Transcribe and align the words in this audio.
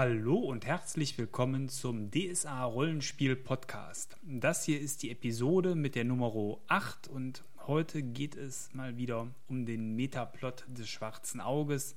Hallo 0.00 0.36
und 0.36 0.64
herzlich 0.64 1.18
willkommen 1.18 1.68
zum 1.68 2.12
DSA 2.12 2.62
Rollenspiel 2.62 3.34
Podcast. 3.34 4.16
Das 4.22 4.62
hier 4.62 4.80
ist 4.80 5.02
die 5.02 5.10
Episode 5.10 5.74
mit 5.74 5.96
der 5.96 6.04
Nummer 6.04 6.32
8 6.68 7.08
und 7.08 7.42
heute 7.66 8.04
geht 8.04 8.36
es 8.36 8.72
mal 8.72 8.96
wieder 8.96 9.26
um 9.48 9.66
den 9.66 9.96
Metaplot 9.96 10.66
des 10.68 10.88
schwarzen 10.88 11.40
Auges, 11.40 11.96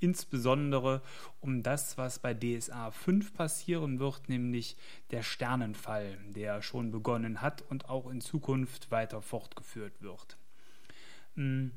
insbesondere 0.00 1.02
um 1.40 1.62
das, 1.62 1.96
was 1.96 2.18
bei 2.18 2.34
DSA 2.34 2.90
5 2.90 3.32
passieren 3.32 4.00
wird, 4.00 4.28
nämlich 4.28 4.76
der 5.12 5.22
Sternenfall, 5.22 6.18
der 6.34 6.62
schon 6.62 6.90
begonnen 6.90 7.42
hat 7.42 7.62
und 7.62 7.88
auch 7.88 8.10
in 8.10 8.20
Zukunft 8.20 8.90
weiter 8.90 9.22
fortgeführt 9.22 10.02
wird. 10.02 10.36
Hm. 11.36 11.70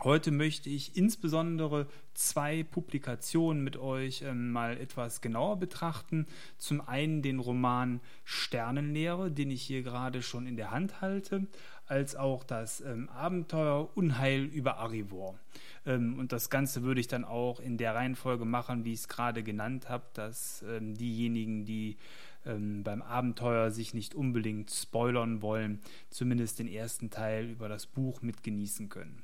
Heute 0.00 0.30
möchte 0.32 0.68
ich 0.68 0.96
insbesondere 0.96 1.86
zwei 2.14 2.64
Publikationen 2.64 3.62
mit 3.62 3.76
euch 3.76 4.22
ähm, 4.22 4.50
mal 4.50 4.76
etwas 4.78 5.20
genauer 5.20 5.58
betrachten. 5.58 6.26
Zum 6.58 6.80
einen 6.80 7.22
den 7.22 7.38
Roman 7.38 8.00
Sternenlehre, 8.24 9.30
den 9.30 9.50
ich 9.50 9.62
hier 9.62 9.82
gerade 9.82 10.22
schon 10.22 10.46
in 10.46 10.56
der 10.56 10.70
Hand 10.70 11.02
halte, 11.02 11.46
als 11.86 12.16
auch 12.16 12.42
das 12.42 12.80
ähm, 12.80 13.10
Abenteuer 13.10 13.90
Unheil 13.94 14.44
über 14.44 14.78
Arivor. 14.78 15.38
Ähm, 15.86 16.18
und 16.18 16.32
das 16.32 16.50
Ganze 16.50 16.82
würde 16.82 17.00
ich 17.00 17.06
dann 17.06 17.24
auch 17.24 17.60
in 17.60 17.76
der 17.76 17.94
Reihenfolge 17.94 18.46
machen, 18.46 18.84
wie 18.84 18.94
ich 18.94 19.00
es 19.00 19.08
gerade 19.08 19.42
genannt 19.42 19.88
habe, 19.88 20.06
dass 20.14 20.64
ähm, 20.68 20.94
diejenigen, 20.94 21.64
die 21.64 21.96
ähm, 22.44 22.82
beim 22.82 23.02
Abenteuer 23.02 23.70
sich 23.70 23.94
nicht 23.94 24.14
unbedingt 24.14 24.70
spoilern 24.70 25.42
wollen, 25.42 25.80
zumindest 26.10 26.58
den 26.58 26.68
ersten 26.68 27.10
Teil 27.10 27.50
über 27.50 27.68
das 27.68 27.86
Buch 27.86 28.22
mitgenießen 28.22 28.88
können. 28.88 29.22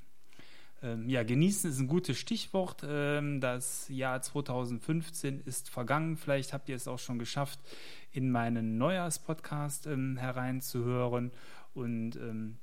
Ähm, 0.83 1.09
ja, 1.09 1.25
genießen 1.25 1.71
ist 1.71 1.79
ein 1.79 1.89
gutes 1.89 2.19
Stichwort. 2.19 2.85
Ähm, 2.87 3.41
das 3.41 3.89
Jahr 3.89 4.23
2015 4.23 5.41
ist 5.41 5.71
vergangen. 5.71 6.17
Vielleicht 6.17 6.53
habt 6.53 6.69
ihr 6.69 6.77
es 6.77 6.87
auch 6.87 6.99
schon 6.99 7.19
geschafft, 7.19 7.59
in 8.13 8.31
meinen 8.31 8.79
Neujahrspodcast 8.79 9.87
ähm, 9.87 10.17
hereinzuhören. 10.17 11.33
Und 11.75 12.17
ähm, 12.17 12.59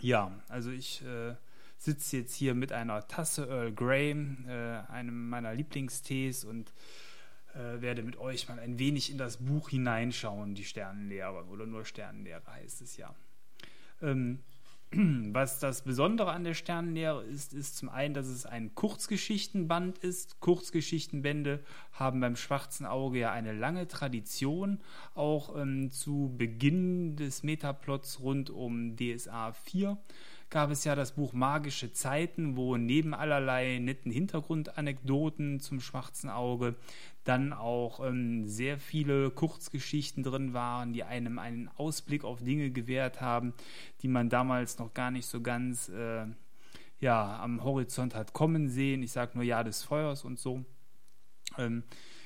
ja, 0.00 0.32
also 0.48 0.70
ich 0.70 1.04
äh, 1.04 1.34
sitze 1.76 2.18
jetzt 2.18 2.34
hier 2.34 2.54
mit 2.54 2.72
einer 2.72 3.06
Tasse 3.08 3.48
Earl 3.48 3.72
Grey, 3.72 4.12
äh, 4.12 4.90
einem 4.90 5.28
meiner 5.28 5.54
Lieblingstees 5.54 6.44
und 6.44 6.72
äh, 7.54 7.80
werde 7.80 8.02
mit 8.02 8.16
euch 8.16 8.48
mal 8.48 8.58
ein 8.58 8.78
wenig 8.78 9.10
in 9.10 9.18
das 9.18 9.38
Buch 9.38 9.70
hineinschauen, 9.70 10.54
die 10.54 10.64
Sternenlehre 10.64 11.44
oder 11.46 11.66
nur 11.66 11.84
Sternenlehre 11.84 12.46
heißt 12.46 12.82
es 12.82 12.96
ja. 12.96 13.14
Ähm, 14.02 14.40
was 15.32 15.58
das 15.58 15.82
Besondere 15.82 16.30
an 16.32 16.44
der 16.44 16.54
Sternenlehre 16.54 17.22
ist, 17.24 17.52
ist 17.52 17.76
zum 17.76 17.88
einen, 17.88 18.14
dass 18.14 18.26
es 18.26 18.46
ein 18.46 18.74
Kurzgeschichtenband 18.74 19.98
ist. 19.98 20.40
Kurzgeschichtenbände 20.40 21.60
haben 21.92 22.20
beim 22.20 22.36
Schwarzen 22.36 22.86
Auge 22.86 23.20
ja 23.20 23.32
eine 23.32 23.52
lange 23.52 23.88
Tradition. 23.88 24.80
Auch 25.14 25.56
ähm, 25.56 25.90
zu 25.90 26.34
Beginn 26.36 27.16
des 27.16 27.42
Metaplots 27.42 28.20
rund 28.20 28.50
um 28.50 28.96
DSA 28.96 29.52
4 29.52 29.98
gab 30.50 30.70
es 30.70 30.84
ja 30.84 30.94
das 30.94 31.12
Buch 31.12 31.32
Magische 31.32 31.92
Zeiten, 31.92 32.56
wo 32.56 32.76
neben 32.76 33.12
allerlei 33.12 33.78
netten 33.80 34.12
Hintergrundanekdoten 34.12 35.58
zum 35.58 35.80
Schwarzen 35.80 36.30
Auge 36.30 36.76
dann 37.24 37.52
auch 37.52 38.06
ähm, 38.06 38.46
sehr 38.46 38.78
viele 38.78 39.30
Kurzgeschichten 39.30 40.22
drin 40.22 40.52
waren, 40.52 40.92
die 40.92 41.04
einem 41.04 41.38
einen 41.38 41.68
Ausblick 41.76 42.22
auf 42.24 42.42
Dinge 42.42 42.70
gewährt 42.70 43.20
haben, 43.20 43.54
die 44.02 44.08
man 44.08 44.28
damals 44.28 44.78
noch 44.78 44.92
gar 44.94 45.10
nicht 45.10 45.26
so 45.26 45.40
ganz 45.40 45.88
äh, 45.88 46.26
ja, 47.00 47.40
am 47.40 47.64
Horizont 47.64 48.14
hat 48.14 48.32
kommen 48.32 48.68
sehen. 48.68 49.02
Ich 49.02 49.12
sage 49.12 49.32
nur 49.34 49.44
Ja 49.44 49.64
des 49.64 49.82
Feuers 49.82 50.24
und 50.24 50.38
so. 50.38 50.64
Ähm, 51.58 51.82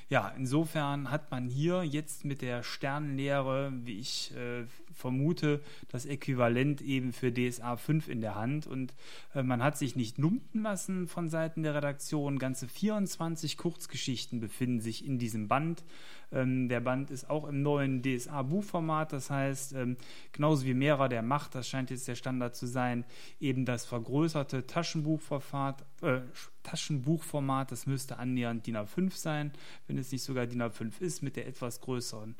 ja, 0.09 0.29
insofern 0.29 1.11
hat 1.11 1.31
man 1.31 1.49
hier 1.49 1.83
jetzt 1.83 2.25
mit 2.25 2.41
der 2.41 2.63
Sternenlehre, 2.63 3.71
wie 3.83 3.99
ich 3.99 4.35
äh, 4.35 4.65
vermute, 4.99 5.61
das 5.87 6.05
Äquivalent 6.05 6.81
eben 6.81 7.13
für 7.13 7.33
DSA 7.33 7.77
5 7.77 8.07
in 8.09 8.21
der 8.21 8.35
Hand. 8.35 8.67
Und 8.67 8.93
äh, 9.33 9.41
man 9.41 9.63
hat 9.63 9.77
sich 9.77 9.95
nicht 9.95 10.17
lumpen 10.17 10.61
lassen 10.61 11.07
von 11.07 11.29
Seiten 11.29 11.63
der 11.63 11.73
Redaktion. 11.73 12.37
Ganze 12.37 12.67
24 12.67 13.57
Kurzgeschichten 13.57 14.39
befinden 14.39 14.81
sich 14.81 15.05
in 15.05 15.17
diesem 15.17 15.47
Band. 15.47 15.83
Ähm, 16.31 16.69
der 16.69 16.79
Band 16.79 17.09
ist 17.09 17.29
auch 17.29 17.47
im 17.47 17.63
neuen 17.63 18.03
DSA-Buchformat, 18.03 19.13
das 19.13 19.29
heißt, 19.29 19.73
ähm, 19.73 19.97
genauso 20.31 20.65
wie 20.65 20.73
Mehrer 20.73 21.09
der 21.09 21.23
Macht, 21.23 21.55
das 21.55 21.67
scheint 21.67 21.89
jetzt 21.89 22.07
der 22.07 22.15
Standard 22.15 22.55
zu 22.55 22.67
sein, 22.67 23.05
eben 23.39 23.65
das 23.65 23.85
vergrößerte 23.85 24.67
Taschenbuchformat, 24.67 25.83
äh, 26.01 26.21
Taschenbuchformat, 26.63 27.71
das 27.71 27.87
müsste 27.87 28.19
annähernd 28.19 28.67
DIN 28.67 28.77
A5 28.77 29.11
sein, 29.15 29.51
wenn 29.87 29.97
es 29.97 30.11
nicht 30.11 30.23
sogar 30.23 30.45
DIN 30.45 30.61
A5 30.61 31.01
ist, 31.01 31.23
mit 31.23 31.35
der 31.35 31.47
etwas 31.47 31.81
größeren 31.81 32.35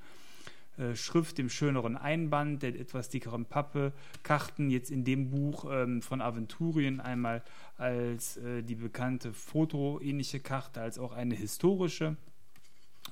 äh, 0.79 0.95
Schrift, 0.95 1.37
dem 1.37 1.49
schöneren 1.49 1.97
Einband, 1.97 2.63
der 2.63 2.79
etwas 2.79 3.09
dickeren 3.09 3.45
Pappe, 3.45 3.91
Karten 4.23 4.69
jetzt 4.69 4.91
in 4.91 5.03
dem 5.03 5.29
Buch 5.29 5.65
ähm, 5.69 6.01
von 6.01 6.21
Aventurien 6.21 7.01
einmal 7.01 7.43
als 7.77 8.37
äh, 8.37 8.63
die 8.63 8.75
bekannte 8.75 9.33
fotoähnliche 9.33 10.39
Karte, 10.39 10.81
als 10.81 10.97
auch 10.97 11.11
eine 11.11 11.35
historische. 11.35 12.15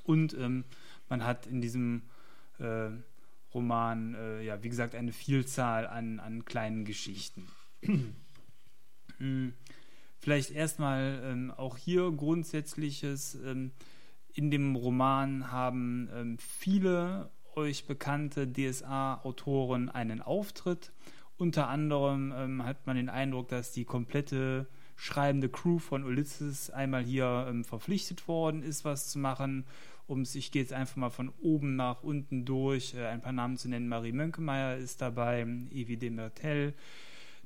Und 0.04 0.34
ähm, 0.36 0.64
man 1.10 1.26
hat 1.26 1.46
in 1.46 1.60
diesem 1.60 2.04
äh, 2.60 2.90
Roman, 3.54 4.16
äh, 4.16 4.44
ja, 4.44 4.64
wie 4.64 4.70
gesagt, 4.70 4.96
eine 4.96 5.12
Vielzahl 5.12 5.88
an, 5.88 6.20
an 6.20 6.46
kleinen 6.46 6.86
Geschichten. 6.86 7.48
Hm. 9.20 9.54
Vielleicht 10.20 10.52
erstmal 10.52 11.22
ähm, 11.24 11.50
auch 11.50 11.76
hier 11.76 12.12
Grundsätzliches. 12.12 13.34
Ähm, 13.44 13.72
in 14.34 14.52
dem 14.52 14.76
Roman 14.76 15.52
haben 15.52 16.08
ähm, 16.14 16.38
viele 16.38 17.32
euch 17.58 17.86
bekannte 17.86 18.48
DSA-Autoren 18.48 19.90
einen 19.90 20.22
Auftritt. 20.22 20.92
Unter 21.38 21.68
anderem 21.68 22.34
ähm, 22.36 22.64
hat 22.64 22.88
man 22.88 22.96
den 22.96 23.10
Eindruck, 23.10 23.50
dass 23.50 23.74
die 23.74 23.84
komplette 23.84 24.68
schreibende 24.96 25.50
Crew 25.50 25.80
von 25.80 26.04
Ulysses 26.04 26.70
einmal 26.70 27.04
hier 27.04 27.48
ähm, 27.50 27.64
verpflichtet 27.64 28.28
worden 28.28 28.64
ist, 28.64 28.86
was 28.86 29.10
zu 29.10 29.20
machen. 29.20 29.66
Um 30.08 30.22
ich 30.22 30.52
gehe 30.52 30.62
jetzt 30.62 30.72
einfach 30.72 30.96
mal 30.96 31.10
von 31.10 31.34
oben 31.42 31.76
nach 31.76 32.04
unten 32.04 32.46
durch, 32.46 32.94
äh, 32.94 33.08
ein 33.08 33.22
paar 33.22 33.34
Namen 33.34 33.58
zu 33.58 33.70
nennen. 33.70 33.90
Marie 33.90 34.14
Mönkemeyer 34.14 34.78
ist 34.78 35.02
dabei, 35.02 35.42
Evi 35.72 35.98
Demertel, 35.98 36.74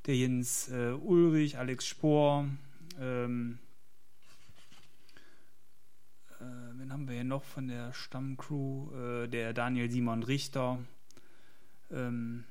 der 0.05 0.15
Jens 0.15 0.69
äh, 0.69 0.91
Ulrich, 0.91 1.57
Alex 1.57 1.87
Spohr, 1.87 2.47
ähm, 2.99 3.59
äh, 6.41 6.79
wen 6.79 6.91
haben 6.91 7.07
wir 7.07 7.15
hier 7.15 7.23
noch 7.23 7.43
von 7.43 7.67
der 7.67 7.93
Stammcrew? 7.93 8.91
Äh, 8.93 9.27
der 9.27 9.53
Daniel 9.53 9.91
Simon 9.91 10.23
Richter. 10.23 10.79
Ähm, 11.91 12.45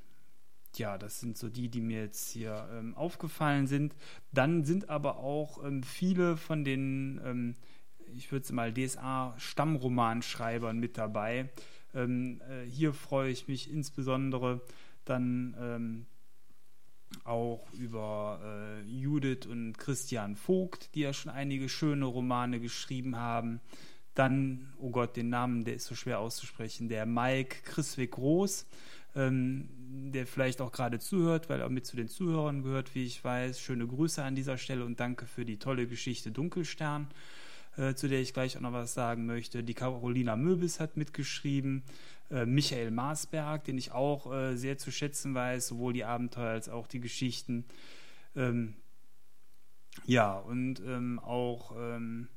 ja, 0.76 0.98
das 0.98 1.18
sind 1.20 1.36
so 1.36 1.48
die, 1.48 1.68
die 1.68 1.80
mir 1.80 2.02
jetzt 2.02 2.30
hier 2.30 2.68
ähm, 2.72 2.94
aufgefallen 2.94 3.66
sind. 3.66 3.96
Dann 4.32 4.64
sind 4.64 4.88
aber 4.88 5.16
auch 5.16 5.64
ähm, 5.64 5.82
viele 5.82 6.36
von 6.36 6.62
den, 6.64 7.20
ähm, 7.24 7.56
ich 8.14 8.30
würde 8.30 8.44
es 8.44 8.52
mal 8.52 8.72
DSA-Stammromanschreibern 8.72 10.78
mit 10.78 10.96
dabei. 10.96 11.50
Ähm, 11.92 12.40
äh, 12.48 12.62
hier 12.64 12.94
freue 12.94 13.30
ich 13.30 13.48
mich 13.48 13.68
insbesondere 13.70 14.60
dann 15.04 15.56
ähm, 15.58 16.06
auch 17.24 17.66
über 17.72 18.40
äh, 18.42 18.90
Judith 18.90 19.46
und 19.46 19.76
Christian 19.78 20.36
Vogt, 20.36 20.94
die 20.94 21.00
ja 21.00 21.12
schon 21.12 21.30
einige 21.30 21.68
schöne 21.68 22.04
Romane 22.04 22.60
geschrieben 22.60 23.16
haben. 23.16 23.60
Dann, 24.14 24.72
oh 24.78 24.90
Gott, 24.90 25.16
den 25.16 25.28
Namen, 25.28 25.64
der 25.64 25.74
ist 25.74 25.86
so 25.86 25.94
schwer 25.94 26.18
auszusprechen, 26.18 26.88
der 26.88 27.06
Mike 27.06 27.58
Chriswick 27.64 28.12
Groß, 28.12 28.66
ähm, 29.14 29.68
der 30.12 30.26
vielleicht 30.26 30.60
auch 30.60 30.72
gerade 30.72 30.98
zuhört, 30.98 31.48
weil 31.48 31.60
er 31.60 31.68
mit 31.68 31.86
zu 31.86 31.96
den 31.96 32.08
Zuhörern 32.08 32.62
gehört, 32.62 32.94
wie 32.94 33.04
ich 33.04 33.22
weiß. 33.22 33.60
Schöne 33.60 33.86
Grüße 33.86 34.22
an 34.22 34.34
dieser 34.34 34.58
Stelle 34.58 34.84
und 34.84 35.00
danke 35.00 35.26
für 35.26 35.44
die 35.44 35.58
tolle 35.58 35.86
Geschichte 35.86 36.30
Dunkelstern, 36.32 37.08
äh, 37.76 37.94
zu 37.94 38.08
der 38.08 38.20
ich 38.20 38.34
gleich 38.34 38.56
auch 38.56 38.60
noch 38.60 38.72
was 38.72 38.94
sagen 38.94 39.26
möchte. 39.26 39.62
Die 39.62 39.74
Carolina 39.74 40.36
Möbis 40.36 40.80
hat 40.80 40.96
mitgeschrieben. 40.96 41.82
Äh, 42.30 42.46
Michael 42.46 42.90
Maasberg, 42.90 43.64
den 43.64 43.78
ich 43.78 43.92
auch 43.92 44.32
äh, 44.32 44.56
sehr 44.56 44.78
zu 44.78 44.90
schätzen 44.90 45.34
weiß, 45.34 45.68
sowohl 45.68 45.92
die 45.92 46.04
Abenteuer 46.04 46.50
als 46.50 46.68
auch 46.68 46.86
die 46.86 47.00
Geschichten. 47.00 47.64
Ähm, 48.36 48.74
ja, 50.04 50.38
und 50.38 50.80
ähm, 50.80 51.18
auch 51.18 51.74
ähm, 51.76 52.28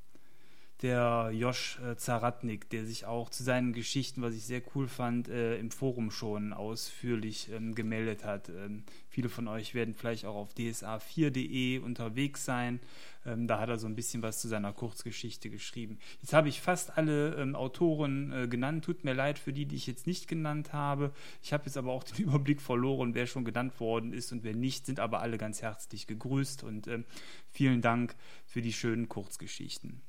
der 0.83 1.31
Josh 1.33 1.80
äh, 1.80 1.95
Zaratnik, 1.95 2.69
der 2.69 2.85
sich 2.85 3.06
auch 3.06 3.30
zu 3.30 3.41
seinen 3.41 3.71
Geschichten, 3.71 4.21
was 4.21 4.35
ich 4.35 4.44
sehr 4.44 4.62
cool 4.75 4.89
fand, 4.89 5.30
äh, 5.30 5.57
im 5.57 5.71
Forum 5.71 6.12
schon 6.12 6.51
ausführlich 6.51 7.50
ähm, 7.53 7.74
gemeldet 7.74 8.25
hat. 8.25 8.50
Ähm, 8.50 8.83
viele 9.07 9.30
von 9.30 9.47
euch 9.47 9.74
werden 9.74 9.95
vielleicht 9.95 10.25
auch 10.25 10.35
auf 10.35 10.53
dsa4.de 10.53 11.80
unterwegs 11.80 12.44
sein. 12.44 12.81
Ähm, 13.25 13.47
da 13.47 13.59
hat 13.59 13.69
er 13.69 13.77
so 13.77 13.88
ein 13.88 13.95
bisschen 13.95 14.21
was 14.24 14.41
zu 14.41 14.50
seiner 14.50 14.74
Kurzgeschichte 14.74 15.50
geschrieben. 15.50 16.00
Jetzt 16.21 16.33
habe 16.33 16.50
ich 16.50 16.59
fast 16.59 16.97
alle 16.97 17.35
ähm, 17.35 17.56
Autoren 17.56 18.33
äh, 18.33 18.47
genannt. 18.50 18.83
Tut 18.83 19.06
mir 19.06 19.13
leid 19.13 19.39
für 19.39 19.53
die, 19.53 19.65
die 19.65 19.77
ich 19.77 19.88
jetzt 19.88 20.06
nicht 20.06 20.27
genannt 20.27 20.74
habe. 20.74 21.13
Ich 21.41 21.53
habe 21.53 21.65
jetzt 21.65 21.77
aber 21.77 21.94
auch 21.94 22.03
den 22.03 22.25
Überblick 22.25 22.62
verloren, 22.62 23.15
wer 23.15 23.25
schon 23.25 23.45
genannt 23.45 23.80
worden 23.80 24.12
ist 24.12 24.33
und 24.33 24.44
wer 24.44 24.53
nicht, 24.53 24.85
sind 24.85 25.00
aber 25.00 25.21
alle 25.21 25.38
ganz 25.38 25.62
herzlich 25.62 26.07
gegrüßt 26.07 26.65
und 26.65 26.88
ähm, 26.88 27.06
vielen 27.51 27.81
Dank 27.81 28.15
für 28.45 28.62
die 28.62 28.74
schönen 28.74 29.07
Kurzgeschichten. 29.07 30.01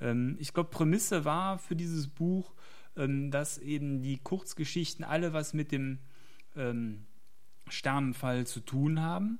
Ähm, 0.00 0.36
ich 0.38 0.52
glaube, 0.52 0.70
Prämisse 0.70 1.24
war 1.24 1.58
für 1.58 1.76
dieses 1.76 2.08
Buch, 2.08 2.52
ähm, 2.96 3.30
dass 3.30 3.58
eben 3.58 4.02
die 4.02 4.18
Kurzgeschichten 4.18 5.04
alle 5.04 5.32
was 5.32 5.54
mit 5.54 5.72
dem 5.72 5.98
ähm, 6.56 7.06
Sternenfall 7.68 8.46
zu 8.46 8.60
tun 8.60 9.02
haben. 9.02 9.38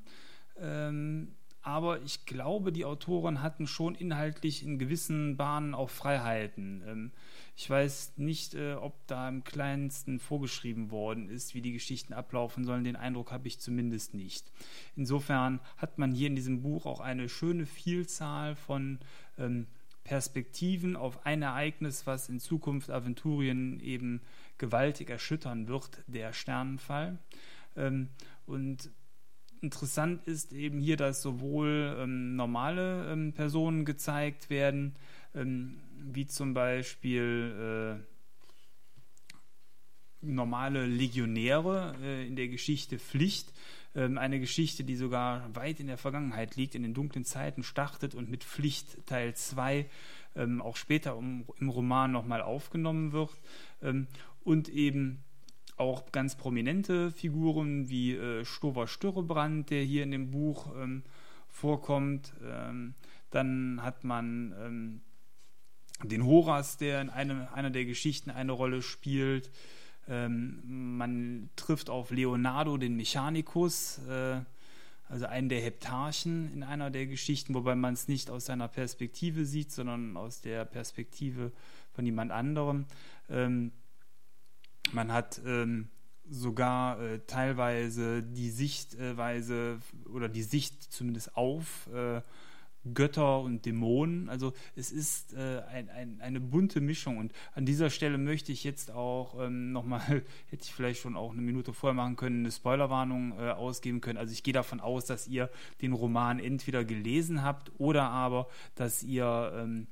Ähm, 0.58 1.36
aber 1.66 2.00
ich 2.02 2.26
glaube, 2.26 2.70
die 2.70 2.84
Autoren 2.84 3.42
hatten 3.42 3.66
schon 3.66 3.96
inhaltlich 3.96 4.64
in 4.64 4.78
gewissen 4.78 5.36
Bahnen 5.36 5.74
auch 5.74 5.90
Freiheiten. 5.90 6.84
Ähm, 6.86 7.12
ich 7.56 7.68
weiß 7.68 8.18
nicht, 8.18 8.54
äh, 8.54 8.74
ob 8.74 9.04
da 9.08 9.28
im 9.28 9.42
kleinsten 9.42 10.20
vorgeschrieben 10.20 10.92
worden 10.92 11.28
ist, 11.28 11.54
wie 11.54 11.62
die 11.62 11.72
Geschichten 11.72 12.12
ablaufen 12.12 12.64
sollen. 12.64 12.84
Den 12.84 12.94
Eindruck 12.94 13.32
habe 13.32 13.48
ich 13.48 13.58
zumindest 13.58 14.14
nicht. 14.14 14.52
Insofern 14.94 15.58
hat 15.76 15.98
man 15.98 16.12
hier 16.12 16.28
in 16.28 16.36
diesem 16.36 16.62
Buch 16.62 16.86
auch 16.86 17.00
eine 17.00 17.28
schöne 17.28 17.66
Vielzahl 17.66 18.54
von 18.54 19.00
ähm, 19.36 19.66
Perspektiven 20.06 20.94
auf 20.94 21.26
ein 21.26 21.42
Ereignis, 21.42 22.06
was 22.06 22.28
in 22.28 22.38
Zukunft 22.38 22.90
Aventurien 22.90 23.80
eben 23.80 24.20
gewaltig 24.56 25.10
erschüttern 25.10 25.66
wird, 25.66 26.04
der 26.06 26.32
Sternenfall. 26.32 27.18
Ähm, 27.76 28.10
und 28.46 28.88
interessant 29.60 30.24
ist 30.28 30.52
eben 30.52 30.78
hier, 30.78 30.96
dass 30.96 31.22
sowohl 31.22 31.96
ähm, 31.98 32.36
normale 32.36 33.12
ähm, 33.12 33.32
Personen 33.32 33.84
gezeigt 33.84 34.48
werden, 34.48 34.94
ähm, 35.34 35.80
wie 35.98 36.28
zum 36.28 36.54
Beispiel 36.54 37.98
äh, 38.00 38.06
normale 40.20 40.86
Legionäre 40.86 41.96
äh, 42.00 42.28
in 42.28 42.36
der 42.36 42.46
Geschichte 42.46 43.00
Pflicht, 43.00 43.52
ähm, 43.96 44.18
eine 44.18 44.38
Geschichte, 44.38 44.84
die 44.84 44.94
sogar 44.94 45.54
weit 45.56 45.80
in 45.80 45.86
der 45.86 45.96
Vergangenheit 45.96 46.54
liegt, 46.54 46.74
in 46.74 46.82
den 46.82 46.94
dunklen 46.94 47.24
Zeiten 47.24 47.62
startet 47.62 48.14
und 48.14 48.30
mit 48.30 48.44
Pflicht 48.44 49.06
Teil 49.06 49.34
2 49.34 49.86
ähm, 50.36 50.60
auch 50.60 50.76
später 50.76 51.16
um, 51.16 51.46
im 51.58 51.70
Roman 51.70 52.12
nochmal 52.12 52.42
aufgenommen 52.42 53.12
wird. 53.12 53.30
Ähm, 53.82 54.06
und 54.44 54.68
eben 54.68 55.24
auch 55.78 56.12
ganz 56.12 56.36
prominente 56.36 57.10
Figuren 57.10 57.88
wie 57.88 58.14
äh, 58.14 58.44
Stover 58.44 58.86
Störrebrand, 58.86 59.70
der 59.70 59.82
hier 59.82 60.02
in 60.02 60.10
dem 60.10 60.30
Buch 60.30 60.74
ähm, 60.76 61.02
vorkommt. 61.48 62.34
Ähm, 62.44 62.94
dann 63.30 63.80
hat 63.82 64.04
man 64.04 64.54
ähm, 64.60 65.00
den 66.02 66.24
Horas, 66.24 66.76
der 66.76 67.00
in 67.00 67.10
einem, 67.10 67.46
einer 67.52 67.70
der 67.70 67.86
Geschichten 67.86 68.30
eine 68.30 68.52
Rolle 68.52 68.82
spielt. 68.82 69.50
Ähm, 70.08 70.96
man 70.96 71.50
trifft 71.56 71.90
auf 71.90 72.10
Leonardo, 72.10 72.76
den 72.76 72.96
Mechanicus, 72.96 73.98
äh, 74.08 74.40
also 75.08 75.26
einen 75.26 75.48
der 75.48 75.60
Heptarchen 75.60 76.52
in 76.52 76.62
einer 76.62 76.90
der 76.90 77.06
Geschichten, 77.06 77.54
wobei 77.54 77.74
man 77.74 77.94
es 77.94 78.08
nicht 78.08 78.30
aus 78.30 78.46
seiner 78.46 78.68
Perspektive 78.68 79.44
sieht, 79.44 79.70
sondern 79.70 80.16
aus 80.16 80.40
der 80.40 80.64
Perspektive 80.64 81.52
von 81.92 82.04
jemand 82.04 82.32
anderem. 82.32 82.86
Ähm, 83.28 83.72
man 84.92 85.12
hat 85.12 85.40
ähm, 85.44 85.88
sogar 86.28 87.00
äh, 87.00 87.20
teilweise 87.26 88.22
die 88.22 88.50
Sichtweise 88.50 89.80
oder 90.12 90.28
die 90.28 90.42
Sicht 90.42 90.82
zumindest 90.92 91.36
auf 91.36 91.88
äh, 91.92 92.20
Götter 92.94 93.40
und 93.40 93.64
Dämonen. 93.64 94.28
Also 94.28 94.52
es 94.74 94.92
ist 94.92 95.34
äh, 95.34 95.62
ein, 95.70 95.88
ein, 95.90 96.20
eine 96.20 96.40
bunte 96.40 96.80
Mischung. 96.80 97.18
Und 97.18 97.32
an 97.54 97.66
dieser 97.66 97.90
Stelle 97.90 98.18
möchte 98.18 98.52
ich 98.52 98.64
jetzt 98.64 98.90
auch 98.90 99.40
ähm, 99.40 99.72
nochmal, 99.72 100.00
hätte 100.50 100.64
ich 100.64 100.72
vielleicht 100.72 101.00
schon 101.00 101.16
auch 101.16 101.32
eine 101.32 101.42
Minute 101.42 101.72
vorher 101.72 101.94
machen 101.94 102.16
können, 102.16 102.40
eine 102.40 102.52
Spoilerwarnung 102.52 103.32
äh, 103.38 103.50
ausgeben 103.50 104.00
können. 104.00 104.18
Also 104.18 104.32
ich 104.32 104.42
gehe 104.42 104.54
davon 104.54 104.80
aus, 104.80 105.06
dass 105.06 105.28
ihr 105.28 105.50
den 105.82 105.92
Roman 105.92 106.38
entweder 106.38 106.84
gelesen 106.84 107.42
habt 107.42 107.72
oder 107.78 108.04
aber, 108.10 108.48
dass 108.74 109.02
ihr 109.02 109.52
ähm, 109.56 109.86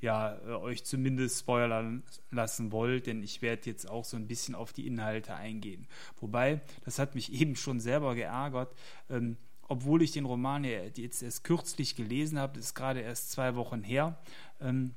ja, 0.00 0.36
äh, 0.46 0.52
euch 0.52 0.84
zumindest 0.84 1.40
spoilern 1.40 2.02
lassen 2.30 2.72
wollt, 2.72 3.06
denn 3.06 3.22
ich 3.22 3.42
werde 3.42 3.62
jetzt 3.66 3.88
auch 3.88 4.04
so 4.04 4.16
ein 4.16 4.28
bisschen 4.28 4.54
auf 4.54 4.72
die 4.72 4.86
Inhalte 4.86 5.34
eingehen. 5.34 5.86
Wobei, 6.20 6.60
das 6.84 6.98
hat 6.98 7.14
mich 7.14 7.32
eben 7.40 7.56
schon 7.56 7.80
selber 7.80 8.14
geärgert, 8.14 8.74
ähm, 9.10 9.36
obwohl 9.68 10.02
ich 10.02 10.12
den 10.12 10.24
Roman 10.24 10.64
jetzt 10.64 11.22
erst 11.22 11.44
kürzlich 11.44 11.94
gelesen 11.94 12.38
habe, 12.38 12.54
das 12.54 12.66
ist 12.66 12.74
gerade 12.74 13.00
erst 13.00 13.30
zwei 13.30 13.54
Wochen 13.54 13.82
her, 13.82 14.18
ähm, 14.60 14.94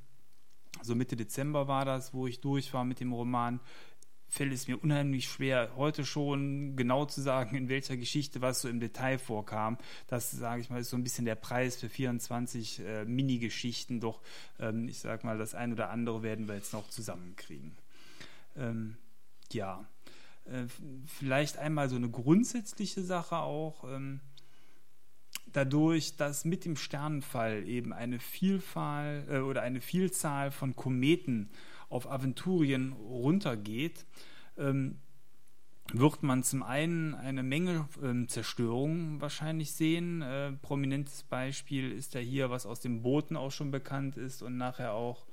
so 0.81 0.95
Mitte 0.95 1.15
Dezember 1.15 1.67
war 1.67 1.85
das, 1.85 2.13
wo 2.13 2.27
ich 2.27 2.41
durch 2.41 2.73
war 2.73 2.85
mit 2.85 2.99
dem 2.99 3.13
Roman, 3.13 3.59
fällt 4.31 4.53
es 4.53 4.67
mir 4.67 4.81
unheimlich 4.81 5.27
schwer, 5.27 5.73
heute 5.75 6.05
schon 6.05 6.77
genau 6.77 7.05
zu 7.05 7.21
sagen, 7.21 7.55
in 7.57 7.67
welcher 7.67 7.97
Geschichte 7.97 8.41
was 8.41 8.61
so 8.61 8.69
im 8.69 8.79
Detail 8.79 9.19
vorkam. 9.19 9.77
Das, 10.07 10.31
sage 10.31 10.61
ich 10.61 10.69
mal, 10.69 10.79
ist 10.79 10.89
so 10.89 10.95
ein 10.95 11.03
bisschen 11.03 11.25
der 11.25 11.35
Preis 11.35 11.75
für 11.75 11.89
24 11.89 12.79
äh, 12.79 13.05
Mini-Geschichten. 13.05 13.99
Doch, 13.99 14.21
ähm, 14.57 14.87
ich 14.87 14.99
sage 14.99 15.27
mal, 15.27 15.37
das 15.37 15.53
ein 15.53 15.73
oder 15.73 15.89
andere 15.89 16.23
werden 16.23 16.47
wir 16.47 16.55
jetzt 16.55 16.71
noch 16.71 16.87
zusammenkriegen. 16.87 17.75
Ähm, 18.55 18.95
ja, 19.51 19.85
äh, 20.45 20.63
vielleicht 21.05 21.57
einmal 21.57 21.89
so 21.89 21.97
eine 21.97 22.09
grundsätzliche 22.09 23.03
Sache 23.03 23.37
auch. 23.37 23.83
Ähm, 23.83 24.21
dadurch, 25.53 26.15
dass 26.15 26.45
mit 26.45 26.65
dem 26.65 26.75
Sternenfall 26.75 27.67
eben 27.67 27.93
eine 27.93 28.19
Vielfalt 28.19 29.29
äh, 29.29 29.39
oder 29.39 29.61
eine 29.61 29.81
Vielzahl 29.81 30.51
von 30.51 30.75
Kometen 30.75 31.49
auf 31.89 32.09
Aventurien 32.09 32.93
runtergeht, 32.93 34.05
ähm, 34.57 34.99
wird 35.93 36.23
man 36.23 36.43
zum 36.43 36.63
einen 36.63 37.15
eine 37.15 37.43
Menge 37.43 37.87
ähm, 38.01 38.29
Zerstörung 38.29 39.19
wahrscheinlich 39.19 39.73
sehen. 39.73 40.21
Äh, 40.21 40.53
prominentes 40.53 41.23
Beispiel 41.23 41.91
ist 41.91 42.13
ja 42.13 42.21
hier, 42.21 42.49
was 42.49 42.65
aus 42.65 42.79
dem 42.79 43.01
Booten 43.01 43.35
auch 43.35 43.51
schon 43.51 43.71
bekannt 43.71 44.15
ist 44.15 44.41
und 44.41 44.57
nachher 44.57 44.93
auch 44.93 45.25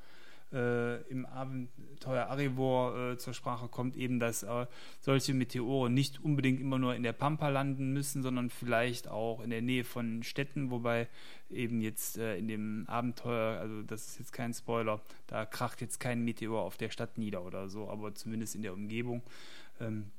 äh, 0.53 1.03
im 1.09 1.27
Abenteuer 1.27 2.27
Arivor 2.27 3.13
äh, 3.13 3.19
zur 3.19 3.35
Sprache 3.35 3.69
kommt, 3.69 3.97
eben, 3.97 4.19
dass 4.19 4.43
äh, 4.43 4.67
solche 5.01 5.35
Meteore 5.35 5.91
nicht 5.91 6.23
unbedingt 6.23 6.61
immer 6.61 6.79
nur 6.79 6.95
in 6.95 7.03
der 7.03 7.13
Pampa 7.13 7.49
landen 7.49 7.93
müssen, 7.93 8.23
sondern 8.23 8.51
vielleicht 8.51 9.09
auch 9.09 9.41
in 9.41 9.51
der 9.51 9.63
Nähe 9.63 9.85
von 9.85 10.23
Städten, 10.23 10.71
wobei 10.71 11.09
eben 11.51 11.81
jetzt 11.81 12.19
äh, 12.19 12.37
in 12.37 12.49
dem 12.49 12.87
Abenteuer, 12.89 13.61
also 13.61 13.83
das 13.83 14.07
ist 14.07 14.19
jetzt 14.19 14.33
kein 14.33 14.55
Spoiler, 14.55 15.01
da 15.27 15.45
kracht 15.45 15.81
jetzt 15.81 16.01
kein 16.01 16.25
Meteor 16.25 16.63
auf 16.63 16.77
der 16.77 16.91
Stadt 16.91 17.19
nieder 17.19 17.45
oder 17.45 17.69
so, 17.69 17.89
aber 17.91 18.15
zumindest 18.15 18.55
in 18.55 18.63
der 18.63 18.73
Umgebung. 18.73 19.23
Ähm, 19.81 20.11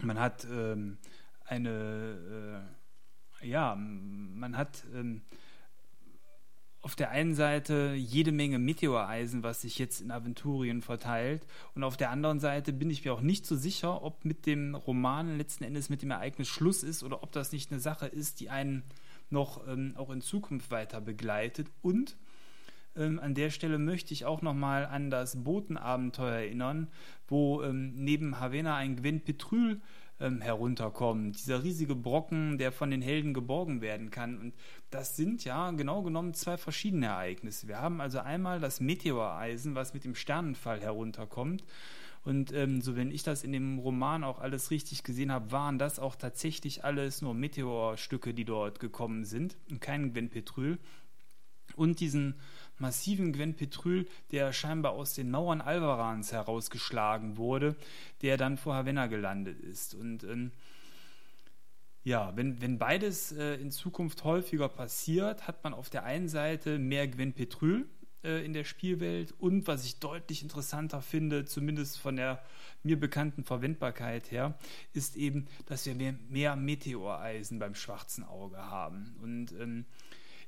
man 0.00 0.18
hat 0.18 0.46
ähm, 0.50 0.98
eine, 1.44 2.64
äh, 3.42 3.46
ja, 3.46 3.74
man 3.76 4.56
hat 4.56 4.84
ähm, 4.94 5.22
auf 6.82 6.96
der 6.96 7.10
einen 7.10 7.34
Seite 7.34 7.94
jede 7.96 8.32
Menge 8.32 8.58
Meteoreisen, 8.58 9.44
was 9.44 9.62
sich 9.62 9.78
jetzt 9.78 10.00
in 10.00 10.10
Aventurien 10.10 10.82
verteilt. 10.82 11.46
Und 11.76 11.84
auf 11.84 11.96
der 11.96 12.10
anderen 12.10 12.40
Seite 12.40 12.72
bin 12.72 12.90
ich 12.90 13.04
mir 13.04 13.14
auch 13.14 13.20
nicht 13.20 13.46
so 13.46 13.54
sicher, 13.54 14.02
ob 14.02 14.24
mit 14.24 14.46
dem 14.46 14.74
Roman 14.74 15.38
letzten 15.38 15.62
Endes 15.62 15.88
mit 15.88 16.02
dem 16.02 16.10
Ereignis 16.10 16.48
Schluss 16.48 16.82
ist 16.82 17.04
oder 17.04 17.22
ob 17.22 17.30
das 17.30 17.52
nicht 17.52 17.70
eine 17.70 17.80
Sache 17.80 18.06
ist, 18.06 18.40
die 18.40 18.50
einen 18.50 18.82
noch 19.30 19.66
ähm, 19.68 19.94
auch 19.96 20.10
in 20.10 20.20
Zukunft 20.20 20.72
weiter 20.72 21.00
begleitet. 21.00 21.68
Und 21.82 22.16
ähm, 22.96 23.20
an 23.20 23.34
der 23.34 23.50
Stelle 23.50 23.78
möchte 23.78 24.12
ich 24.12 24.24
auch 24.24 24.42
nochmal 24.42 24.84
an 24.84 25.08
das 25.08 25.44
Botenabenteuer 25.44 26.34
erinnern, 26.34 26.88
wo 27.28 27.62
ähm, 27.62 27.92
neben 27.94 28.40
Havena 28.40 28.74
ein 28.76 28.96
Gwen 28.96 29.20
Petrül 29.20 29.80
ähm, 30.22 30.40
herunterkommen. 30.40 31.32
Dieser 31.32 31.62
riesige 31.62 31.94
Brocken, 31.94 32.56
der 32.56 32.72
von 32.72 32.90
den 32.90 33.02
Helden 33.02 33.34
geborgen 33.34 33.80
werden 33.80 34.10
kann. 34.10 34.38
Und 34.38 34.54
das 34.90 35.16
sind 35.16 35.44
ja 35.44 35.70
genau 35.72 36.02
genommen 36.02 36.32
zwei 36.32 36.56
verschiedene 36.56 37.06
Ereignisse. 37.06 37.68
Wir 37.68 37.80
haben 37.80 38.00
also 38.00 38.20
einmal 38.20 38.60
das 38.60 38.80
Meteoreisen, 38.80 39.74
was 39.74 39.92
mit 39.92 40.04
dem 40.04 40.14
Sternenfall 40.14 40.80
herunterkommt. 40.80 41.64
Und 42.24 42.52
ähm, 42.52 42.80
so, 42.80 42.94
wenn 42.94 43.10
ich 43.10 43.24
das 43.24 43.42
in 43.42 43.52
dem 43.52 43.80
Roman 43.80 44.22
auch 44.22 44.38
alles 44.38 44.70
richtig 44.70 45.02
gesehen 45.02 45.32
habe, 45.32 45.50
waren 45.50 45.78
das 45.78 45.98
auch 45.98 46.14
tatsächlich 46.14 46.84
alles 46.84 47.20
nur 47.20 47.34
Meteorstücke, 47.34 48.32
die 48.32 48.44
dort 48.44 48.78
gekommen 48.78 49.24
sind 49.24 49.56
und 49.70 49.80
kein 49.80 50.12
Gwen 50.12 50.30
Petrül. 50.30 50.78
Und 51.74 52.00
diesen 52.00 52.36
massiven 52.78 53.32
Gwen 53.32 53.54
Petrül, 53.54 54.08
der 54.30 54.52
scheinbar 54.52 54.92
aus 54.92 55.14
den 55.14 55.30
Mauern 55.30 55.60
Alvarans 55.60 56.32
herausgeschlagen 56.32 57.36
wurde, 57.36 57.76
der 58.22 58.36
dann 58.36 58.56
vor 58.56 58.74
Havanna 58.74 59.06
gelandet 59.06 59.60
ist. 59.60 59.94
Und 59.94 60.24
ähm, 60.24 60.52
ja, 62.04 62.32
wenn, 62.36 62.60
wenn 62.60 62.78
beides 62.78 63.32
äh, 63.32 63.54
in 63.54 63.70
Zukunft 63.70 64.24
häufiger 64.24 64.68
passiert, 64.68 65.46
hat 65.46 65.62
man 65.62 65.72
auf 65.74 65.88
der 65.88 66.04
einen 66.04 66.28
Seite 66.28 66.78
mehr 66.78 67.06
Gwen 67.06 67.32
Petrül 67.32 67.86
äh, 68.24 68.44
in 68.44 68.52
der 68.52 68.64
Spielwelt 68.64 69.32
und 69.38 69.66
was 69.66 69.84
ich 69.84 70.00
deutlich 70.00 70.42
interessanter 70.42 71.00
finde, 71.00 71.44
zumindest 71.44 71.98
von 71.98 72.16
der 72.16 72.42
mir 72.82 72.98
bekannten 72.98 73.44
Verwendbarkeit 73.44 74.30
her, 74.30 74.58
ist 74.92 75.16
eben, 75.16 75.46
dass 75.66 75.86
wir 75.86 75.94
mehr, 75.94 76.14
mehr 76.28 76.56
Meteoreisen 76.56 77.58
beim 77.58 77.74
schwarzen 77.74 78.24
Auge 78.24 78.58
haben. 78.58 79.14
Und 79.22 79.52
ähm, 79.52 79.84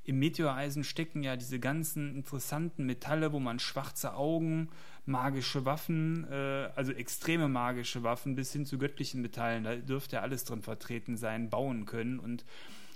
im 0.05 0.19
Meteoreisen 0.19 0.85
stecken 0.85 1.23
ja 1.23 1.37
diese 1.37 1.59
ganzen 1.59 2.15
interessanten 2.15 2.85
Metalle, 2.85 3.33
wo 3.33 3.41
man 3.41 3.59
schwarze 3.59 4.15
Augen, 4.15 4.69
magische 5.07 5.65
Waffen, 5.65 6.27
äh, 6.31 6.71
also 6.75 6.93
extreme 6.93 7.49
magische 7.49 8.03
Waffen 8.03 8.35
bis 8.35 8.53
hin 8.53 8.67
zu 8.67 8.79
göttlichen 8.79 9.23
Metallen, 9.23 9.65
da 9.65 9.77
dürfte 9.77 10.17
ja 10.17 10.23
alles 10.23 10.45
drin 10.45 10.63
vertreten 10.63 11.17
sein, 11.17 11.51
bauen 11.51 11.87
können. 11.87 12.19
Und 12.19 12.45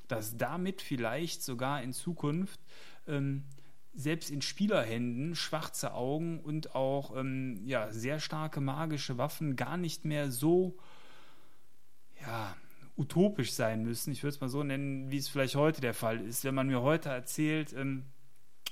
dass 0.07 0.37
damit 0.37 0.83
vielleicht 0.83 1.43
sogar 1.43 1.83
in 1.83 1.93
Zukunft 1.93 2.61
ähm, 3.07 3.45
selbst 3.95 4.31
in 4.31 4.43
Spielerhänden 4.43 5.35
schwarze 5.35 5.93
Augen 5.93 6.41
und 6.41 6.75
auch 6.75 7.17
ähm, 7.17 7.63
ja, 7.65 7.91
sehr 7.91 8.21
starke 8.21 8.61
magische 8.61 9.19
Waffen 9.19 9.57
gar 9.57 9.77
nicht 9.77 10.05
mehr 10.05 10.31
so 10.31 10.77
ja, 12.21 12.55
utopisch 12.99 13.53
sein 13.53 13.85
müssen. 13.85 14.13
Ich 14.13 14.23
würde 14.23 14.35
es 14.35 14.41
mal 14.41 14.49
so 14.49 14.63
nennen, 14.63 15.11
wie 15.11 15.19
es 15.19 15.29
vielleicht 15.29 15.55
heute 15.55 15.81
der 15.81 15.95
Fall 15.95 16.21
ist. 16.21 16.45
Wenn 16.45 16.55
man 16.55 16.67
mir 16.67 16.83
heute 16.83 17.09
erzählt, 17.09 17.73
ähm, 17.73 18.05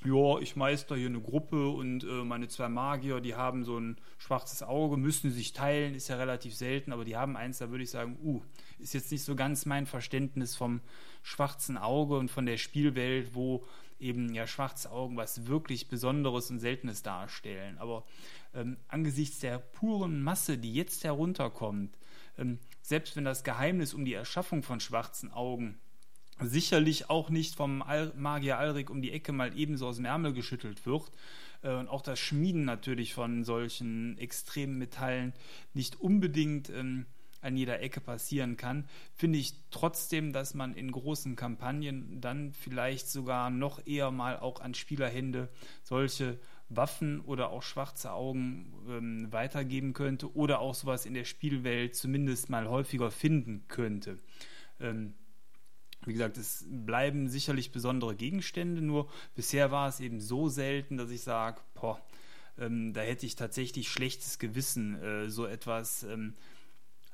ja, 0.05 0.39
ich 0.41 0.57
meister 0.57 0.97
hier 0.97 1.09
eine 1.09 1.21
Gruppe 1.21 1.69
und 1.69 2.05
äh, 2.05 2.25
meine 2.25 2.49
zwei 2.49 2.69
Magier, 2.69 3.21
die 3.21 3.35
haben 3.35 3.65
so 3.65 3.79
ein 3.79 3.97
schwarzes 4.19 4.63
Auge, 4.63 4.97
müssen 4.97 5.31
sich 5.31 5.53
teilen, 5.53 5.95
ist 5.95 6.09
ja 6.09 6.17
relativ 6.17 6.55
selten, 6.55 6.93
aber 6.93 7.05
die 7.05 7.17
haben 7.17 7.37
eins, 7.37 7.59
da 7.59 7.71
würde 7.71 7.85
ich 7.85 7.91
sagen, 7.91 8.19
uh, 8.23 8.43
ist 8.79 8.95
jetzt 8.95 9.11
nicht 9.11 9.25
so 9.25 9.35
ganz 9.35 9.65
mein 9.65 9.87
Verständnis 9.87 10.55
vom 10.55 10.81
schwarzen 11.23 11.79
Auge 11.79 12.19
und 12.19 12.31
von 12.31 12.47
der 12.47 12.59
Spielwelt, 12.59 13.35
wo 13.35 13.65
eben 13.99 14.35
ja 14.35 14.47
schwarze 14.47 14.91
Augen 14.91 15.17
was 15.17 15.47
wirklich 15.47 15.89
Besonderes 15.89 16.51
und 16.51 16.59
Seltenes 16.59 17.03
darstellen. 17.03 17.79
Aber 17.79 18.05
ähm, 18.55 18.77
angesichts 18.89 19.39
der 19.39 19.59
puren 19.59 20.23
Masse, 20.23 20.59
die 20.59 20.75
jetzt 20.75 21.05
herunterkommt, 21.05 21.97
ähm, 22.37 22.59
selbst 22.87 23.17
wenn 23.17 23.25
das 23.25 23.43
Geheimnis 23.43 23.95
um 23.95 24.05
die 24.05 24.15
Erschaffung 24.15 24.63
von 24.63 24.79
schwarzen 24.79 25.33
Augen 25.33 25.77
sicherlich 26.41 27.11
auch 27.11 27.31
nicht 27.31 27.57
vom 27.57 27.83
Al 27.83 28.13
Magier 28.17 28.59
Alrik 28.59 28.91
um 28.91 29.03
die 29.03 29.11
Ecke 29.11 29.33
mal 29.33 29.59
ebenso 29.59 29.89
aus 29.89 29.97
dem 29.97 30.05
Ärmel 30.05 30.33
geschüttelt 30.33 30.87
wird. 30.87 31.11
Äh, 31.63 31.73
und 31.75 31.89
auch 31.89 32.03
das 32.03 32.21
Schmieden 32.21 32.65
natürlich 32.65 33.13
von 33.13 33.43
solchen 33.43 34.17
extremen 34.19 34.79
Metallen 34.79 35.33
nicht 35.75 36.01
unbedingt 36.01 36.71
ähm, 36.71 37.07
an 37.43 37.57
jeder 37.57 37.81
Ecke 37.81 38.01
passieren 38.01 38.57
kann, 38.57 38.89
finde 39.15 39.39
ich 39.39 39.55
trotzdem, 39.71 40.33
dass 40.33 40.55
man 40.55 40.75
in 40.75 40.91
großen 40.91 41.37
Kampagnen 41.37 42.21
dann 42.21 42.53
vielleicht 42.53 43.09
sogar 43.09 43.51
noch 43.51 43.87
eher 43.87 44.11
mal 44.11 44.39
auch 44.39 44.61
an 44.61 44.75
Spielerhände 44.75 45.49
solche 45.83 46.39
Waffen 46.69 47.21
oder 47.21 47.51
auch 47.51 47.63
schwarze 47.63 48.13
Augen 48.13 48.73
ähm, 48.89 49.33
weitergeben 49.33 49.93
könnte 49.93 50.35
oder 50.35 50.61
auch 50.61 50.75
sowas 50.75 51.07
in 51.07 51.15
der 51.15 51.25
Spielwelt 51.25 51.95
zumindest 51.95 52.51
mal 52.51 52.69
häufiger 52.69 53.11
finden 53.11 53.65
könnte. 53.69 54.19
Ähm, 54.81 55.15
wie 56.05 56.13
gesagt, 56.13 56.37
es 56.37 56.65
bleiben 56.69 57.29
sicherlich 57.29 57.73
besondere 57.73 58.15
Gegenstände, 58.15 58.81
nur 58.81 59.09
bisher 59.35 59.71
war 59.71 59.89
es 59.89 60.01
eben 60.01 60.21
so 60.21 60.49
selten, 60.49 60.97
dass 60.97 61.11
ich 61.11 61.23
sage, 61.23 61.61
boah, 61.75 62.01
ähm, 62.59 62.93
da 62.93 63.01
hätte 63.01 63.27
ich 63.27 63.37
tatsächlich 63.37 63.89
schlechtes 63.89 64.39
Gewissen, 64.39 65.03
äh, 65.03 65.31
so 65.31 65.47
etwas 65.47 66.05
ähm, 66.05 66.35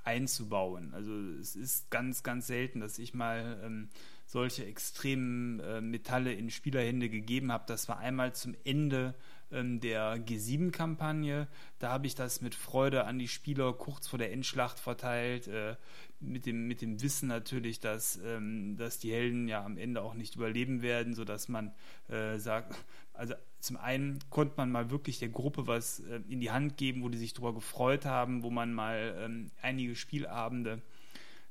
einzubauen. 0.05 0.93
Also 0.95 1.13
es 1.41 1.57
ist 1.57 1.91
ganz, 1.91 2.23
ganz 2.23 2.47
selten, 2.47 2.81
dass 2.81 2.99
ich 2.99 3.15
mal 3.15 3.61
ähm, 3.65 3.89
solche 4.27 4.65
extremen 4.65 5.61
äh, 5.61 5.81
Metalle 5.81 6.33
in 6.33 6.51
Spielerhände 6.51 7.09
gegeben 7.09 7.53
habe. 7.53 7.65
Das 7.67 7.89
war 7.89 7.99
einmal 7.99 8.35
zum 8.35 8.55
Ende 8.65 9.15
ähm, 9.53 9.81
der 9.81 10.17
G7-Kampagne. 10.17 11.49
Da 11.79 11.91
habe 11.91 12.07
ich 12.07 12.15
das 12.15 12.41
mit 12.41 12.55
Freude 12.55 13.05
an 13.05 13.19
die 13.19 13.29
Spieler 13.29 13.73
kurz 13.75 14.09
vor 14.09 14.19
der 14.19 14.33
Endschlacht 14.33 14.79
verteilt, 14.79 15.49
äh, 15.49 15.77
mit, 16.21 16.47
dem, 16.47 16.67
mit 16.67 16.81
dem 16.81 17.03
Wissen 17.03 17.29
natürlich, 17.29 17.81
dass, 17.81 18.19
ähm, 18.25 18.77
dass 18.77 18.99
die 18.99 19.13
Helden 19.13 19.49
ja 19.49 19.65
am 19.65 19.77
Ende 19.77 20.03
auch 20.03 20.15
nicht 20.15 20.37
überleben 20.37 20.83
werden, 20.83 21.15
sodass 21.15 21.49
man 21.49 21.73
äh, 22.09 22.39
sagt, 22.39 22.77
also 23.13 23.35
zum 23.61 23.77
einen 23.77 24.19
konnte 24.31 24.55
man 24.57 24.71
mal 24.71 24.91
wirklich 24.91 25.19
der 25.19 25.29
Gruppe 25.29 25.67
was 25.67 26.01
äh, 26.01 26.21
in 26.29 26.41
die 26.41 26.51
Hand 26.51 26.77
geben, 26.77 27.03
wo 27.03 27.09
die 27.09 27.19
sich 27.19 27.35
darüber 27.35 27.55
gefreut 27.55 28.05
haben, 28.05 28.43
wo 28.43 28.51
man 28.51 28.73
mal 28.73 29.15
ähm, 29.19 29.51
einige 29.61 29.95
Spielabende 29.95 30.83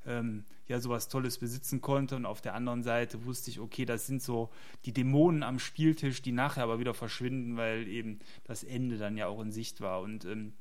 ähm, 0.06 0.46
ja 0.68 0.80
sowas 0.80 1.08
Tolles 1.08 1.38
besitzen 1.38 1.82
konnte. 1.82 2.15
Und 2.15 2.25
auf 2.25 2.41
der 2.41 2.53
anderen 2.53 2.84
Seite 2.84 3.25
wusste 3.25 3.51
ich, 3.51 3.60
okay, 3.60 3.86
das 3.86 4.08
sind 4.08 4.22
so 4.22 4.50
die 4.86 4.94
Dämonen 4.94 5.44
am 5.44 5.60
Spieltisch, 5.60 6.22
die 6.22 6.32
nachher 6.32 6.63
aber 6.63 6.80
wieder 6.80 6.94
verschwinden, 6.94 7.58
weil 7.58 7.88
eben 7.88 8.20
das 8.44 8.63
Ende 8.63 8.98
dann 8.98 9.18
ja 9.18 9.27
auch 9.27 9.41
in 9.41 9.51
Sicht 9.51 9.82
war. 9.82 10.01
Und 10.01 10.25
ähm, 10.25 10.53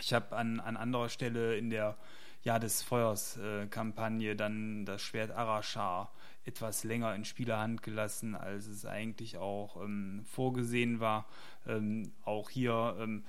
ich 0.00 0.12
habe 0.12 0.36
an, 0.36 0.60
an 0.60 0.76
anderer 0.76 1.08
Stelle 1.08 1.56
in 1.56 1.70
der 1.70 1.96
Jahr 2.42 2.60
des 2.60 2.82
Feuers 2.82 3.36
äh, 3.36 3.66
Kampagne 3.66 4.36
dann 4.36 4.84
das 4.86 5.02
Schwert 5.02 5.32
Arashar 5.32 6.12
etwas 6.48 6.84
länger 6.84 7.14
in 7.14 7.24
Spielerhand 7.24 7.82
gelassen, 7.82 8.34
als 8.34 8.66
es 8.66 8.84
eigentlich 8.84 9.36
auch 9.38 9.82
ähm, 9.82 10.22
vorgesehen 10.24 10.98
war. 10.98 11.26
Ähm, 11.66 12.12
auch 12.24 12.50
hier 12.50 12.96
ähm, 12.98 13.24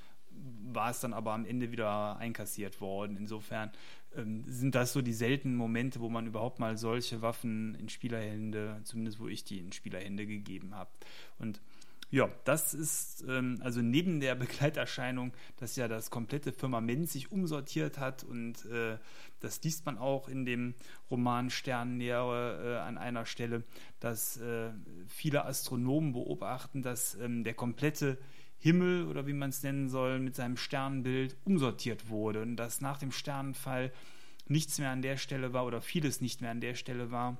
war 0.72 0.92
es 0.92 1.02
dann 1.02 1.14
aber 1.14 1.34
am 1.34 1.46
Ende 1.46 1.72
wieder 1.72 2.18
einkassiert 2.18 2.82
worden. 2.82 3.18
Insofern 3.18 3.72
ähm, 4.16 4.44
sind 4.48 4.76
das 4.76 4.94
so 4.94 5.02
die 5.02 5.14
seltenen 5.14 5.58
Momente, 5.58 6.00
wo 6.00 6.10
man 6.10 6.26
überhaupt 6.26 6.60
mal 6.60 6.78
solche 6.78 7.22
Waffen 7.22 7.76
in 7.76 7.90
Spielerhände, 7.90 8.82
zumindest 8.84 9.20
wo 9.20 9.28
ich 9.28 9.44
die 9.44 9.60
in 9.60 9.72
Spielerhände 9.72 10.26
gegeben 10.26 10.76
habe. 10.76 10.92
Und 11.38 11.62
ja, 12.12 12.28
das 12.44 12.74
ist 12.74 13.24
ähm, 13.28 13.60
also 13.62 13.82
neben 13.82 14.20
der 14.20 14.34
Begleiterscheinung, 14.36 15.32
dass 15.58 15.75
ja 15.75 15.88
das 15.88 16.10
komplette 16.10 16.51
Firmament 16.51 17.10
sich 17.10 17.32
umsortiert 17.32 18.00
hat 18.00 18.24
und 18.24 18.66
äh, 18.66 18.98
das 19.42 19.62
liest 19.63 19.86
man 19.86 19.98
auch 19.98 20.28
in 20.28 20.44
dem 20.44 20.74
Roman 21.12 21.50
Sternennähe 21.51 22.16
äh, 22.16 22.78
an 22.80 22.98
einer 22.98 23.25
Stelle, 23.25 23.63
dass 24.00 24.38
äh, 24.38 24.72
viele 25.08 25.46
Astronomen 25.46 26.13
beobachten, 26.13 26.82
dass 26.82 27.13
ähm, 27.16 27.44
der 27.44 27.54
komplette 27.54 28.18
Himmel 28.58 29.08
oder 29.08 29.28
wie 29.28 29.34
man 29.34 29.51
es 29.51 29.62
nennen 29.62 29.88
soll, 29.88 30.20
mit 30.20 30.36
seinem 30.36 30.58
Sternbild 30.58 31.38
umsortiert 31.46 32.10
wurde 32.10 32.42
und 32.42 32.58
dass 32.58 32.82
nach 32.82 32.98
dem 32.98 33.12
Sternenfall 33.12 33.94
nichts 34.48 34.80
mehr 34.80 34.89
an 34.89 35.04
der 35.04 35.18
Stelle 35.18 35.54
war 35.54 35.66
oder 35.66 35.80
vieles 35.80 36.22
nicht 36.22 36.42
mehr 36.42 36.51
an 36.51 36.60
der 36.60 36.74
Stelle 36.74 37.12
war, 37.12 37.38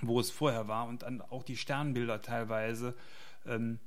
wo 0.00 0.18
es 0.18 0.30
vorher 0.30 0.68
war 0.68 0.88
und 0.88 1.04
auch 1.30 1.42
die 1.42 1.56
Sternbilder 1.56 2.22
teilweise 2.22 2.96
ähm, 3.46 3.78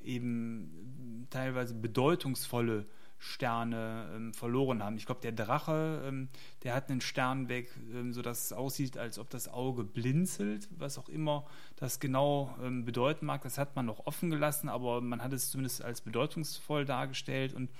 eben 0.00 1.26
teilweise 1.30 1.74
bedeutungsvolle 1.74 2.86
Sterne 3.18 4.10
ähm, 4.14 4.32
verloren 4.32 4.82
haben. 4.82 4.96
Ich 4.96 5.06
glaube, 5.06 5.20
der 5.20 5.32
Drache, 5.32 6.02
ähm, 6.06 6.28
der 6.62 6.74
hat 6.74 6.88
einen 6.88 7.00
Stern 7.00 7.48
weg, 7.48 7.68
ähm, 7.92 8.12
sodass 8.12 8.46
es 8.46 8.52
aussieht, 8.52 8.96
als 8.96 9.18
ob 9.18 9.28
das 9.28 9.48
Auge 9.48 9.82
blinzelt, 9.82 10.68
was 10.70 10.98
auch 10.98 11.08
immer 11.08 11.44
das 11.76 11.98
genau 11.98 12.56
ähm, 12.62 12.84
bedeuten 12.84 13.26
mag. 13.26 13.42
Das 13.42 13.58
hat 13.58 13.74
man 13.74 13.86
noch 13.86 14.06
offen 14.06 14.30
gelassen, 14.30 14.68
aber 14.68 15.00
man 15.00 15.22
hat 15.22 15.32
es 15.32 15.50
zumindest 15.50 15.82
als 15.82 16.00
bedeutungsvoll 16.00 16.84
dargestellt. 16.84 17.54
Und 17.54 17.70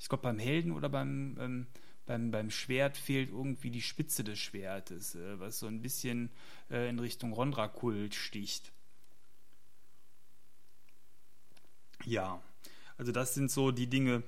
ich 0.00 0.08
glaube, 0.08 0.22
beim 0.22 0.40
Helden 0.40 0.72
oder 0.72 0.88
beim, 0.88 1.36
ähm, 1.38 1.66
beim, 2.06 2.32
beim 2.32 2.50
Schwert 2.50 2.96
fehlt 2.96 3.30
irgendwie 3.30 3.70
die 3.70 3.82
Spitze 3.82 4.24
des 4.24 4.40
Schwertes, 4.40 5.14
äh, 5.14 5.38
was 5.38 5.60
so 5.60 5.68
ein 5.68 5.82
bisschen 5.82 6.30
äh, 6.68 6.88
in 6.88 6.98
Richtung 6.98 7.32
Rondra-Kult 7.32 8.16
sticht. 8.16 8.72
Ja, 12.04 12.42
also 12.96 13.12
das 13.12 13.34
sind 13.34 13.50
so 13.50 13.70
die 13.70 13.88
Dinge, 13.88 14.22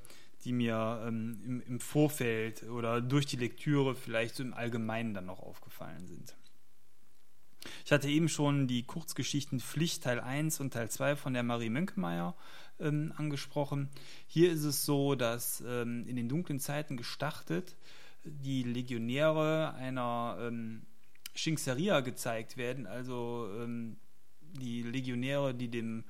die 0.44 0.52
mir 0.52 1.04
ähm, 1.06 1.40
im, 1.44 1.60
im, 1.62 1.80
Vorfeld 1.80 2.64
oder 2.64 3.00
durch 3.00 3.26
die 3.26 3.36
Lektüre 3.36 3.94
vielleicht 3.94 4.34
so 4.34 4.42
im 4.42 4.54
Allgemeinen 4.54 5.14
dann 5.14 5.26
noch 5.26 5.40
aufgefallen 5.40 6.06
sind. 6.06 6.34
Ich 7.84 7.92
hatte 7.92 8.08
eben 8.08 8.28
schon 8.28 8.66
die 8.66 8.82
Kurzgeschichten 8.82 9.60
Pflicht 9.60 10.02
Teil 10.02 10.20
1 10.20 10.58
und 10.60 10.72
Teil 10.72 10.90
2 10.90 11.14
von 11.14 11.32
der 11.32 11.44
Marie 11.44 11.70
Mönkemeyer 11.70 12.34
ähm, 12.80 13.12
angesprochen. 13.16 13.88
Hier 14.26 14.50
ist 14.50 14.64
es 14.64 14.84
so, 14.84 15.14
dass 15.14 15.62
ähm, 15.66 16.06
in 16.08 16.16
den 16.16 16.28
dunklen 16.28 16.58
Zeiten 16.58 16.96
gestartet 16.96 17.76
die 18.24 18.62
Legionäre 18.64 19.74
einer 19.74 20.38
ähm, 20.40 20.82
Schinkseria 21.34 22.00
gezeigt 22.00 22.56
werden, 22.56 22.86
also 22.86 23.48
ähm, 23.60 23.96
die 24.40 24.82
Legionäre, 24.82 25.54
die 25.54 25.68
dem 25.68 26.04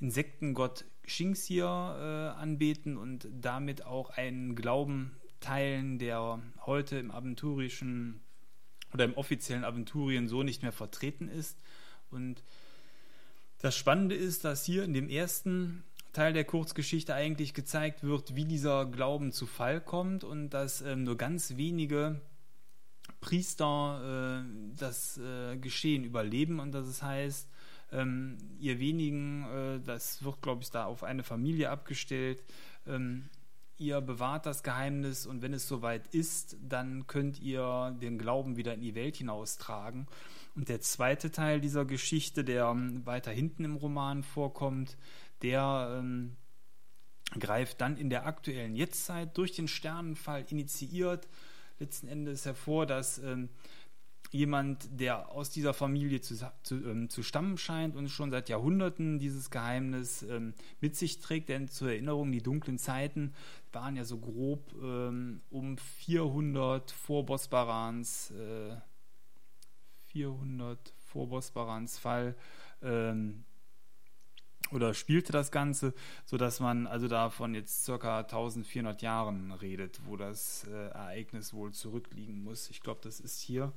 Insektengott 0.00 0.84
Xingxia 1.06 2.34
äh, 2.34 2.40
anbeten 2.40 2.96
und 2.96 3.28
damit 3.32 3.84
auch 3.84 4.10
einen 4.10 4.54
Glauben 4.54 5.16
teilen, 5.40 5.98
der 5.98 6.40
heute 6.64 6.98
im 6.98 7.10
aventurischen 7.10 8.20
oder 8.92 9.04
im 9.04 9.14
offiziellen 9.14 9.64
Aventurien 9.64 10.28
so 10.28 10.42
nicht 10.42 10.62
mehr 10.62 10.72
vertreten 10.72 11.28
ist. 11.28 11.58
Und 12.10 12.42
das 13.58 13.76
Spannende 13.76 14.14
ist, 14.14 14.44
dass 14.44 14.64
hier 14.64 14.84
in 14.84 14.94
dem 14.94 15.08
ersten 15.08 15.84
Teil 16.12 16.32
der 16.32 16.44
Kurzgeschichte 16.44 17.14
eigentlich 17.14 17.52
gezeigt 17.52 18.02
wird, 18.02 18.36
wie 18.36 18.46
dieser 18.46 18.86
Glauben 18.86 19.32
zu 19.32 19.46
Fall 19.46 19.80
kommt 19.80 20.24
und 20.24 20.50
dass 20.50 20.80
ähm, 20.80 21.04
nur 21.04 21.16
ganz 21.16 21.56
wenige 21.56 22.20
Priester 23.20 24.42
äh, 24.42 24.76
das 24.78 25.18
äh, 25.18 25.56
Geschehen 25.58 26.04
überleben 26.04 26.58
und 26.58 26.72
dass 26.72 26.86
es 26.86 27.02
heißt, 27.02 27.50
ähm, 27.92 28.36
ihr 28.58 28.78
wenigen, 28.78 29.44
äh, 29.44 29.80
das 29.80 30.24
wird, 30.24 30.42
glaube 30.42 30.62
ich, 30.62 30.70
da 30.70 30.86
auf 30.86 31.04
eine 31.04 31.22
Familie 31.22 31.70
abgestellt, 31.70 32.42
ähm, 32.86 33.28
ihr 33.78 34.00
bewahrt 34.00 34.46
das 34.46 34.62
Geheimnis 34.62 35.26
und 35.26 35.42
wenn 35.42 35.52
es 35.52 35.68
soweit 35.68 36.06
ist, 36.08 36.56
dann 36.62 37.06
könnt 37.06 37.40
ihr 37.40 37.96
den 38.00 38.18
Glauben 38.18 38.56
wieder 38.56 38.74
in 38.74 38.80
die 38.80 38.94
Welt 38.94 39.16
hinaustragen. 39.16 40.06
Und 40.54 40.68
der 40.70 40.80
zweite 40.80 41.30
Teil 41.30 41.60
dieser 41.60 41.84
Geschichte, 41.84 42.42
der 42.42 42.66
ähm, 42.66 43.04
weiter 43.04 43.30
hinten 43.30 43.64
im 43.64 43.76
Roman 43.76 44.22
vorkommt, 44.22 44.96
der 45.42 45.98
ähm, 45.98 46.36
greift 47.38 47.80
dann 47.80 47.96
in 47.96 48.08
der 48.08 48.26
aktuellen 48.26 48.74
Jetztzeit 48.74 49.36
durch 49.36 49.52
den 49.52 49.68
Sternenfall 49.68 50.46
initiiert 50.48 51.28
letzten 51.78 52.08
Endes 52.08 52.46
hervor, 52.46 52.86
dass 52.86 53.18
ähm, 53.18 53.50
jemand, 54.30 54.88
der 55.00 55.30
aus 55.30 55.50
dieser 55.50 55.74
Familie 55.74 56.20
zu, 56.20 56.36
zu, 56.62 56.74
ähm, 56.74 57.08
zu, 57.08 57.22
stammen 57.22 57.58
scheint 57.58 57.96
und 57.96 58.08
schon 58.08 58.30
seit 58.30 58.48
Jahrhunderten 58.48 59.18
dieses 59.18 59.50
Geheimnis 59.50 60.22
ähm, 60.22 60.54
mit 60.80 60.96
sich 60.96 61.20
trägt. 61.20 61.48
Denn 61.48 61.68
zur 61.68 61.90
Erinnerung, 61.90 62.32
die 62.32 62.42
dunklen 62.42 62.78
Zeiten 62.78 63.34
waren 63.72 63.96
ja 63.96 64.04
so 64.04 64.18
grob 64.18 64.74
ähm, 64.82 65.40
um 65.50 65.78
400 65.78 66.90
vor 66.90 67.26
Bosbarans, 67.26 68.30
äh, 68.32 68.76
400 70.12 70.94
vor 71.06 71.28
Bosbarans 71.28 71.98
Fall 71.98 72.34
ähm, 72.82 73.44
oder 74.72 74.94
spielte 74.94 75.32
das 75.32 75.52
Ganze, 75.52 75.94
sodass 76.24 76.58
man 76.60 76.86
also 76.86 77.06
davon 77.06 77.54
jetzt 77.54 77.84
circa 77.84 78.20
1400 78.20 79.00
Jahren 79.02 79.52
redet, 79.52 80.00
wo 80.06 80.16
das 80.16 80.64
äh, 80.64 80.88
Ereignis 80.88 81.54
wohl 81.54 81.72
zurückliegen 81.72 82.42
muss. 82.42 82.70
Ich 82.70 82.80
glaube, 82.80 83.00
das 83.02 83.20
ist 83.20 83.40
hier 83.40 83.72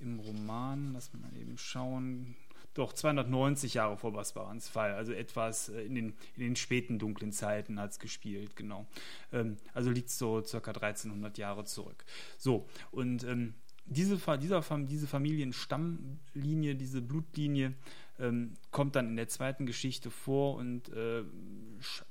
im 0.00 0.18
Roman, 0.20 0.92
lass 0.92 1.12
mal 1.12 1.36
eben 1.36 1.58
schauen, 1.58 2.36
doch 2.74 2.92
290 2.92 3.74
Jahre 3.74 3.96
vor 3.96 4.12
Basbarans 4.12 4.68
Fall, 4.68 4.94
also 4.94 5.12
etwas 5.12 5.68
äh, 5.68 5.82
in 5.82 5.94
den, 5.94 6.06
in 6.36 6.42
den 6.42 6.56
späten 6.56 6.98
dunklen 6.98 7.32
Zeiten 7.32 7.80
hat 7.80 7.90
es 7.90 7.98
gespielt, 7.98 8.56
genau. 8.56 8.86
Ähm, 9.32 9.56
also 9.74 9.90
liegt 9.90 10.10
so 10.10 10.42
circa 10.42 10.70
1300 10.70 11.36
Jahre 11.38 11.64
zurück. 11.64 12.04
So, 12.38 12.68
und 12.90 13.24
ähm, 13.24 13.54
diese, 13.86 14.18
dieser, 14.38 14.62
diese 14.86 15.06
Familienstammlinie, 15.08 16.76
diese 16.76 17.02
Blutlinie 17.02 17.74
ähm, 18.20 18.54
kommt 18.70 18.96
dann 18.96 19.08
in 19.08 19.16
der 19.16 19.28
zweiten 19.28 19.66
Geschichte 19.66 20.10
vor 20.10 20.56
und 20.56 20.88
äh, 20.90 21.22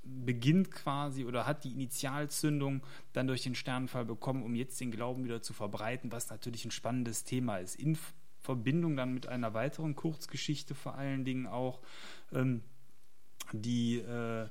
beginnt 0.04 0.72
quasi 0.72 1.26
oder 1.26 1.46
hat 1.46 1.64
die 1.64 1.72
Initialzündung 1.72 2.82
dann 3.14 3.28
durch 3.28 3.44
den 3.44 3.56
Sternenfall 3.56 4.06
bekommen, 4.06 4.44
um 4.44 4.56
jetzt 4.56 4.80
den 4.82 4.92
Glauben 4.92 5.24
wieder 5.24 5.42
zu 5.42 5.54
verbreiten, 5.54 6.12
was 6.12 6.30
natürlich 6.30 6.66
ein 6.66 6.72
spannendes 6.72 7.24
Thema 7.24 7.58
ist. 7.58 7.76
In 7.76 7.98
Verbindung 8.42 8.96
dann 8.96 9.14
mit 9.14 9.28
einer 9.28 9.54
weiteren 9.54 9.96
Kurzgeschichte 9.96 10.76
vor 10.76 10.96
allen 10.96 11.26
Dingen 11.26 11.46
auch, 11.48 11.80
ähm, 12.34 12.64
die 13.52 13.98
äh, 13.98 14.48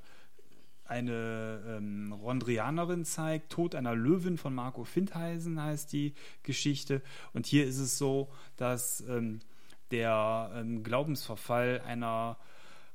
eine 0.85 1.63
ähm, 1.67 2.13
Rondrianerin 2.13 3.05
zeigt, 3.05 3.53
Tod 3.53 3.75
einer 3.75 3.95
Löwin 3.95 4.39
von 4.39 4.55
Marco 4.55 4.85
Findheisen 4.85 5.63
heißt 5.63 5.93
die 5.93 6.15
Geschichte. 6.43 7.03
Und 7.35 7.47
hier 7.47 7.67
ist 7.67 7.79
es 7.79 7.99
so, 7.99 8.29
dass 8.57 9.03
ähm, 9.03 9.41
der 9.91 10.51
ähm, 10.55 10.83
Glaubensverfall 10.83 11.83
einer 11.87 12.37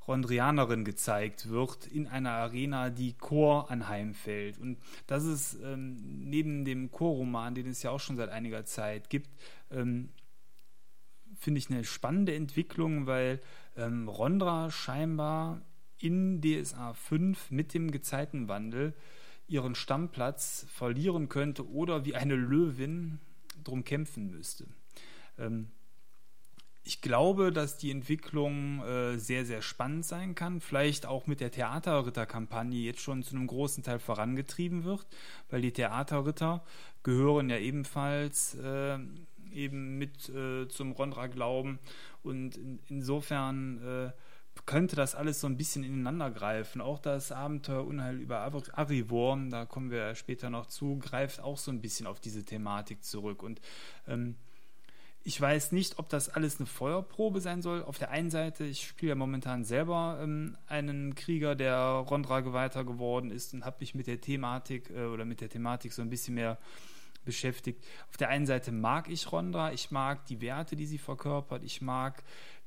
Rondrianerin 0.07 0.83
gezeigt 0.83 1.49
wird 1.49 1.87
in 1.87 2.07
einer 2.07 2.31
Arena, 2.31 2.89
die 2.89 3.13
Chor 3.13 3.71
anheimfällt. 3.71 4.57
Und 4.59 4.77
das 5.07 5.23
ist 5.23 5.57
ähm, 5.63 5.97
neben 6.29 6.65
dem 6.65 6.91
Chorroman, 6.91 7.55
den 7.55 7.67
es 7.67 7.83
ja 7.83 7.91
auch 7.91 7.99
schon 7.99 8.17
seit 8.17 8.29
einiger 8.29 8.65
Zeit 8.65 9.09
gibt, 9.09 9.29
ähm, 9.71 10.09
finde 11.37 11.59
ich 11.59 11.69
eine 11.69 11.83
spannende 11.83 12.35
Entwicklung, 12.35 13.07
weil 13.07 13.41
ähm, 13.75 14.07
Rondra 14.07 14.71
scheinbar 14.71 15.61
in 15.97 16.41
DSA 16.41 16.93
5 16.93 17.51
mit 17.51 17.73
dem 17.73 17.91
Gezeitenwandel 17.91 18.93
ihren 19.47 19.75
Stammplatz 19.75 20.65
verlieren 20.69 21.29
könnte 21.29 21.69
oder 21.69 22.05
wie 22.05 22.15
eine 22.15 22.35
Löwin 22.35 23.19
drum 23.63 23.83
kämpfen 23.83 24.29
müsste. 24.29 24.67
Ähm, 25.37 25.71
ich 26.85 27.01
glaube, 27.01 27.51
dass 27.51 27.77
die 27.77 27.91
Entwicklung 27.91 28.83
äh, 28.83 29.17
sehr, 29.17 29.45
sehr 29.45 29.61
spannend 29.61 30.05
sein 30.05 30.35
kann. 30.35 30.59
Vielleicht 30.59 31.05
auch 31.05 31.27
mit 31.27 31.39
der 31.39 31.51
Theaterritterkampagne 31.51 32.77
jetzt 32.77 32.99
schon 33.01 33.23
zu 33.23 33.35
einem 33.35 33.47
großen 33.47 33.83
Teil 33.83 33.99
vorangetrieben 33.99 34.83
wird, 34.83 35.07
weil 35.49 35.61
die 35.61 35.71
Theaterritter 35.71 36.63
gehören 37.03 37.49
ja 37.49 37.57
ebenfalls 37.57 38.55
äh, 38.55 38.97
eben 39.53 39.97
mit 39.97 40.27
äh, 40.29 40.67
zum 40.67 40.91
Rondra-Glauben 40.91 41.79
und 42.21 42.57
in, 42.57 42.79
insofern 42.89 43.81
äh, 43.81 44.11
könnte 44.65 44.95
das 44.95 45.15
alles 45.15 45.39
so 45.39 45.47
ein 45.47 45.57
bisschen 45.57 45.83
ineinander 45.83 46.31
greifen. 46.31 46.81
Auch 46.81 46.99
das 46.99 47.31
Abenteuer 47.31 47.85
Unheil 47.85 48.19
über 48.19 48.39
Arivor, 48.73 49.37
da 49.49 49.65
kommen 49.65 49.89
wir 49.89 50.15
später 50.15 50.49
noch 50.49 50.67
zu, 50.67 50.99
greift 50.99 51.39
auch 51.39 51.57
so 51.57 51.71
ein 51.71 51.81
bisschen 51.81 52.07
auf 52.07 52.19
diese 52.19 52.43
Thematik 52.43 53.03
zurück 53.03 53.41
und 53.41 53.61
ähm, 54.07 54.35
ich 55.25 55.39
weiß 55.39 55.71
nicht, 55.71 55.99
ob 55.99 56.09
das 56.09 56.27
alles 56.27 56.57
eine 56.57 56.65
Feuerprobe 56.65 57.39
sein 57.39 57.61
soll. 57.61 57.83
Auf 57.83 57.97
der 57.97 58.11
einen 58.11 58.29
Seite, 58.29 58.65
ich 58.65 58.85
spiele 58.85 59.11
ja 59.11 59.15
momentan 59.15 59.63
selber 59.63 60.19
ähm, 60.21 60.57
einen 60.67 61.15
Krieger, 61.15 61.55
der 61.55 61.77
Rondra-Geweihter 61.77 62.83
geworden 62.83 63.31
ist 63.31 63.53
und 63.53 63.63
habe 63.63 63.77
mich 63.79 63.95
mit 63.95 64.07
der 64.07 64.19
Thematik 64.19 64.89
äh, 64.89 65.05
oder 65.05 65.23
mit 65.23 65.39
der 65.39 65.49
Thematik 65.49 65.93
so 65.93 66.01
ein 66.01 66.09
bisschen 66.09 66.35
mehr 66.35 66.57
beschäftigt. 67.23 67.81
Auf 68.09 68.17
der 68.17 68.29
einen 68.29 68.45
Seite 68.45 68.73
mag 68.73 69.09
ich 69.09 69.31
Rondra, 69.31 69.71
ich 69.71 69.91
mag 69.91 70.25
die 70.25 70.41
Werte, 70.41 70.75
die 70.75 70.85
sie 70.85 70.97
verkörpert, 70.97 71.63
ich 71.63 71.81
mag 71.81 72.21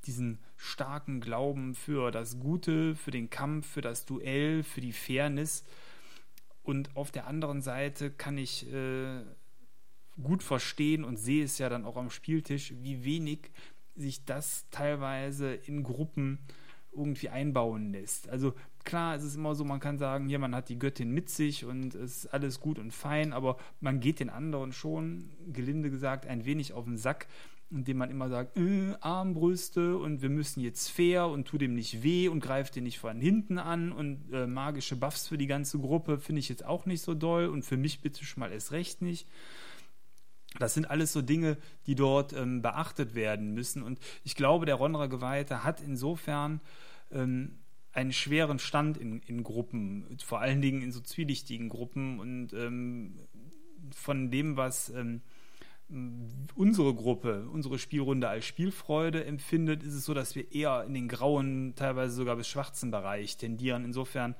diesen 0.06 0.38
starken 0.56 1.20
Glauben 1.20 1.74
für 1.74 2.10
das 2.10 2.38
Gute, 2.38 2.94
für 2.94 3.10
den 3.10 3.28
Kampf, 3.28 3.68
für 3.68 3.82
das 3.82 4.06
Duell, 4.06 4.62
für 4.62 4.80
die 4.80 4.92
Fairness. 4.92 5.64
Und 6.62 6.96
auf 6.96 7.10
der 7.10 7.26
anderen 7.26 7.60
Seite 7.60 8.10
kann 8.10 8.38
ich 8.38 8.72
äh, 8.72 9.20
gut 10.22 10.42
verstehen 10.42 11.04
und 11.04 11.16
sehe 11.16 11.44
es 11.44 11.58
ja 11.58 11.68
dann 11.68 11.84
auch 11.84 11.96
am 11.96 12.10
Spieltisch, 12.10 12.74
wie 12.80 13.04
wenig 13.04 13.50
sich 13.94 14.24
das 14.24 14.66
teilweise 14.70 15.54
in 15.54 15.82
Gruppen 15.82 16.38
irgendwie 16.92 17.28
einbauen 17.28 17.92
lässt. 17.92 18.28
Also 18.28 18.54
klar, 18.84 19.16
es 19.16 19.24
ist 19.24 19.36
immer 19.36 19.54
so, 19.54 19.64
man 19.64 19.80
kann 19.80 19.98
sagen, 19.98 20.28
hier, 20.28 20.38
man 20.38 20.54
hat 20.54 20.68
die 20.68 20.78
Göttin 20.78 21.10
mit 21.10 21.28
sich 21.28 21.64
und 21.64 21.94
es 21.94 22.24
ist 22.24 22.26
alles 22.28 22.60
gut 22.60 22.78
und 22.78 22.92
fein, 22.92 23.32
aber 23.32 23.58
man 23.80 24.00
geht 24.00 24.20
den 24.20 24.30
anderen 24.30 24.72
schon, 24.72 25.30
gelinde 25.52 25.90
gesagt, 25.90 26.26
ein 26.26 26.44
wenig 26.44 26.72
auf 26.72 26.84
den 26.84 26.96
Sack, 26.96 27.26
indem 27.70 27.98
man 27.98 28.10
immer 28.10 28.28
sagt, 28.28 28.56
äh, 28.56 28.94
Armbrüste 29.00 29.98
und 29.98 30.22
wir 30.22 30.30
müssen 30.30 30.60
jetzt 30.60 30.88
fair 30.88 31.26
und 31.26 31.46
tu 31.48 31.58
dem 31.58 31.74
nicht 31.74 32.02
weh 32.02 32.28
und 32.28 32.40
greift 32.40 32.76
den 32.76 32.84
nicht 32.84 32.98
von 32.98 33.20
hinten 33.20 33.58
an 33.58 33.92
und 33.92 34.32
äh, 34.32 34.46
magische 34.46 34.96
Buffs 34.96 35.26
für 35.26 35.36
die 35.36 35.48
ganze 35.48 35.78
Gruppe 35.78 36.18
finde 36.18 36.40
ich 36.40 36.48
jetzt 36.48 36.64
auch 36.64 36.86
nicht 36.86 37.02
so 37.02 37.14
doll 37.14 37.46
und 37.46 37.64
für 37.64 37.76
mich 37.76 38.00
bitte 38.00 38.24
schon 38.24 38.40
mal 38.40 38.52
erst 38.52 38.72
recht 38.72 39.02
nicht. 39.02 39.26
Das 40.58 40.74
sind 40.74 40.90
alles 40.90 41.12
so 41.12 41.22
Dinge, 41.22 41.56
die 41.86 41.94
dort 41.94 42.32
ähm, 42.32 42.62
beachtet 42.62 43.14
werden 43.14 43.52
müssen. 43.52 43.82
Und 43.82 43.98
ich 44.24 44.34
glaube, 44.34 44.66
der 44.66 44.76
Ronra 44.76 45.06
Geweihte 45.06 45.64
hat 45.64 45.80
insofern 45.80 46.60
ähm, 47.10 47.58
einen 47.92 48.12
schweren 48.12 48.58
Stand 48.58 48.98
in, 48.98 49.20
in, 49.20 49.42
Gruppen, 49.42 50.18
vor 50.24 50.40
allen 50.40 50.60
Dingen 50.60 50.82
in 50.82 50.92
so 50.92 51.00
zwielichtigen 51.00 51.68
Gruppen. 51.68 52.20
Und 52.20 52.52
ähm, 52.52 53.16
von 53.90 54.30
dem, 54.30 54.56
was 54.56 54.90
ähm, 54.90 55.22
unsere 55.88 56.94
Gruppe, 56.94 57.48
unsere 57.48 57.78
Spielrunde 57.78 58.28
als 58.28 58.44
Spielfreude 58.44 59.24
empfindet, 59.24 59.84
ist 59.84 59.94
es 59.94 60.04
so, 60.04 60.14
dass 60.14 60.34
wir 60.34 60.52
eher 60.52 60.82
in 60.84 60.94
den 60.94 61.06
grauen, 61.06 61.74
teilweise 61.76 62.14
sogar 62.14 62.34
bis 62.34 62.48
schwarzen 62.48 62.90
Bereich 62.90 63.36
tendieren. 63.36 63.84
Insofern 63.84 64.34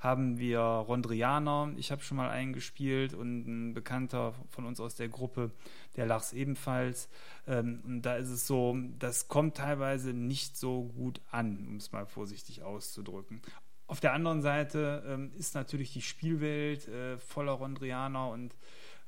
haben 0.00 0.38
wir 0.38 0.60
Rondrianer, 0.60 1.72
ich 1.76 1.92
habe 1.92 2.02
schon 2.02 2.16
mal 2.16 2.30
eingespielt 2.30 3.14
und 3.14 3.46
ein 3.46 3.74
Bekannter 3.74 4.34
von 4.48 4.64
uns 4.64 4.80
aus 4.80 4.96
der 4.96 5.08
Gruppe, 5.08 5.52
der 5.96 6.06
Lachs 6.06 6.32
ebenfalls. 6.32 7.08
Ähm, 7.46 7.80
und 7.84 8.02
da 8.02 8.16
ist 8.16 8.30
es 8.30 8.46
so, 8.46 8.76
das 8.98 9.28
kommt 9.28 9.56
teilweise 9.56 10.12
nicht 10.12 10.56
so 10.56 10.84
gut 10.96 11.20
an, 11.30 11.64
um 11.68 11.76
es 11.76 11.92
mal 11.92 12.06
vorsichtig 12.06 12.62
auszudrücken. 12.62 13.40
Auf 13.86 14.00
der 14.00 14.12
anderen 14.12 14.42
Seite 14.42 15.02
ähm, 15.06 15.32
ist 15.36 15.54
natürlich 15.54 15.92
die 15.92 16.02
Spielwelt 16.02 16.88
äh, 16.88 17.18
voller 17.18 17.52
Rondrianer 17.52 18.28
und 18.30 18.54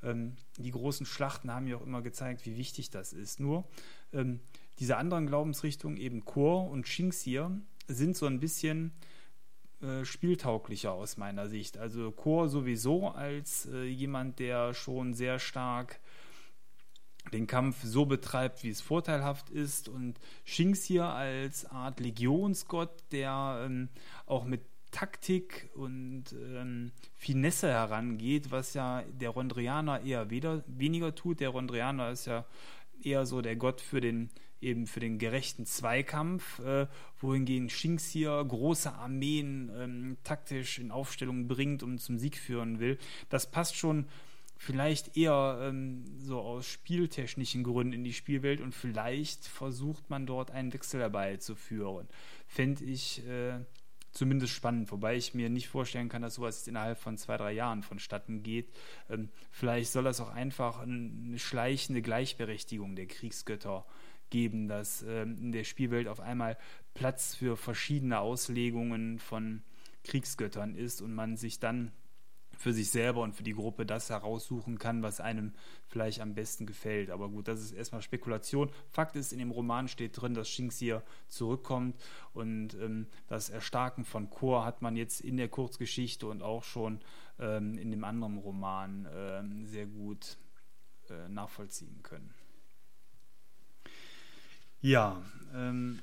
ähm, 0.03 0.37
die 0.59 0.71
großen 0.71 1.07
Schlachten 1.07 1.53
haben 1.53 1.67
ja 1.67 1.77
auch 1.77 1.87
immer 1.87 2.03
gezeigt, 2.03 2.47
wie 2.47 2.57
wichtig 2.57 2.91
das 2.91 3.13
ist. 3.13 3.41
Nur 3.41 3.69
ähm, 4.13 4.41
diese 4.79 4.97
anderen 4.97 5.27
Glaubensrichtungen, 5.27 5.97
eben 5.99 6.25
Chor 6.25 6.71
und 6.71 6.89
Shinxir, 6.89 7.51
sind 7.87 8.17
so 8.17 8.27
ein 8.27 8.41
bisschen 8.41 8.93
äh, 9.83 10.05
spieltauglicher 10.05 10.93
aus 10.93 11.17
meiner 11.17 11.49
Sicht. 11.49 11.79
Also 11.79 12.13
Chor 12.13 12.49
sowieso 12.49 13.09
als 13.09 13.67
äh, 13.67 13.85
jemand, 13.85 14.39
der 14.39 14.75
schon 14.75 15.15
sehr 15.15 15.39
stark 15.39 16.01
den 17.33 17.47
Kampf 17.47 17.83
so 17.85 18.07
betreibt, 18.07 18.63
wie 18.65 18.71
es 18.71 18.81
vorteilhaft 18.81 19.51
ist 19.51 19.89
und 19.89 20.19
Shinxir 20.45 21.05
als 21.05 21.65
Art 21.67 22.01
Legionsgott, 22.01 23.05
der 23.13 23.63
ähm, 23.65 23.89
auch 24.27 24.45
mit 24.45 24.63
Taktik 24.91 25.71
und 25.75 26.25
ähm, 26.33 26.93
Finesse 27.17 27.69
herangeht, 27.69 28.51
was 28.51 28.75
ja 28.75 29.03
der 29.21 29.31
Rondrianer 29.31 30.03
eher 30.03 30.31
weder, 30.31 30.65
weniger 30.67 31.15
tut. 31.15 31.41
Der 31.41 31.51
Rondrianer 31.51 32.11
ist 32.11 32.27
ja 32.27 32.45
eher 33.03 33.27
so 33.27 33.41
der 33.41 33.57
Gott 33.57 33.81
für 33.81 34.01
den 34.01 34.31
eben 34.61 34.87
für 34.87 35.01
den 35.01 35.19
gerechten 35.19 35.65
Zweikampf, 35.67 36.59
äh, 36.61 36.87
wohingegen 37.19 37.71
Shinxir 37.71 38.45
große 38.45 38.93
Armeen 38.93 39.71
ähm, 39.75 40.17
taktisch 40.23 40.79
in 40.79 40.91
Aufstellung 40.91 41.49
bringt 41.49 41.83
und 41.83 41.99
zum 41.99 42.19
Sieg 42.19 42.37
führen 42.37 42.79
will. 42.79 42.99
Das 43.31 43.51
passt 43.51 43.77
schon 43.77 44.07
vielleicht 44.57 45.17
eher 45.17 45.59
ähm, 45.63 46.05
so 46.19 46.41
aus 46.41 46.67
spieltechnischen 46.67 47.65
Gründen 47.65 47.95
in 47.95 48.05
die 48.05 48.13
Spielwelt 48.13 48.61
und 48.61 48.75
vielleicht 48.75 49.47
versucht 49.47 50.11
man 50.11 50.27
dort 50.27 50.51
einen 50.51 50.73
Wechsel 50.75 51.01
herbeizuführen. 51.01 52.07
Fände 52.47 52.85
ich 52.85 53.27
äh, 53.27 53.61
zumindest 54.13 54.53
spannend, 54.53 54.91
wobei 54.91 55.17
ich 55.17 55.35
mir 55.35 55.49
nicht 55.49 55.69
vorstellen 55.69 56.09
kann, 56.09 56.23
dass 56.23 56.35
sowas 56.35 56.67
innerhalb 56.67 56.99
von 56.99 57.17
zwei, 57.17 57.37
drei 57.37 57.53
Jahren 57.53 57.83
vonstatten 57.83 58.43
geht. 58.43 58.69
Ähm, 59.09 59.29
vielleicht 59.51 59.93
soll 59.93 60.05
das 60.05 60.21
auch 60.21 60.31
einfach 60.31 60.81
eine 60.81 61.39
schleichende 61.39 62.03
Gleichberechtigung 62.03 62.97
der 62.97 63.07
Kriegsgötter 63.07 63.85
geben, 64.31 64.69
dass 64.69 65.03
ähm, 65.03 65.37
in 65.39 65.53
der 65.53 65.65
Spielwelt 65.65 66.09
auf 66.09 66.21
einmal 66.21 66.57
Platz 66.95 67.35
für 67.35 67.57
verschiedene 67.57 68.21
Auslegungen 68.21 69.19
von 69.19 69.63
Kriegsgöttern 70.05 70.75
ist 70.75 71.03
und 71.03 71.15
man 71.15 71.37
sich 71.37 71.61
dann 71.61 71.93
für 72.61 72.75
sich 72.75 72.91
selber 72.91 73.23
und 73.23 73.33
für 73.33 73.43
die 73.43 73.55
Gruppe 73.55 73.87
das 73.87 74.11
heraussuchen 74.11 74.79
kann, 74.79 75.03
was 75.03 75.19
einem 75.19 75.55
vielleicht 75.89 76.21
am 76.21 76.35
besten 76.35 76.67
gefällt. 76.67 77.09
Aber 77.09 77.31
gut, 77.31 77.49
das 77.49 77.63
ist 77.63 77.73
erstmal 77.73 78.03
Spekulation. 78.03 78.71
Fakt 78.91 79.17
ist, 79.17 79.33
in 79.33 79.39
dem 79.39 79.51
Roman 79.51 79.89
steht 79.89 80.21
drin, 80.21 80.35
dass 80.35 80.51
Shinx 80.51 80.77
hier 80.77 81.03
zurückkommt 81.29 81.97
und 82.35 82.75
ähm, 82.75 83.07
das 83.29 83.49
Erstarken 83.49 84.05
von 84.05 84.29
Chor 84.29 84.67
hat 84.67 84.83
man 84.83 84.95
jetzt 84.95 85.23
in 85.23 85.39
der 85.39 85.49
Kurzgeschichte 85.49 86.27
und 86.27 86.43
auch 86.43 86.63
schon 86.63 87.01
ähm, 87.39 87.79
in 87.79 87.91
dem 87.91 88.05
anderen 88.05 88.37
Roman 88.37 89.09
ähm, 89.11 89.65
sehr 89.65 89.87
gut 89.87 90.37
äh, 91.09 91.31
nachvollziehen 91.31 92.03
können. 92.03 92.35
Ja, 94.83 95.23
ähm, 95.55 96.01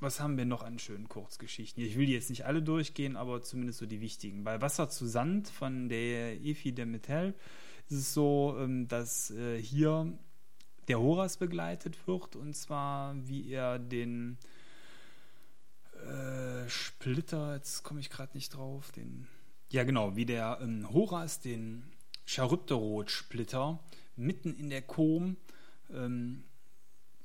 was 0.00 0.20
haben 0.20 0.36
wir 0.36 0.44
noch 0.44 0.62
an 0.62 0.78
schönen 0.78 1.08
Kurzgeschichten? 1.08 1.82
Ich 1.82 1.96
will 1.96 2.06
die 2.06 2.12
jetzt 2.12 2.30
nicht 2.30 2.46
alle 2.46 2.62
durchgehen, 2.62 3.16
aber 3.16 3.42
zumindest 3.42 3.78
so 3.78 3.86
die 3.86 4.00
wichtigen. 4.00 4.44
Bei 4.44 4.60
Wasser 4.60 4.88
zu 4.88 5.06
Sand 5.06 5.48
von 5.48 5.88
der 5.88 6.40
Efi 6.40 6.72
de 6.72 6.84
Mettel 6.84 7.34
ist 7.88 7.96
es 7.96 8.14
so, 8.14 8.56
ähm, 8.58 8.86
dass 8.88 9.30
äh, 9.30 9.60
hier 9.60 10.12
der 10.88 11.00
Horas 11.00 11.36
begleitet 11.36 12.06
wird 12.06 12.36
und 12.36 12.54
zwar 12.54 13.14
wie 13.26 13.50
er 13.50 13.78
den 13.78 14.38
äh, 16.06 16.68
Splitter, 16.68 17.54
jetzt 17.54 17.82
komme 17.82 18.00
ich 18.00 18.08
gerade 18.08 18.34
nicht 18.34 18.54
drauf, 18.54 18.90
den 18.92 19.26
ja 19.70 19.84
genau, 19.84 20.16
wie 20.16 20.24
der 20.24 20.60
ähm, 20.62 20.88
Horas 20.90 21.40
den 21.40 21.84
Charybdorot-Splitter 22.24 23.80
mitten 24.16 24.54
in 24.54 24.70
der 24.70 24.82
Kom 24.82 25.36
ähm, 25.92 26.44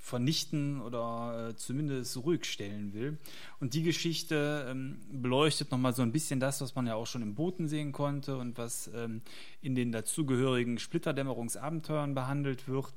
vernichten 0.03 0.81
oder 0.81 1.51
äh, 1.51 1.55
zumindest 1.55 2.17
ruhig 2.17 2.43
stellen 2.43 2.93
will. 2.93 3.17
Und 3.61 3.73
die 3.73 3.83
Geschichte 3.83 4.67
ähm, 4.69 4.99
beleuchtet 5.09 5.71
nochmal 5.71 5.93
so 5.93 6.01
ein 6.01 6.11
bisschen 6.11 6.41
das, 6.41 6.59
was 6.59 6.75
man 6.75 6.85
ja 6.85 6.95
auch 6.95 7.07
schon 7.07 7.21
im 7.21 7.35
Booten 7.35 7.69
sehen 7.69 7.93
konnte 7.93 8.37
und 8.37 8.57
was 8.57 8.91
ähm, 8.93 9.21
in 9.61 9.75
den 9.75 9.93
dazugehörigen 9.93 10.77
Splitterdämmerungsabenteuern 10.77 12.13
behandelt 12.15 12.67
wird. 12.67 12.93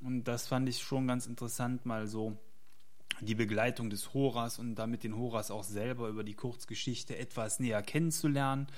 Und 0.00 0.24
das 0.24 0.46
fand 0.46 0.68
ich 0.68 0.80
schon 0.80 1.08
ganz 1.08 1.26
interessant, 1.26 1.86
mal 1.86 2.06
so 2.06 2.38
die 3.20 3.34
Begleitung 3.34 3.90
des 3.90 4.14
Horas 4.14 4.58
und 4.58 4.76
damit 4.76 5.02
den 5.02 5.16
Horas 5.16 5.50
auch 5.50 5.64
selber 5.64 6.08
über 6.08 6.22
die 6.22 6.34
Kurzgeschichte 6.34 7.18
etwas 7.18 7.58
näher 7.58 7.82
kennenzulernen. 7.82 8.68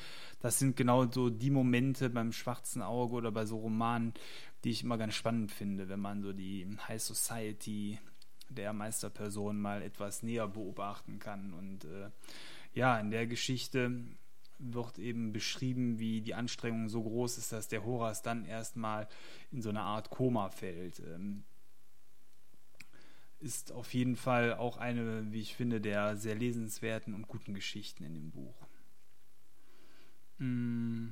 Das 0.41 0.59
sind 0.59 0.77
genau 0.77 1.11
so 1.11 1.29
die 1.31 1.51
Momente 1.51 2.09
beim 2.09 2.33
schwarzen 2.33 2.83
Auge 2.83 3.15
oder 3.15 3.33
bei 3.33 3.45
so 3.45 3.59
Romanen, 3.59 4.15
die 4.67 4.73
ich 4.73 4.83
immer 4.83 4.99
ganz 4.99 5.15
spannend 5.15 5.53
finde, 5.53 5.89
wenn 5.89 6.01
man 6.01 6.23
so 6.23 6.33
die 6.33 6.67
High 6.89 7.01
Society 7.01 8.01
der 8.49 8.73
Meisterperson 8.73 9.61
mal 9.61 9.81
etwas 9.81 10.25
näher 10.25 10.49
beobachten 10.49 11.21
kann. 11.21 11.55
Und 11.55 11.85
äh, 11.85 12.11
ja, 12.75 12.99
in 12.99 13.13
der 13.13 13.29
Geschichte 13.29 13.93
wird 14.59 14.99
eben 14.99 15.33
beschrieben, 15.33 16.01
wie 16.01 16.21
die 16.21 16.35
Anstrengung 16.35 16.89
so 16.89 17.01
groß 17.05 17.39
ist, 17.39 17.53
dass 17.53 17.69
der 17.69 17.85
Horas 17.85 18.23
dann 18.23 18.45
erstmal 18.45 19.07
in 19.53 19.63
so 19.63 19.69
eine 19.69 19.83
Art 19.83 20.11
Koma 20.11 20.49
fällt. 20.49 20.99
Ähm, 20.99 21.45
ist 23.39 23.71
auf 23.71 23.95
jeden 23.95 24.17
Fall 24.17 24.55
auch 24.55 24.79
eine, 24.79 25.31
wie 25.31 25.43
ich 25.43 25.55
finde, 25.55 25.81
der 25.81 26.17
sehr 26.17 26.35
lesenswerten 26.35 27.15
und 27.15 27.29
guten 27.29 27.55
Geschichten 27.55 28.03
in 28.03 28.15
dem 28.15 28.33
Buch. 28.33 28.67
Mm. 30.39 31.11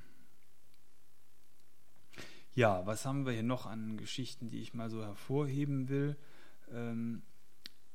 Ja, 2.57 2.87
was 2.87 3.05
haben 3.05 3.27
wir 3.27 3.33
hier 3.33 3.43
noch 3.43 3.67
an 3.67 3.97
Geschichten, 3.97 4.49
die 4.49 4.61
ich 4.61 4.75
mal 4.75 4.89
so 4.89 5.03
hervorheben 5.03 5.89
will? 5.89 6.17
Ähm, 6.73 7.23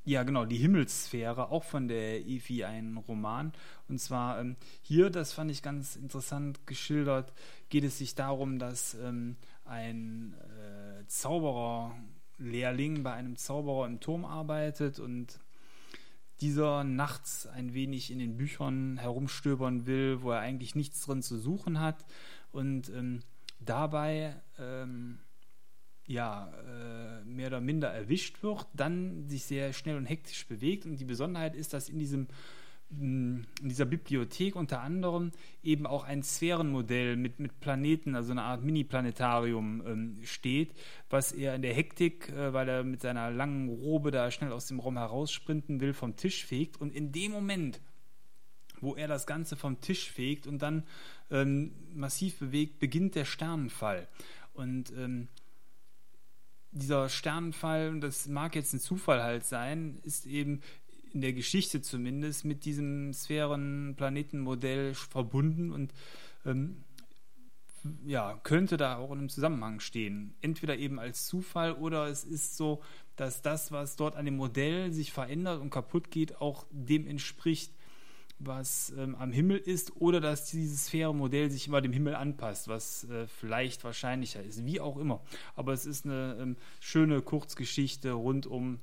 ja, 0.04 0.24
genau, 0.24 0.44
die 0.44 0.58
Himmelssphäre, 0.58 1.50
auch 1.50 1.64
von 1.64 1.88
der 1.88 2.26
Evi 2.26 2.66
ein 2.66 2.98
Roman. 2.98 3.54
Und 3.88 4.00
zwar 4.00 4.42
ähm, 4.42 4.58
hier, 4.82 5.10
das 5.12 5.32
fand 5.32 5.50
ich 5.50 5.62
ganz 5.62 5.96
interessant 5.96 6.68
geschildert, 6.68 7.32
geht 7.70 7.86
es 7.86 8.00
sich 8.00 8.16
darum, 8.16 8.60
dass 8.60 8.96
ähm, 8.96 9.38
ein 9.64 10.34
äh, 10.34 11.06
Zauberer-Lehrling 11.08 13.02
bei 13.04 13.14
einem 13.14 13.38
Zauberer 13.38 13.86
im 13.88 14.02
Turm 14.02 14.26
arbeitet 14.26 15.00
und 15.00 15.40
dieser 16.42 16.84
nachts 16.84 17.48
ein 17.48 17.74
wenig 17.74 18.12
in 18.12 18.20
den 18.20 18.36
Büchern 18.36 18.98
herumstöbern 18.98 19.86
will, 19.86 20.22
wo 20.22 20.32
er 20.32 20.40
eigentlich 20.40 20.76
nichts 20.76 21.06
drin 21.06 21.22
zu 21.22 21.38
suchen 21.38 21.80
hat. 21.80 22.06
Und 22.52 22.90
ähm, 22.90 23.22
dabei 23.60 24.42
ähm, 24.58 25.20
ja, 26.10 26.52
äh, 26.66 27.24
mehr 27.24 27.48
oder 27.48 27.62
minder 27.62 27.90
erwischt 27.90 28.42
wird, 28.42 28.66
dann 28.74 29.28
sich 29.28 29.44
sehr 29.44 29.74
schnell 29.74 29.96
und 29.96 30.08
hektisch 30.08 30.48
bewegt. 30.48 30.88
Und 30.88 31.00
die 31.00 31.06
Besonderheit 31.06 31.56
ist, 31.56 31.72
dass 31.72 31.88
in 31.88 32.00
diesem 32.00 32.28
mm, 32.90 33.42
in 33.62 33.70
dieser 33.70 33.86
Bibliothek 33.86 34.56
unter 34.56 34.82
anderem 34.82 35.32
eben 35.62 35.86
auch 35.86 36.04
ein 36.04 36.24
Sphärenmodell 36.24 37.16
mit, 37.16 37.40
mit 37.40 37.60
Planeten, 37.60 38.16
also 38.16 38.32
eine 38.32 38.42
Art 38.42 38.64
Mini-Planetarium 38.64 39.84
ähm, 39.86 40.18
steht, 40.24 40.74
was 41.12 41.32
er 41.32 41.54
in 41.54 41.62
der 41.62 41.76
Hektik, 41.76 42.30
äh, 42.30 42.54
weil 42.54 42.68
er 42.68 42.84
mit 42.84 43.02
seiner 43.02 43.30
langen 43.30 43.70
Robe 43.70 44.10
da 44.10 44.32
schnell 44.32 44.52
aus 44.52 44.66
dem 44.66 44.80
Raum 44.80 44.98
heraussprinten 44.98 45.80
will, 45.80 45.94
vom 45.94 46.16
Tisch 46.16 46.44
fegt. 46.44 46.82
Und 46.82 46.92
in 46.92 47.12
dem 47.12 47.32
Moment, 47.32 47.82
wo 48.82 48.96
er 48.96 49.08
das 49.08 49.28
Ganze 49.28 49.56
vom 49.56 49.80
Tisch 49.80 50.10
fegt 50.10 50.48
und 50.48 50.64
dann 50.64 50.88
ähm, 51.32 51.72
massiv 51.94 52.40
bewegt, 52.40 52.80
beginnt 52.80 53.16
der 53.16 53.26
Sternenfall. 53.26 54.08
Und 54.54 54.92
ähm, 54.98 55.28
dieser 56.72 57.10
Sternenfall, 57.10 58.00
das 58.00 58.28
mag 58.28 58.56
jetzt 58.56 58.74
ein 58.74 58.80
Zufall 58.80 59.24
halt 59.24 59.46
sein, 59.46 60.00
ist 60.04 60.26
eben 60.26 60.62
in 61.14 61.22
der 61.22 61.34
Geschichte 61.34 61.82
zumindest 61.82 62.46
mit 62.46 62.66
diesem 62.66 63.14
Sphären-Planetenmodell 63.14 64.94
verbunden 64.94 65.72
und 65.72 65.94
ähm, 66.46 66.84
ja, 68.06 68.40
könnte 68.44 68.78
da 68.78 68.98
auch 68.98 69.12
in 69.12 69.20
einem 69.20 69.30
Zusammenhang 69.30 69.80
stehen. 69.80 70.36
Entweder 70.42 70.78
eben 70.78 71.00
als 71.00 71.26
Zufall 71.26 71.74
oder 71.74 72.08
es 72.08 72.24
ist 72.24 72.58
so, 72.58 72.84
dass 73.16 73.42
das, 73.42 73.72
was 73.72 73.96
dort 73.96 74.16
an 74.16 74.26
dem 74.26 74.36
Modell 74.36 74.92
sich 74.92 75.12
verändert 75.12 75.62
und 75.62 75.70
kaputt 75.70 76.12
geht, 76.12 76.42
auch 76.42 76.66
dem 76.72 77.08
entspricht, 77.08 77.74
was 78.40 78.94
ähm, 78.98 79.16
am 79.16 79.32
Himmel 79.32 79.58
ist, 79.58 79.96
oder 79.98 80.22
dass 80.22 80.50
dieses 80.50 80.86
Sphärenmodell 80.88 81.52
sich 81.52 81.68
immer 81.68 81.82
dem 81.82 81.94
Himmel 81.94 82.16
anpasst, 82.16 82.68
was 82.68 83.04
äh, 83.06 83.28
vielleicht 83.28 83.84
wahrscheinlicher 83.84 84.42
ist, 84.44 84.66
wie 84.66 84.80
auch 84.80 84.98
immer. 84.98 85.22
Aber 85.56 85.74
es 85.74 85.86
ist 85.86 86.06
eine 86.06 86.38
ähm, 86.40 86.58
schöne 86.80 87.22
Kurzgeschichte 87.22 88.14
rund 88.14 88.48
um, 88.48 88.80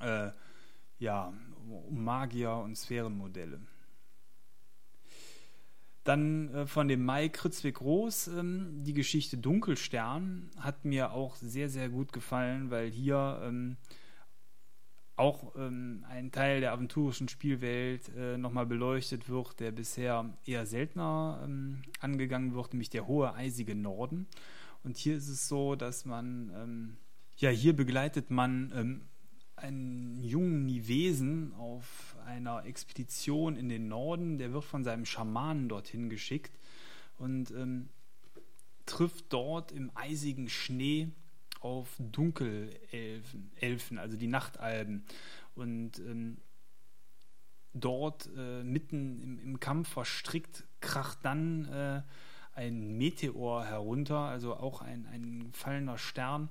äh, 0.00 0.30
ja, 0.98 1.32
um 1.88 2.04
Magier 2.04 2.52
und 2.52 2.76
Sphärenmodelle. 2.76 3.60
Dann 6.04 6.54
äh, 6.54 6.66
von 6.66 6.88
dem 6.88 7.04
Mai 7.04 7.28
Kritzwig 7.28 7.80
Roos, 7.80 8.28
ähm, 8.28 8.82
die 8.84 8.94
Geschichte 8.94 9.38
Dunkelstern 9.38 10.50
hat 10.56 10.84
mir 10.84 11.12
auch 11.12 11.36
sehr, 11.36 11.68
sehr 11.68 11.88
gut 11.88 12.12
gefallen, 12.12 12.70
weil 12.70 12.90
hier 12.90 13.40
ähm, 13.44 13.76
auch 15.20 15.54
ähm, 15.56 16.04
ein 16.08 16.32
Teil 16.32 16.60
der 16.60 16.72
aventurischen 16.72 17.28
Spielwelt 17.28 18.10
äh, 18.16 18.38
nochmal 18.38 18.66
beleuchtet 18.66 19.28
wird, 19.28 19.60
der 19.60 19.70
bisher 19.70 20.32
eher 20.46 20.64
seltener 20.64 21.42
ähm, 21.44 21.82
angegangen 22.00 22.54
wird, 22.54 22.72
nämlich 22.72 22.90
der 22.90 23.06
hohe 23.06 23.34
eisige 23.34 23.74
Norden. 23.74 24.26
Und 24.82 24.96
hier 24.96 25.16
ist 25.16 25.28
es 25.28 25.46
so, 25.46 25.76
dass 25.76 26.06
man, 26.06 26.50
ähm, 26.56 26.96
ja, 27.36 27.50
hier 27.50 27.76
begleitet 27.76 28.30
man 28.30 28.72
ähm, 28.74 29.02
einen 29.56 30.24
jungen 30.24 30.64
Nivesen 30.64 31.52
auf 31.54 32.16
einer 32.24 32.64
Expedition 32.64 33.56
in 33.56 33.68
den 33.68 33.88
Norden. 33.88 34.38
Der 34.38 34.54
wird 34.54 34.64
von 34.64 34.84
seinem 34.84 35.04
Schamanen 35.04 35.68
dorthin 35.68 36.08
geschickt 36.08 36.58
und 37.18 37.50
ähm, 37.50 37.90
trifft 38.86 39.26
dort 39.32 39.70
im 39.70 39.90
eisigen 39.94 40.48
Schnee 40.48 41.10
auf 41.60 41.88
Dunkelelfen, 41.98 43.50
Elfen, 43.56 43.98
also 43.98 44.16
die 44.16 44.26
Nachtalben. 44.26 45.04
Und 45.54 45.98
ähm, 45.98 46.38
dort 47.72 48.28
äh, 48.36 48.62
mitten 48.64 49.20
im, 49.20 49.38
im, 49.38 49.60
Kampf 49.60 49.88
verstrickt, 49.88 50.64
kracht 50.80 51.18
dann 51.22 51.66
äh, 51.66 52.02
ein 52.54 52.96
Meteor 52.96 53.64
herunter, 53.64 54.18
also 54.18 54.56
auch 54.56 54.82
ein, 54.82 55.06
ein 55.12 55.50
fallender 55.52 55.98
Stern 55.98 56.48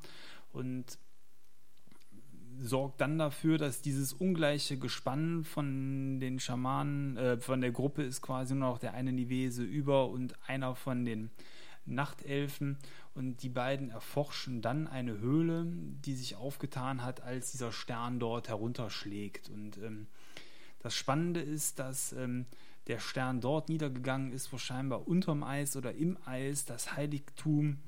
und 0.54 0.98
sorgt 2.58 3.00
dann 3.02 3.18
dafür, 3.18 3.58
dass 3.58 3.82
dieses 3.82 4.14
ungleiche 4.14 4.78
Gespann 4.78 5.44
von 5.44 6.20
den 6.20 6.40
Schamanen, 6.40 7.18
äh, 7.18 7.38
von 7.38 7.62
der 7.62 7.72
Gruppe 7.72 8.04
ist 8.04 8.22
quasi 8.22 8.54
nur 8.54 8.70
noch 8.70 8.80
der 8.80 8.94
eine 8.94 9.12
Nivese 9.12 9.64
über 9.64 10.10
und 10.10 10.36
einer 10.48 10.76
von 10.76 11.06
den 11.06 11.32
Nachtelfen 11.86 12.78
und 13.14 13.44
die 13.44 13.50
beiden 13.50 13.90
erforschen 13.90 14.62
dann 14.62 14.88
eine 14.88 15.20
Höhle, 15.20 15.66
die 15.68 16.16
sich 16.16 16.36
aufgetan 16.36 17.04
hat, 17.04 17.22
als 17.22 17.52
dieser 17.52 17.72
Stern 17.72 18.20
dort 18.20 18.48
herunterschlägt. 18.48 19.50
Und 19.50 19.78
ähm, 19.78 20.08
das 20.80 20.96
Spannende 20.96 21.42
ist, 21.42 21.80
dass 21.80 22.14
ähm, 22.14 22.46
der 22.88 23.00
Stern 23.00 23.42
dort 23.42 23.70
niedergegangen 23.70 24.32
ist, 24.32 24.54
wo 24.54 24.58
scheinbar 24.58 25.08
unterm 25.08 25.44
Eis 25.44 25.76
oder 25.76 25.94
im 25.94 26.18
Eis 26.26 26.66
das 26.66 26.96
Heiligtum 26.96 27.80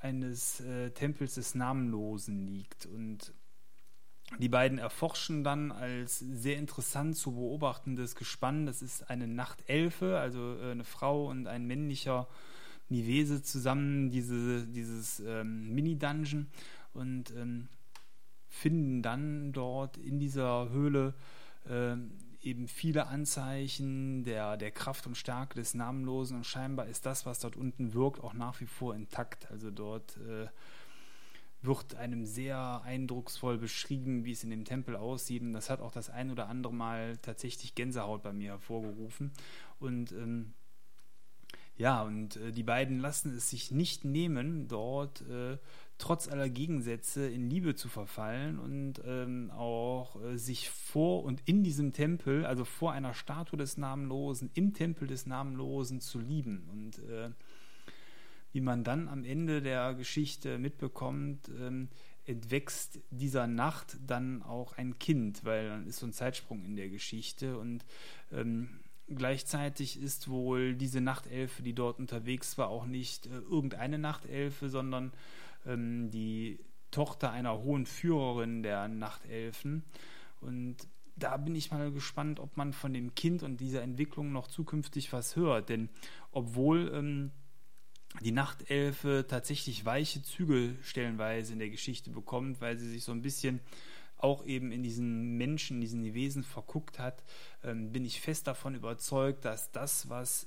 eines 0.00 0.60
äh, 0.60 0.90
Tempels 0.90 1.34
des 1.34 1.54
Namenlosen 1.54 2.46
liegt. 2.46 2.86
Und 2.86 3.32
die 4.38 4.48
beiden 4.48 4.78
erforschen 4.78 5.44
dann 5.44 5.72
als 5.72 6.18
sehr 6.18 6.56
interessant 6.56 7.16
zu 7.16 7.32
beobachtendes 7.32 8.14
Gespann. 8.14 8.66
Das 8.66 8.82
ist 8.82 9.10
eine 9.10 9.28
Nachtelfe, 9.28 10.18
also 10.18 10.56
äh, 10.56 10.72
eine 10.72 10.84
Frau 10.84 11.28
und 11.28 11.46
ein 11.46 11.66
männlicher 11.66 12.28
Nivese 12.92 13.42
zusammen, 13.42 14.10
diese, 14.10 14.66
dieses 14.66 15.20
ähm, 15.20 15.74
Mini-Dungeon 15.74 16.46
und 16.94 17.30
ähm, 17.32 17.68
finden 18.48 19.02
dann 19.02 19.52
dort 19.52 19.96
in 19.96 20.18
dieser 20.18 20.70
Höhle 20.70 21.14
äh, 21.68 21.96
eben 22.42 22.68
viele 22.68 23.06
Anzeichen 23.06 24.24
der, 24.24 24.56
der 24.56 24.70
Kraft 24.70 25.06
und 25.06 25.16
Stärke 25.16 25.54
des 25.54 25.74
Namenlosen 25.74 26.36
und 26.36 26.46
scheinbar 26.46 26.86
ist 26.86 27.06
das, 27.06 27.24
was 27.24 27.38
dort 27.40 27.56
unten 27.56 27.94
wirkt, 27.94 28.22
auch 28.22 28.34
nach 28.34 28.60
wie 28.60 28.66
vor 28.66 28.94
intakt. 28.94 29.50
Also 29.50 29.70
dort 29.70 30.16
äh, 30.18 30.48
wird 31.62 31.94
einem 31.94 32.26
sehr 32.26 32.82
eindrucksvoll 32.84 33.58
beschrieben, 33.58 34.24
wie 34.24 34.32
es 34.32 34.42
in 34.42 34.50
dem 34.50 34.64
Tempel 34.64 34.96
aussieht. 34.96 35.42
Und 35.42 35.52
das 35.52 35.70
hat 35.70 35.80
auch 35.80 35.92
das 35.92 36.10
ein 36.10 36.30
oder 36.30 36.48
andere 36.48 36.74
Mal 36.74 37.16
tatsächlich 37.18 37.74
Gänsehaut 37.74 38.22
bei 38.22 38.32
mir 38.32 38.50
hervorgerufen. 38.50 39.30
Und 39.78 40.10
ähm, 40.12 40.52
ja, 41.76 42.02
und 42.02 42.36
äh, 42.36 42.52
die 42.52 42.62
beiden 42.62 42.98
lassen 42.98 43.34
es 43.34 43.50
sich 43.50 43.70
nicht 43.70 44.04
nehmen, 44.04 44.68
dort 44.68 45.22
äh, 45.28 45.58
trotz 45.98 46.28
aller 46.28 46.48
Gegensätze 46.48 47.28
in 47.28 47.48
Liebe 47.48 47.74
zu 47.74 47.88
verfallen 47.88 48.58
und 48.58 49.00
ähm, 49.06 49.50
auch 49.52 50.20
äh, 50.20 50.36
sich 50.36 50.68
vor 50.68 51.24
und 51.24 51.42
in 51.46 51.62
diesem 51.62 51.92
Tempel, 51.92 52.44
also 52.44 52.64
vor 52.64 52.92
einer 52.92 53.14
Statue 53.14 53.56
des 53.56 53.76
Namenlosen, 53.76 54.50
im 54.54 54.74
Tempel 54.74 55.06
des 55.06 55.26
Namenlosen 55.26 56.00
zu 56.00 56.18
lieben. 56.18 56.68
Und 56.70 56.98
äh, 57.08 57.30
wie 58.52 58.60
man 58.60 58.84
dann 58.84 59.08
am 59.08 59.24
Ende 59.24 59.62
der 59.62 59.94
Geschichte 59.94 60.58
mitbekommt, 60.58 61.50
ähm, 61.58 61.88
entwächst 62.24 63.00
dieser 63.10 63.46
Nacht 63.46 63.96
dann 64.06 64.42
auch 64.42 64.76
ein 64.76 64.98
Kind, 64.98 65.44
weil 65.44 65.68
dann 65.68 65.86
ist 65.86 65.98
so 65.98 66.06
ein 66.06 66.12
Zeitsprung 66.12 66.64
in 66.64 66.76
der 66.76 66.88
Geschichte 66.88 67.58
und 67.58 67.84
ähm, 68.30 68.68
gleichzeitig 69.14 70.00
ist 70.00 70.28
wohl 70.28 70.74
diese 70.74 71.00
Nachtelfe, 71.00 71.62
die 71.62 71.74
dort 71.74 71.98
unterwegs 71.98 72.58
war, 72.58 72.68
auch 72.68 72.86
nicht 72.86 73.26
äh, 73.26 73.38
irgendeine 73.50 73.98
Nachtelfe, 73.98 74.68
sondern 74.68 75.12
ähm, 75.66 76.10
die 76.10 76.58
Tochter 76.90 77.30
einer 77.30 77.58
hohen 77.58 77.86
Führerin 77.86 78.62
der 78.62 78.88
Nachtelfen. 78.88 79.84
Und 80.40 80.76
da 81.16 81.36
bin 81.36 81.54
ich 81.54 81.70
mal 81.70 81.90
gespannt, 81.92 82.40
ob 82.40 82.56
man 82.56 82.72
von 82.72 82.92
dem 82.92 83.14
Kind 83.14 83.42
und 83.42 83.60
dieser 83.60 83.82
Entwicklung 83.82 84.32
noch 84.32 84.48
zukünftig 84.48 85.12
was 85.12 85.36
hört. 85.36 85.68
Denn 85.68 85.88
obwohl 86.30 86.90
ähm, 86.94 87.30
die 88.20 88.32
Nachtelfe 88.32 89.24
tatsächlich 89.28 89.84
weiche 89.84 90.22
Züge 90.22 90.76
stellenweise 90.82 91.52
in 91.52 91.58
der 91.58 91.70
Geschichte 91.70 92.10
bekommt, 92.10 92.60
weil 92.60 92.78
sie 92.78 92.88
sich 92.88 93.04
so 93.04 93.12
ein 93.12 93.22
bisschen 93.22 93.60
auch 94.22 94.44
eben 94.44 94.72
in 94.72 94.82
diesen 94.82 95.36
Menschen, 95.36 95.80
diesen 95.80 96.14
Wesen 96.14 96.44
verguckt 96.44 96.98
hat, 96.98 97.22
ähm, 97.64 97.92
bin 97.92 98.04
ich 98.04 98.20
fest 98.20 98.46
davon 98.46 98.74
überzeugt, 98.74 99.44
dass 99.44 99.72
das, 99.72 100.08
was 100.08 100.46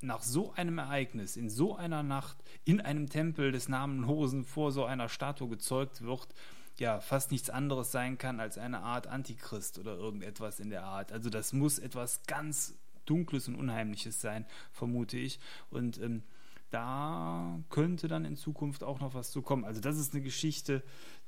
nach 0.00 0.22
so 0.22 0.52
einem 0.52 0.78
Ereignis, 0.78 1.36
in 1.36 1.50
so 1.50 1.76
einer 1.76 2.02
Nacht, 2.02 2.36
in 2.64 2.80
einem 2.80 3.08
Tempel 3.08 3.50
des 3.50 3.68
Namenlosen 3.68 4.44
vor 4.44 4.70
so 4.70 4.84
einer 4.84 5.08
Statue 5.08 5.48
gezeugt 5.48 6.02
wird, 6.02 6.28
ja, 6.76 7.00
fast 7.00 7.32
nichts 7.32 7.50
anderes 7.50 7.90
sein 7.90 8.18
kann 8.18 8.38
als 8.38 8.56
eine 8.56 8.80
Art 8.80 9.08
Antichrist 9.08 9.78
oder 9.78 9.96
irgendetwas 9.96 10.60
in 10.60 10.70
der 10.70 10.84
Art. 10.84 11.10
Also 11.10 11.28
das 11.28 11.52
muss 11.52 11.80
etwas 11.80 12.22
ganz 12.26 12.74
Dunkles 13.04 13.48
und 13.48 13.56
Unheimliches 13.56 14.20
sein, 14.20 14.46
vermute 14.70 15.18
ich. 15.18 15.40
Und 15.70 16.00
ähm, 16.00 16.22
da 16.70 17.58
könnte 17.70 18.08
dann 18.08 18.24
in 18.24 18.36
Zukunft 18.36 18.84
auch 18.84 19.00
noch 19.00 19.14
was 19.14 19.30
zu 19.30 19.42
kommen. 19.42 19.64
Also 19.64 19.80
das 19.80 19.98
ist 19.98 20.12
eine 20.12 20.22
Geschichte, 20.22 20.82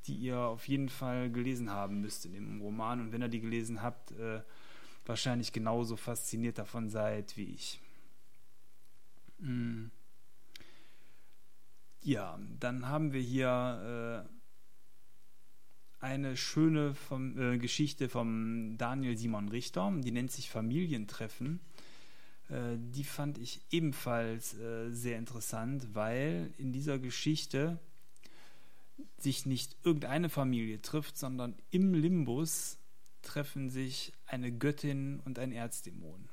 die 0.06 0.14
ihr 0.14 0.38
auf 0.38 0.68
jeden 0.68 0.88
Fall 0.88 1.30
gelesen 1.30 1.70
haben 1.70 2.00
müsst 2.00 2.26
in 2.26 2.32
dem 2.32 2.60
Roman. 2.60 3.00
Und 3.00 3.12
wenn 3.12 3.22
ihr 3.22 3.28
die 3.28 3.40
gelesen 3.40 3.82
habt, 3.82 4.12
äh, 4.12 4.40
wahrscheinlich 5.06 5.52
genauso 5.52 5.96
fasziniert 5.96 6.58
davon 6.58 6.88
seid 6.88 7.36
wie 7.36 7.54
ich. 7.54 7.80
Mhm. 9.38 9.90
Ja, 12.02 12.38
dann 12.58 12.88
haben 12.88 13.12
wir 13.12 13.20
hier 13.20 14.26
äh, 14.26 16.04
eine 16.04 16.36
schöne 16.36 16.94
vom, 16.94 17.38
äh, 17.38 17.58
Geschichte 17.58 18.08
vom 18.08 18.76
Daniel 18.78 19.16
Simon 19.16 19.48
Richter, 19.50 19.92
die 19.98 20.10
nennt 20.10 20.32
sich 20.32 20.48
Familientreffen. 20.48 21.60
Äh, 22.48 22.78
die 22.78 23.04
fand 23.04 23.38
ich 23.38 23.60
ebenfalls 23.70 24.54
äh, 24.58 24.90
sehr 24.90 25.18
interessant, 25.18 25.94
weil 25.94 26.52
in 26.56 26.72
dieser 26.72 26.98
Geschichte 26.98 27.78
sich 29.18 29.46
nicht 29.46 29.76
irgendeine 29.84 30.28
Familie 30.28 30.80
trifft, 30.82 31.16
sondern 31.16 31.56
im 31.70 31.94
Limbus 31.94 32.78
treffen 33.22 33.70
sich 33.70 34.12
eine 34.26 34.52
Göttin 34.52 35.20
und 35.20 35.38
ein 35.38 35.52
Erzdämon. 35.52 36.28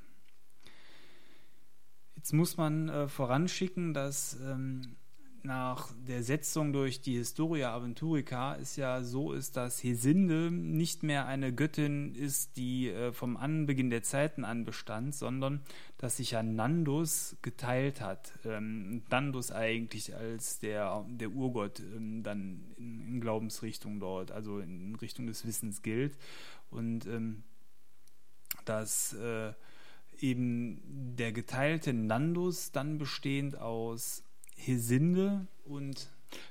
Jetzt 2.16 2.34
muss 2.34 2.58
man 2.58 2.90
äh, 2.90 3.08
voranschicken, 3.08 3.94
dass 3.94 4.38
ähm, 4.42 4.96
nach 5.48 5.92
der 6.08 6.22
Setzung 6.24 6.74
durch 6.74 7.02
die 7.02 7.16
Historia 7.16 7.74
Aventurica 7.74 8.56
es 8.58 8.76
ja 8.76 9.02
so 9.02 9.32
ist, 9.32 9.58
dass 9.58 9.82
Hesinde 9.82 10.52
nicht 10.52 11.02
mehr 11.02 11.26
eine 11.26 11.54
Göttin 11.54 12.14
ist, 12.14 12.58
die 12.58 12.90
äh, 12.90 13.14
vom 13.14 13.38
Anbeginn 13.38 13.90
der 13.90 14.04
Zeiten 14.04 14.44
an 14.44 14.66
bestand, 14.66 15.16
sondern 15.16 15.62
dass 15.98 16.18
sich 16.18 16.32
ja 16.32 16.44
Nandus 16.44 17.38
geteilt 17.42 18.02
hat. 18.02 18.34
Ähm, 18.46 19.02
Nandus 19.10 19.52
eigentlich 19.52 20.14
als 20.14 20.60
der, 20.60 21.06
der 21.10 21.32
Urgott 21.32 21.80
ähm, 21.80 22.22
dann 22.22 22.66
in, 22.78 23.08
in, 23.08 23.22
Glaubensrichtung 23.22 24.00
dort, 24.00 24.32
also 24.32 24.60
in 24.60 24.96
Richtung 24.96 25.28
des 25.28 25.48
Wissens 25.48 25.82
gilt. 25.82 26.18
Und 26.70 27.08
ähm, 27.08 27.44
dass 28.66 29.14
äh, 29.14 29.54
eben 30.20 30.82
der 31.16 31.32
geteilte 31.32 31.94
Nandus 31.94 32.72
dann 32.74 32.98
bestehend 32.98 33.58
aus 33.58 34.24
Hesinde 34.58 35.48
und 35.64 36.10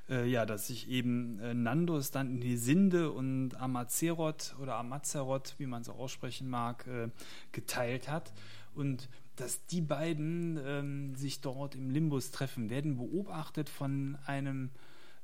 äh, 0.09 0.27
ja, 0.29 0.47
dass 0.47 0.69
sich 0.69 0.89
eben 0.89 1.39
äh, 1.41 1.53
Nandus 1.53 2.11
dann 2.11 2.31
in 2.31 2.43
Hesinde 2.43 3.11
und 3.11 3.55
Amazeroth 3.57 4.57
oder 4.61 4.77
Amazeroth, 4.77 5.55
wie 5.59 5.67
man 5.67 5.87
auch 5.87 5.99
aussprechen 5.99 6.49
mag, 6.49 6.87
äh, 6.87 7.09
geteilt 7.53 8.09
hat 8.09 8.33
und 8.75 9.09
dass 9.37 9.67
die 9.67 9.83
beiden 9.83 10.59
ähm, 10.65 11.15
sich 11.15 11.43
dort 11.43 11.75
im 11.75 11.91
Limbus 11.91 12.31
treffen, 12.31 12.71
werden 12.71 12.97
beobachtet 12.97 13.69
von 13.69 14.17
einem 14.25 14.71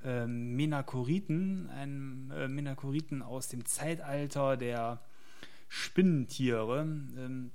ähm, 0.04 0.54
Menakoriten, 0.54 1.70
einem 1.70 2.30
äh, 2.30 2.48
Menakoriten 2.48 3.22
aus 3.22 3.48
dem 3.48 3.64
Zeitalter 3.64 4.58
der 4.58 5.00
Spinnentiere. 5.68 6.80
Ähm, 6.80 7.52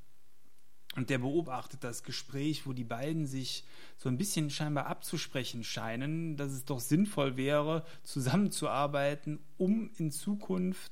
und 0.98 1.12
der 1.12 1.20
beobachtet 1.20 1.84
das 1.84 2.04
Gespräch, 2.04 2.66
wo 2.66 2.74
die 2.74 2.84
beiden 2.84 3.28
sich 3.28 3.64
so 3.98 4.10
ein 4.10 4.18
bisschen 4.18 4.50
scheinbar 4.50 4.88
abzusprechen 4.88 5.64
scheinen, 5.64 6.38
dass 6.38 6.52
es 6.52 6.66
doch 6.66 6.80
sinnvoll 6.80 7.38
wäre, 7.38 7.86
zusammenzuarbeiten, 8.04 9.40
um 9.58 9.92
in 9.98 10.12
Zukunft 10.12 10.92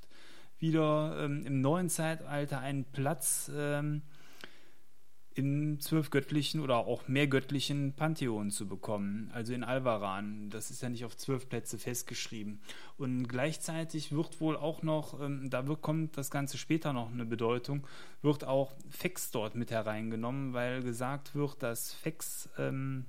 wieder 0.60 1.18
ähm, 1.20 1.44
im 1.46 1.60
neuen 1.60 1.90
Zeitalter 1.90 2.60
einen 2.60 2.86
Platz 2.86 3.52
ähm, 3.54 4.04
im 5.36 5.82
zwölfgöttlichen 5.82 6.62
oder 6.62 6.78
auch 6.78 7.10
mehrgöttlichen 7.10 7.94
Pantheon 7.94 8.52
zu 8.52 8.68
bekommen, 8.68 9.30
also 9.34 9.54
in 9.54 9.66
Alvaran. 9.66 10.50
Das 10.50 10.72
ist 10.72 10.82
ja 10.82 10.90
nicht 10.90 11.04
auf 11.04 11.18
zwölf 11.18 11.50
Plätze 11.50 11.78
festgeschrieben. 11.78 12.62
Und 12.98 13.28
gleichzeitig 13.28 14.14
wird 14.14 14.40
wohl 14.40 14.56
auch 14.56 14.82
noch, 14.82 15.22
ähm, 15.22 15.50
da 15.50 15.62
kommt 15.62 16.18
das 16.18 16.32
Ganze 16.32 16.58
später 16.58 16.94
noch 16.94 17.12
eine 17.12 17.26
Bedeutung, 17.26 17.86
wird 18.22 18.46
auch 18.46 18.74
Fex 18.90 19.30
dort 19.32 19.56
mit 19.56 19.72
hereingenommen, 19.72 20.54
weil 20.54 20.82
gesagt 20.82 21.36
wird, 21.36 21.62
dass 21.62 21.94
Fex 21.94 22.50
ähm, 22.58 23.06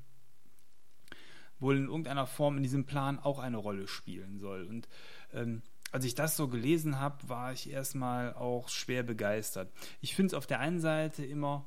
wohl 1.61 1.77
in 1.77 1.87
irgendeiner 1.87 2.27
Form 2.27 2.57
in 2.57 2.65
diesem 2.65 2.87
Plan 2.87 3.21
auch 3.21 3.39
eine 3.39 3.57
Rolle 3.57 3.87
spielen 3.87 4.41
soll. 4.41 4.65
Und 4.65 4.89
ähm, 5.33 5.62
als 5.93 6.05
ich 6.05 6.17
das 6.17 6.37
so 6.37 6.49
gelesen 6.49 6.99
habe, 6.99 7.29
war 7.29 7.53
ich 7.53 7.71
erstmal 7.71 8.35
auch 8.35 8.69
schwer 8.69 9.05
begeistert. 9.05 9.71
Ich 10.01 10.17
finde 10.17 10.29
es 10.29 10.35
auf 10.35 10.49
der 10.49 10.59
einen 10.59 10.81
Seite 10.81 11.25
immer 11.25 11.67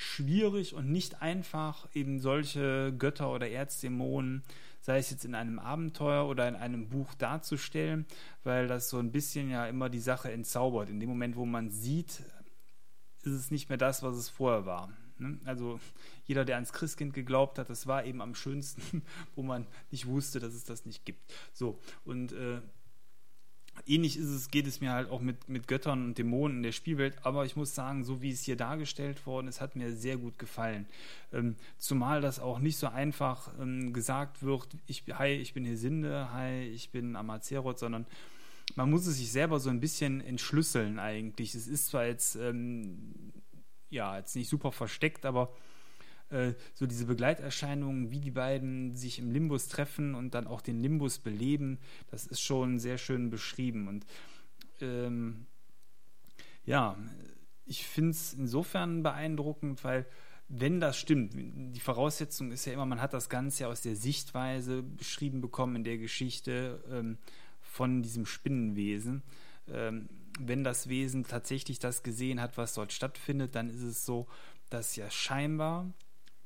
schwierig 0.00 0.74
und 0.74 0.90
nicht 0.90 1.20
einfach, 1.20 1.86
eben 1.94 2.20
solche 2.20 2.94
Götter 2.96 3.30
oder 3.30 3.50
Erzdämonen, 3.50 4.42
sei 4.80 4.96
es 4.96 5.10
jetzt 5.10 5.26
in 5.26 5.34
einem 5.34 5.58
Abenteuer 5.58 6.26
oder 6.26 6.48
in 6.48 6.56
einem 6.56 6.88
Buch 6.88 7.12
darzustellen, 7.14 8.06
weil 8.42 8.66
das 8.66 8.88
so 8.88 8.98
ein 8.98 9.12
bisschen 9.12 9.50
ja 9.50 9.66
immer 9.66 9.90
die 9.90 9.98
Sache 9.98 10.32
entzaubert. 10.32 10.88
In 10.88 11.00
dem 11.00 11.10
Moment, 11.10 11.36
wo 11.36 11.44
man 11.44 11.68
sieht, 11.68 12.22
ist 13.24 13.32
es 13.32 13.50
nicht 13.50 13.68
mehr 13.68 13.76
das, 13.76 14.02
was 14.02 14.16
es 14.16 14.30
vorher 14.30 14.64
war. 14.64 14.90
Ne? 15.18 15.38
Also 15.44 15.78
jeder, 16.24 16.46
der 16.46 16.54
ans 16.54 16.72
Christkind 16.72 17.12
geglaubt 17.12 17.58
hat, 17.58 17.68
das 17.68 17.86
war 17.86 18.06
eben 18.06 18.22
am 18.22 18.34
schönsten, 18.34 19.02
wo 19.34 19.42
man 19.42 19.66
nicht 19.90 20.06
wusste, 20.06 20.40
dass 20.40 20.54
es 20.54 20.64
das 20.64 20.86
nicht 20.86 21.04
gibt. 21.04 21.20
So, 21.52 21.78
und 22.06 22.32
äh, 22.32 22.62
ähnlich 23.86 24.16
ist 24.16 24.28
es, 24.28 24.50
geht 24.50 24.66
es 24.66 24.80
mir 24.80 24.92
halt 24.92 25.10
auch 25.10 25.20
mit, 25.20 25.48
mit 25.48 25.68
Göttern 25.68 26.04
und 26.04 26.18
Dämonen 26.18 26.58
in 26.58 26.62
der 26.62 26.72
Spielwelt, 26.72 27.16
aber 27.22 27.44
ich 27.44 27.56
muss 27.56 27.74
sagen, 27.74 28.04
so 28.04 28.22
wie 28.22 28.30
es 28.30 28.42
hier 28.42 28.56
dargestellt 28.56 29.26
worden 29.26 29.48
ist, 29.48 29.60
hat 29.60 29.76
mir 29.76 29.92
sehr 29.92 30.16
gut 30.16 30.38
gefallen. 30.38 30.86
Ähm, 31.32 31.56
zumal 31.78 32.20
das 32.20 32.40
auch 32.40 32.58
nicht 32.58 32.76
so 32.76 32.88
einfach 32.88 33.50
ähm, 33.60 33.92
gesagt 33.92 34.42
wird, 34.42 34.68
ich, 34.86 35.04
hi, 35.12 35.28
ich 35.28 35.54
bin 35.54 35.64
Hesinde, 35.64 36.32
hi, 36.32 36.62
ich 36.62 36.90
bin 36.90 37.16
Amazeroth, 37.16 37.78
sondern 37.78 38.06
man 38.76 38.90
muss 38.90 39.06
es 39.06 39.18
sich 39.18 39.32
selber 39.32 39.58
so 39.58 39.70
ein 39.70 39.80
bisschen 39.80 40.20
entschlüsseln 40.20 40.98
eigentlich. 40.98 41.54
Es 41.54 41.66
ist 41.66 41.88
zwar 41.88 42.06
jetzt, 42.06 42.36
ähm, 42.36 43.32
ja, 43.88 44.16
jetzt 44.16 44.36
nicht 44.36 44.48
super 44.48 44.72
versteckt, 44.72 45.26
aber 45.26 45.52
äh, 46.30 46.54
so 46.74 46.86
diese 46.86 47.06
Begleiterscheinungen, 47.06 48.10
wie 48.10 48.20
die 48.20 48.30
beiden 48.30 48.96
sich 48.96 49.18
im 49.18 49.30
Limbus 49.30 49.68
treffen 49.68 50.14
und 50.14 50.34
dann 50.34 50.46
auch 50.46 50.60
den 50.60 50.80
Limbus 50.80 51.18
beleben, 51.18 51.78
das 52.10 52.26
ist 52.26 52.40
schon 52.40 52.78
sehr 52.78 52.98
schön 52.98 53.30
beschrieben. 53.30 53.88
Und 53.88 54.06
ähm, 54.80 55.46
ja, 56.64 56.96
ich 57.66 57.86
finde 57.86 58.10
es 58.10 58.32
insofern 58.34 59.02
beeindruckend, 59.02 59.84
weil 59.84 60.06
wenn 60.48 60.80
das 60.80 60.98
stimmt, 60.98 61.32
die 61.34 61.80
Voraussetzung 61.80 62.50
ist 62.50 62.64
ja 62.64 62.72
immer, 62.72 62.86
man 62.86 63.00
hat 63.00 63.12
das 63.12 63.28
Ganze 63.28 63.68
aus 63.68 63.82
der 63.82 63.94
Sichtweise 63.94 64.82
beschrieben 64.82 65.40
bekommen 65.40 65.76
in 65.76 65.84
der 65.84 65.98
Geschichte 65.98 66.82
ähm, 66.90 67.18
von 67.60 68.02
diesem 68.02 68.26
Spinnenwesen. 68.26 69.22
Ähm, 69.68 70.08
wenn 70.40 70.64
das 70.64 70.88
Wesen 70.88 71.24
tatsächlich 71.24 71.78
das 71.78 72.02
gesehen 72.02 72.40
hat, 72.40 72.56
was 72.56 72.74
dort 72.74 72.92
stattfindet, 72.92 73.54
dann 73.54 73.70
ist 73.70 73.82
es 73.82 74.04
so, 74.04 74.26
dass 74.70 74.96
ja 74.96 75.10
scheinbar 75.10 75.92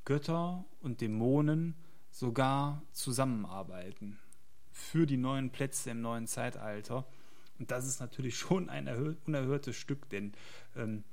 Götter 0.05 0.65
und 0.81 1.01
Dämonen 1.01 1.75
sogar 2.11 2.83
zusammenarbeiten 2.93 4.19
für 4.71 5.07
die 5.07 5.17
neuen 5.17 5.51
Plätze 5.51 5.91
im 5.91 6.01
neuen 6.01 6.27
Zeitalter. 6.27 7.07
Und 7.59 7.71
das 7.71 7.87
ist 7.87 8.01
natürlich 8.01 8.37
schon 8.39 8.69
ein 8.69 8.89
unerhörtes 9.27 9.77
Stück, 9.77 10.09
denn 10.11 10.33
ähm, 10.77 11.05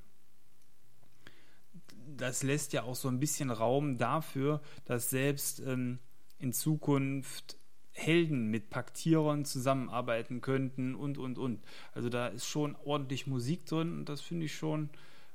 das 2.18 2.44
lässt 2.44 2.74
ja 2.74 2.84
auch 2.84 2.96
so 2.96 3.08
ein 3.08 3.20
bisschen 3.20 3.52
Raum 3.52 3.98
dafür, 3.98 4.62
dass 4.86 5.10
selbst 5.10 5.60
ähm, 5.60 6.00
in 6.40 6.54
Zukunft 6.54 7.58
Helden 7.94 8.48
mit 8.48 8.70
Paktierern 8.70 9.46
zusammenarbeiten 9.46 10.42
könnten 10.42 10.96
und, 10.96 11.18
und, 11.18 11.38
und. 11.38 11.64
Also 11.94 12.10
da 12.10 12.28
ist 12.28 12.46
schon 12.46 12.76
ordentlich 12.84 13.28
Musik 13.28 13.66
drin 13.66 13.94
und 13.94 14.10
das 14.10 14.22
finde 14.22 14.46
ich 14.46 14.56
schon 14.56 14.90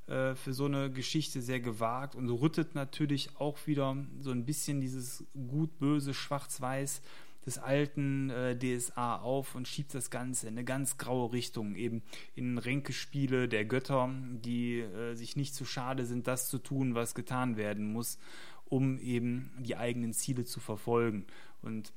äh, 0.07 0.35
für 0.35 0.53
so 0.53 0.65
eine 0.65 0.91
Geschichte 0.91 1.41
sehr 1.41 1.59
gewagt 1.59 2.15
und 2.15 2.29
rüttet 2.29 2.75
natürlich 2.75 3.35
auch 3.37 3.57
wieder 3.67 3.97
so 4.19 4.31
ein 4.31 4.45
bisschen 4.45 4.81
dieses 4.81 5.25
gut-böse 5.33 6.13
Schwarz-Weiß 6.13 7.01
des 7.45 7.57
alten 7.57 8.29
äh, 8.29 8.57
DSA 8.57 9.17
auf 9.17 9.55
und 9.55 9.67
schiebt 9.67 9.93
das 9.93 10.09
Ganze 10.09 10.47
in 10.47 10.55
eine 10.55 10.65
ganz 10.65 10.97
graue 10.97 11.31
Richtung, 11.31 11.75
eben 11.75 12.03
in 12.35 12.57
Ränkespiele 12.57 13.47
der 13.47 13.63
Götter, 13.65 14.13
die 14.43 14.79
äh, 14.79 15.15
sich 15.15 15.35
nicht 15.35 15.55
zu 15.55 15.63
schade 15.63 16.05
sind, 16.05 16.27
das 16.27 16.49
zu 16.49 16.57
tun, 16.57 16.93
was 16.93 17.15
getan 17.15 17.55
werden 17.55 17.91
muss, 17.91 18.17
um 18.65 18.99
eben 18.99 19.51
die 19.59 19.77
eigenen 19.77 20.13
Ziele 20.13 20.43
zu 20.43 20.59
verfolgen. 20.59 21.25
Und 21.61 21.93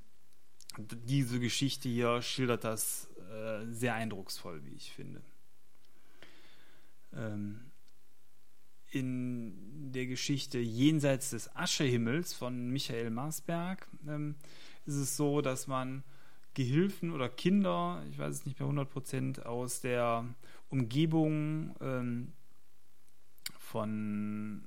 diese 0.78 1.40
Geschichte 1.40 1.88
hier 1.88 2.22
schildert 2.22 2.62
das 2.62 3.08
äh, 3.32 3.66
sehr 3.72 3.94
eindrucksvoll, 3.94 4.64
wie 4.64 4.74
ich 4.74 4.92
finde. 4.92 5.20
Ähm, 7.12 7.69
in 8.90 9.92
der 9.92 10.06
Geschichte 10.06 10.58
Jenseits 10.58 11.30
des 11.30 11.54
Aschehimmels 11.56 12.32
von 12.32 12.70
Michael 12.70 13.10
Marsberg 13.10 13.86
ähm, 14.06 14.34
ist 14.86 14.96
es 14.96 15.16
so, 15.16 15.40
dass 15.40 15.66
man 15.66 16.02
Gehilfen 16.54 17.12
oder 17.12 17.28
Kinder, 17.28 18.02
ich 18.10 18.18
weiß 18.18 18.36
es 18.36 18.46
nicht 18.46 18.58
mehr 18.58 18.68
100% 18.68 19.42
aus 19.42 19.80
der 19.80 20.24
Umgebung 20.68 21.76
ähm, 21.80 22.32
von 23.58 24.64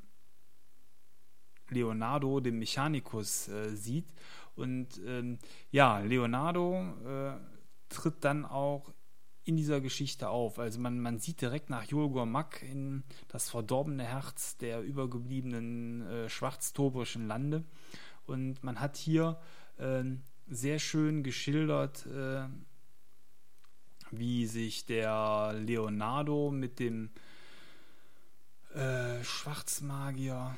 Leonardo, 1.70 2.40
dem 2.40 2.60
Mechanicus, 2.60 3.50
äh, 3.50 3.76
sieht. 3.76 4.08
Und 4.56 5.02
ähm, 5.06 5.40
ja, 5.72 6.00
Leonardo 6.00 6.94
äh, 7.06 7.34
tritt 7.90 8.24
dann 8.24 8.46
auch 8.46 8.94
in 9.46 9.58
dieser 9.58 9.82
Geschichte 9.82 10.30
auf. 10.30 10.60
Also 10.60 10.80
man, 10.80 11.00
man 11.00 11.20
sieht 11.20 11.42
direkt 11.42 11.70
nach 11.70 11.84
Julgor 11.84 12.26
Mack 12.26 12.64
in 12.64 13.04
das 13.28 13.50
verdorbene 13.50 14.04
Herz 14.04 14.58
der 14.58 14.82
übergebliebenen 14.82 16.02
äh, 16.08 16.30
schwarztobrischen 16.30 17.28
Lande. 17.28 17.64
Und 18.26 18.64
man 18.64 18.80
hat 18.80 18.96
hier 18.96 19.40
äh, 19.78 20.04
sehr 20.48 20.80
schön 20.80 21.24
geschildert, 21.24 22.06
äh, 22.06 22.48
wie 24.12 24.46
sich 24.46 24.86
der 24.86 25.54
Leonardo 25.58 26.52
mit 26.52 26.80
dem 26.80 27.10
äh, 28.74 29.24
Schwarzmagier 29.24 30.56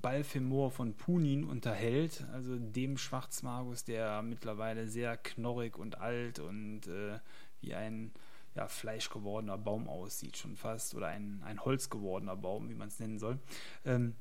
Balfemor 0.00 0.70
von 0.70 0.94
Punin 0.94 1.44
unterhält, 1.44 2.24
also 2.32 2.56
dem 2.58 2.96
Schwarzmagus, 2.96 3.84
der 3.84 4.22
mittlerweile 4.22 4.88
sehr 4.88 5.16
knorrig 5.16 5.76
und 5.78 6.00
alt 6.00 6.38
und 6.38 6.86
äh, 6.86 7.18
wie 7.60 7.74
ein 7.74 8.12
ja, 8.54 8.68
fleischgewordener 8.68 9.58
Baum 9.58 9.88
aussieht, 9.88 10.36
schon 10.36 10.56
fast, 10.56 10.94
oder 10.94 11.08
ein, 11.08 11.42
ein 11.44 11.64
Holz 11.64 11.90
gewordener 11.90 12.36
Baum, 12.36 12.68
wie 12.68 12.74
man 12.74 12.88
es 12.88 12.98
nennen 12.98 13.18
soll. 13.18 13.38
Ähm, 13.84 14.14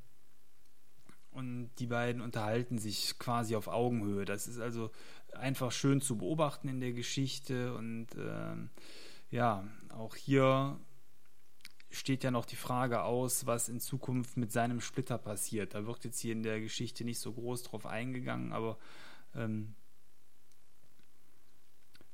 und 1.31 1.69
die 1.79 1.87
beiden 1.87 2.21
unterhalten 2.21 2.79
sich 2.79 3.17
quasi 3.19 3.55
auf 3.55 3.67
Augenhöhe. 3.67 4.25
Das 4.25 4.47
ist 4.47 4.59
also 4.59 4.91
einfach 5.33 5.71
schön 5.71 6.01
zu 6.01 6.17
beobachten 6.17 6.67
in 6.67 6.79
der 6.79 6.93
Geschichte 6.93 7.75
und 7.75 8.07
ähm, 8.17 8.69
ja, 9.29 9.67
auch 9.89 10.15
hier 10.15 10.79
steht 11.89 12.23
ja 12.23 12.31
noch 12.31 12.45
die 12.45 12.55
Frage 12.55 13.03
aus, 13.03 13.45
was 13.45 13.69
in 13.69 13.79
Zukunft 13.79 14.37
mit 14.37 14.51
seinem 14.51 14.81
Splitter 14.81 15.17
passiert. 15.17 15.73
Da 15.73 15.85
wird 15.85 16.03
jetzt 16.05 16.19
hier 16.19 16.33
in 16.33 16.43
der 16.43 16.61
Geschichte 16.61 17.03
nicht 17.03 17.19
so 17.19 17.33
groß 17.33 17.63
drauf 17.63 17.85
eingegangen, 17.85 18.53
aber 18.53 18.77
ähm, 19.35 19.75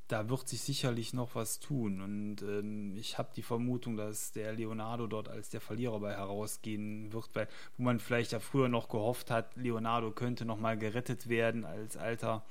da 0.08 0.30
wird 0.30 0.48
sich 0.48 0.62
sicherlich 0.62 1.14
noch 1.14 1.36
was 1.36 1.60
tun. 1.60 2.02
Und 2.02 2.42
ähm, 2.44 2.96
ich 2.96 3.18
habe 3.18 3.30
die 3.36 3.42
Vermutung, 3.42 3.98
dass 3.98 4.32
der 4.32 4.54
Leonardo 4.54 5.08
dort 5.08 5.30
als 5.30 5.50
der 5.50 5.62
Verlierer 5.62 6.00
bei 6.00 6.14
herausgehen 6.14 7.12
wird, 7.12 7.30
weil 7.34 7.48
wo 7.78 7.84
man 7.84 8.00
vielleicht 8.00 8.32
ja 8.32 8.40
früher 8.40 8.70
noch 8.70 8.88
gehofft 8.88 9.32
hat, 9.32 9.56
Leonardo 9.56 10.12
könnte 10.12 10.46
noch 10.46 10.60
mal 10.60 10.78
gerettet 10.78 11.28
werden 11.28 11.66
als 11.66 11.98
alter 11.98 12.46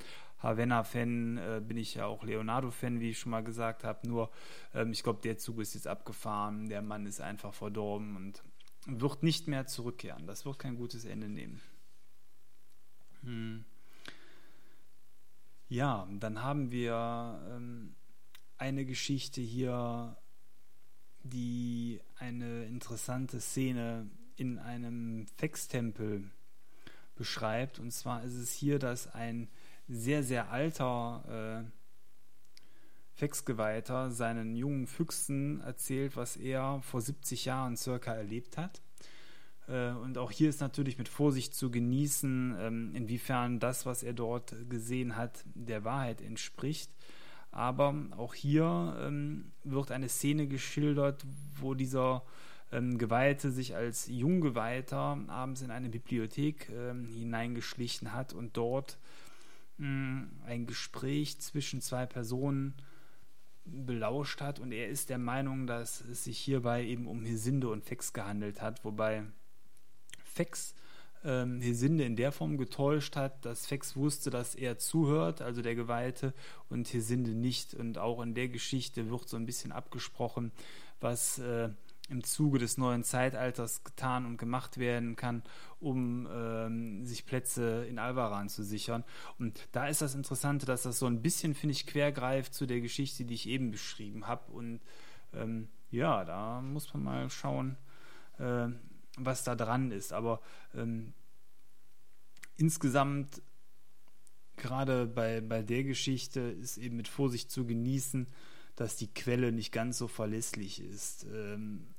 Havanna-Fan 0.44 1.38
äh, 1.38 1.62
bin 1.66 1.76
ich 1.76 1.94
ja 1.94 2.06
auch 2.06 2.22
Leonardo-Fan, 2.22 3.00
wie 3.00 3.10
ich 3.10 3.18
schon 3.18 3.30
mal 3.30 3.42
gesagt 3.42 3.82
habe. 3.82 4.06
Nur, 4.06 4.30
ähm, 4.74 4.92
ich 4.92 5.02
glaube, 5.02 5.20
der 5.22 5.38
Zug 5.38 5.60
ist 5.60 5.74
jetzt 5.74 5.86
abgefahren. 5.86 6.68
Der 6.68 6.82
Mann 6.82 7.06
ist 7.06 7.20
einfach 7.20 7.54
verdorben 7.54 8.16
und 8.16 8.42
wird 8.86 9.22
nicht 9.22 9.48
mehr 9.48 9.66
zurückkehren. 9.66 10.26
Das 10.26 10.44
wird 10.44 10.58
kein 10.58 10.76
gutes 10.76 11.04
Ende 11.04 11.28
nehmen. 11.28 11.60
Hm. 13.22 13.64
Ja, 15.68 16.06
dann 16.20 16.42
haben 16.42 16.70
wir 16.70 17.40
ähm, 17.50 17.94
eine 18.58 18.84
Geschichte 18.84 19.40
hier, 19.40 20.16
die 21.22 22.00
eine 22.18 22.66
interessante 22.66 23.40
Szene 23.40 24.10
in 24.36 24.58
einem 24.58 25.26
Fex-Tempel 25.38 26.30
beschreibt. 27.16 27.78
Und 27.78 27.92
zwar 27.92 28.22
ist 28.24 28.34
es 28.34 28.52
hier, 28.52 28.78
dass 28.78 29.12
ein 29.14 29.48
sehr, 29.88 30.22
sehr 30.22 30.50
alter 30.50 31.64
äh, 31.64 31.70
Fexgeweihter 33.14 34.10
seinen 34.10 34.56
jungen 34.56 34.86
Füchsen 34.86 35.60
erzählt, 35.60 36.16
was 36.16 36.36
er 36.36 36.80
vor 36.82 37.00
70 37.00 37.44
Jahren 37.44 37.76
circa 37.76 38.12
erlebt 38.12 38.58
hat. 38.58 38.82
Äh, 39.68 39.90
und 39.90 40.18
auch 40.18 40.30
hier 40.30 40.48
ist 40.48 40.60
natürlich 40.60 40.98
mit 40.98 41.08
Vorsicht 41.08 41.54
zu 41.54 41.70
genießen, 41.70 42.56
ähm, 42.58 42.94
inwiefern 42.94 43.60
das, 43.60 43.86
was 43.86 44.02
er 44.02 44.14
dort 44.14 44.54
gesehen 44.68 45.16
hat, 45.16 45.44
der 45.54 45.84
Wahrheit 45.84 46.20
entspricht. 46.20 46.90
Aber 47.52 47.94
auch 48.16 48.34
hier 48.34 48.96
ähm, 49.00 49.52
wird 49.62 49.92
eine 49.92 50.08
Szene 50.08 50.48
geschildert, 50.48 51.24
wo 51.60 51.74
dieser 51.74 52.24
ähm, 52.72 52.98
Geweihte 52.98 53.52
sich 53.52 53.76
als 53.76 54.08
Junggeweihter 54.08 55.18
abends 55.28 55.62
in 55.62 55.70
eine 55.70 55.88
Bibliothek 55.88 56.66
hineingeschlichen 56.66 58.12
hat 58.12 58.32
und 58.32 58.56
dort 58.56 58.98
ein 59.78 60.66
Gespräch 60.66 61.40
zwischen 61.40 61.80
zwei 61.80 62.06
Personen 62.06 62.74
belauscht 63.64 64.40
hat 64.40 64.60
und 64.60 64.72
er 64.72 64.88
ist 64.88 65.10
der 65.10 65.18
Meinung, 65.18 65.66
dass 65.66 66.00
es 66.02 66.24
sich 66.24 66.38
hierbei 66.38 66.84
eben 66.84 67.06
um 67.06 67.24
Hesinde 67.24 67.68
und 67.68 67.84
Fex 67.84 68.12
gehandelt 68.12 68.60
hat, 68.60 68.84
wobei 68.84 69.24
Fex 70.22 70.74
ähm, 71.24 71.60
Hesinde 71.60 72.04
in 72.04 72.16
der 72.16 72.32
Form 72.32 72.58
getäuscht 72.58 73.16
hat, 73.16 73.44
dass 73.44 73.66
Fex 73.66 73.96
wusste, 73.96 74.30
dass 74.30 74.54
er 74.54 74.78
zuhört, 74.78 75.40
also 75.40 75.62
der 75.62 75.74
Geweihte, 75.74 76.34
und 76.68 76.92
Hesinde 76.92 77.30
nicht. 77.30 77.74
Und 77.74 77.98
auch 77.98 78.20
in 78.20 78.34
der 78.34 78.48
Geschichte 78.48 79.10
wird 79.10 79.28
so 79.28 79.36
ein 79.36 79.46
bisschen 79.46 79.72
abgesprochen, 79.72 80.52
was 81.00 81.38
äh, 81.38 81.70
im 82.10 82.22
Zuge 82.22 82.58
des 82.58 82.76
neuen 82.76 83.02
Zeitalters 83.02 83.82
getan 83.82 84.26
und 84.26 84.36
gemacht 84.36 84.76
werden 84.78 85.16
kann, 85.16 85.42
um 85.80 86.28
ähm, 86.30 87.06
sich 87.06 87.24
Plätze 87.24 87.86
in 87.86 87.98
Alvaran 87.98 88.48
zu 88.48 88.62
sichern. 88.62 89.04
Und 89.38 89.68
da 89.72 89.86
ist 89.86 90.02
das 90.02 90.14
Interessante, 90.14 90.66
dass 90.66 90.82
das 90.82 90.98
so 90.98 91.06
ein 91.06 91.22
bisschen, 91.22 91.54
finde 91.54 91.72
ich, 91.72 91.86
quergreift 91.86 92.52
zu 92.52 92.66
der 92.66 92.80
Geschichte, 92.80 93.24
die 93.24 93.34
ich 93.34 93.48
eben 93.48 93.70
beschrieben 93.70 94.26
habe. 94.26 94.52
Und 94.52 94.80
ähm, 95.32 95.68
ja, 95.90 96.24
da 96.24 96.60
muss 96.60 96.92
man 96.92 97.04
mal 97.04 97.30
schauen, 97.30 97.76
äh, 98.38 98.68
was 99.16 99.44
da 99.44 99.54
dran 99.54 99.90
ist. 99.90 100.12
Aber 100.12 100.40
ähm, 100.74 101.14
insgesamt, 102.58 103.40
gerade 104.56 105.06
bei, 105.06 105.40
bei 105.40 105.62
der 105.62 105.84
Geschichte, 105.84 106.40
ist 106.40 106.76
eben 106.76 106.96
mit 106.96 107.08
Vorsicht 107.08 107.50
zu 107.50 107.66
genießen, 107.66 108.28
dass 108.76 108.96
die 108.96 109.12
Quelle 109.12 109.52
nicht 109.52 109.72
ganz 109.72 109.98
so 109.98 110.08
verlässlich 110.08 110.80
ist. 110.80 111.26
Ähm, 111.32 111.93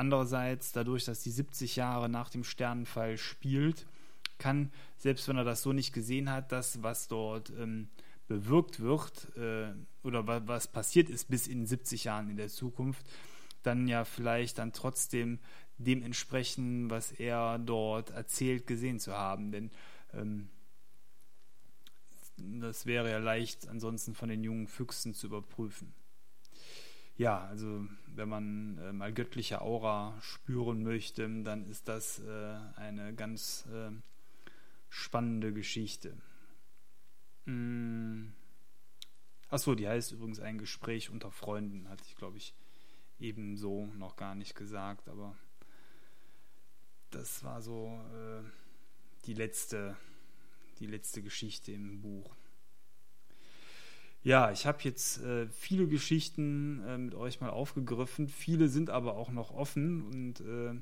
andererseits, 0.00 0.72
dadurch, 0.72 1.04
dass 1.04 1.22
die 1.22 1.30
70 1.30 1.76
Jahre 1.76 2.08
nach 2.08 2.30
dem 2.30 2.42
Sternenfall 2.42 3.18
spielt, 3.18 3.86
kann, 4.38 4.72
selbst 4.96 5.28
wenn 5.28 5.36
er 5.36 5.44
das 5.44 5.60
so 5.60 5.74
nicht 5.74 5.92
gesehen 5.92 6.30
hat, 6.30 6.52
das, 6.52 6.82
was 6.82 7.06
dort 7.06 7.50
ähm, 7.50 7.88
bewirkt 8.26 8.80
wird 8.80 9.36
äh, 9.36 9.74
oder 10.02 10.26
was, 10.26 10.42
was 10.46 10.68
passiert 10.68 11.10
ist 11.10 11.28
bis 11.28 11.46
in 11.46 11.66
70 11.66 12.04
Jahren 12.04 12.30
in 12.30 12.38
der 12.38 12.48
Zukunft, 12.48 13.04
dann 13.62 13.86
ja 13.88 14.04
vielleicht 14.04 14.56
dann 14.56 14.72
trotzdem 14.72 15.38
dem 15.76 16.02
entsprechen, 16.02 16.88
was 16.88 17.12
er 17.12 17.58
dort 17.58 18.10
erzählt, 18.10 18.66
gesehen 18.66 19.00
zu 19.00 19.12
haben. 19.12 19.52
Denn 19.52 19.70
ähm, 20.14 20.48
das 22.38 22.86
wäre 22.86 23.10
ja 23.10 23.18
leicht 23.18 23.68
ansonsten 23.68 24.14
von 24.14 24.30
den 24.30 24.42
jungen 24.42 24.66
Füchsen 24.66 25.12
zu 25.12 25.26
überprüfen. 25.26 25.92
Ja, 27.20 27.44
also 27.44 27.86
wenn 28.06 28.30
man 28.30 28.78
äh, 28.78 28.94
mal 28.94 29.12
göttliche 29.12 29.60
Aura 29.60 30.18
spüren 30.22 30.82
möchte, 30.82 31.28
dann 31.42 31.66
ist 31.68 31.86
das 31.86 32.18
äh, 32.20 32.58
eine 32.76 33.14
ganz 33.14 33.66
äh, 33.66 33.90
spannende 34.88 35.52
Geschichte. 35.52 36.16
Mm. 37.44 38.28
Achso, 39.50 39.74
die 39.74 39.86
heißt 39.86 40.12
übrigens 40.12 40.40
ein 40.40 40.56
Gespräch 40.56 41.10
unter 41.10 41.30
Freunden, 41.30 41.90
hatte 41.90 42.04
ich 42.06 42.16
glaube 42.16 42.38
ich 42.38 42.54
ebenso 43.18 43.84
noch 43.98 44.16
gar 44.16 44.34
nicht 44.34 44.54
gesagt, 44.54 45.06
aber 45.06 45.36
das 47.10 47.44
war 47.44 47.60
so 47.60 48.00
äh, 48.14 48.48
die 49.26 49.34
letzte, 49.34 49.94
die 50.78 50.86
letzte 50.86 51.20
Geschichte 51.20 51.70
im 51.72 52.00
Buch. 52.00 52.34
Ja, 54.22 54.50
ich 54.50 54.66
habe 54.66 54.78
jetzt 54.82 55.22
äh, 55.22 55.46
viele 55.48 55.86
Geschichten 55.86 56.82
äh, 56.86 56.98
mit 56.98 57.14
euch 57.14 57.40
mal 57.40 57.50
aufgegriffen. 57.50 58.28
Viele 58.28 58.68
sind 58.68 58.90
aber 58.90 59.16
auch 59.16 59.30
noch 59.30 59.50
offen 59.50 60.02
und 60.02 60.40
äh, 60.40 60.74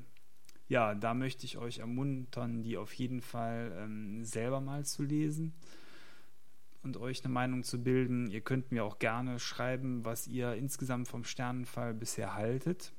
ja, 0.67 0.93
da 0.93 1.13
möchte 1.13 1.45
ich 1.45 1.57
euch 1.57 1.79
ermuntern, 1.79 2.63
die 2.63 2.77
auf 2.77 2.93
jeden 2.93 3.21
Fall 3.21 3.71
ähm, 3.77 4.25
selber 4.25 4.59
mal 4.59 4.85
zu 4.85 5.03
lesen 5.03 5.53
und 6.83 6.97
euch 6.97 7.23
eine 7.23 7.33
Meinung 7.33 7.63
zu 7.63 7.81
bilden. 7.81 8.29
Ihr 8.29 8.41
könnt 8.41 8.71
mir 8.73 8.83
auch 8.83 8.99
gerne 8.99 9.39
schreiben, 9.39 10.03
was 10.03 10.27
ihr 10.27 10.53
insgesamt 10.55 11.07
vom 11.07 11.23
Sternenfall 11.23 11.93
bisher 11.93 12.35
haltet 12.35 12.91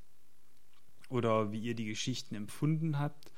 oder 1.10 1.52
wie 1.52 1.60
ihr 1.60 1.74
die 1.74 1.86
Geschichten 1.86 2.34
empfunden 2.34 2.98
habt. 2.98 3.30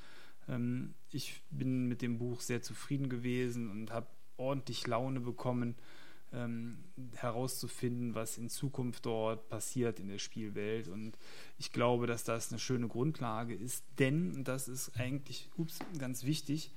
Ähm, 0.48 0.94
ich 1.10 1.42
bin 1.50 1.88
mit 1.88 2.00
dem 2.00 2.18
Buch 2.18 2.40
sehr 2.40 2.62
zufrieden 2.62 3.08
gewesen 3.08 3.70
und 3.70 3.90
habe 3.90 4.06
ordentlich 4.36 4.86
Laune 4.86 5.18
bekommen, 5.18 5.74
ähm, 6.32 6.78
herauszufinden, 7.14 8.14
was 8.14 8.38
in 8.38 8.48
Zukunft 8.48 9.06
dort 9.06 9.48
passiert 9.48 10.00
in 10.00 10.08
der 10.08 10.18
Spielwelt. 10.18 10.88
Und 10.88 11.18
ich 11.58 11.72
glaube, 11.72 12.06
dass 12.06 12.24
das 12.24 12.50
eine 12.50 12.58
schöne 12.58 12.88
Grundlage 12.88 13.54
ist, 13.54 13.84
denn, 13.98 14.34
und 14.34 14.48
das 14.48 14.68
ist 14.68 14.98
eigentlich 14.98 15.50
ups, 15.56 15.78
ganz 15.98 16.24
wichtig, 16.24 16.70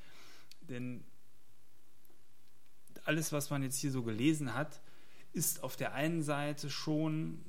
denn 0.62 1.04
alles, 3.06 3.32
was 3.32 3.50
man 3.50 3.62
jetzt 3.64 3.78
hier 3.78 3.92
so 3.92 4.04
gelesen 4.04 4.56
hat, 4.56 4.82
ist 5.32 5.64
auf 5.64 5.76
der 5.76 5.94
einen 5.94 6.24
Seite 6.24 6.70
schon 6.70 7.40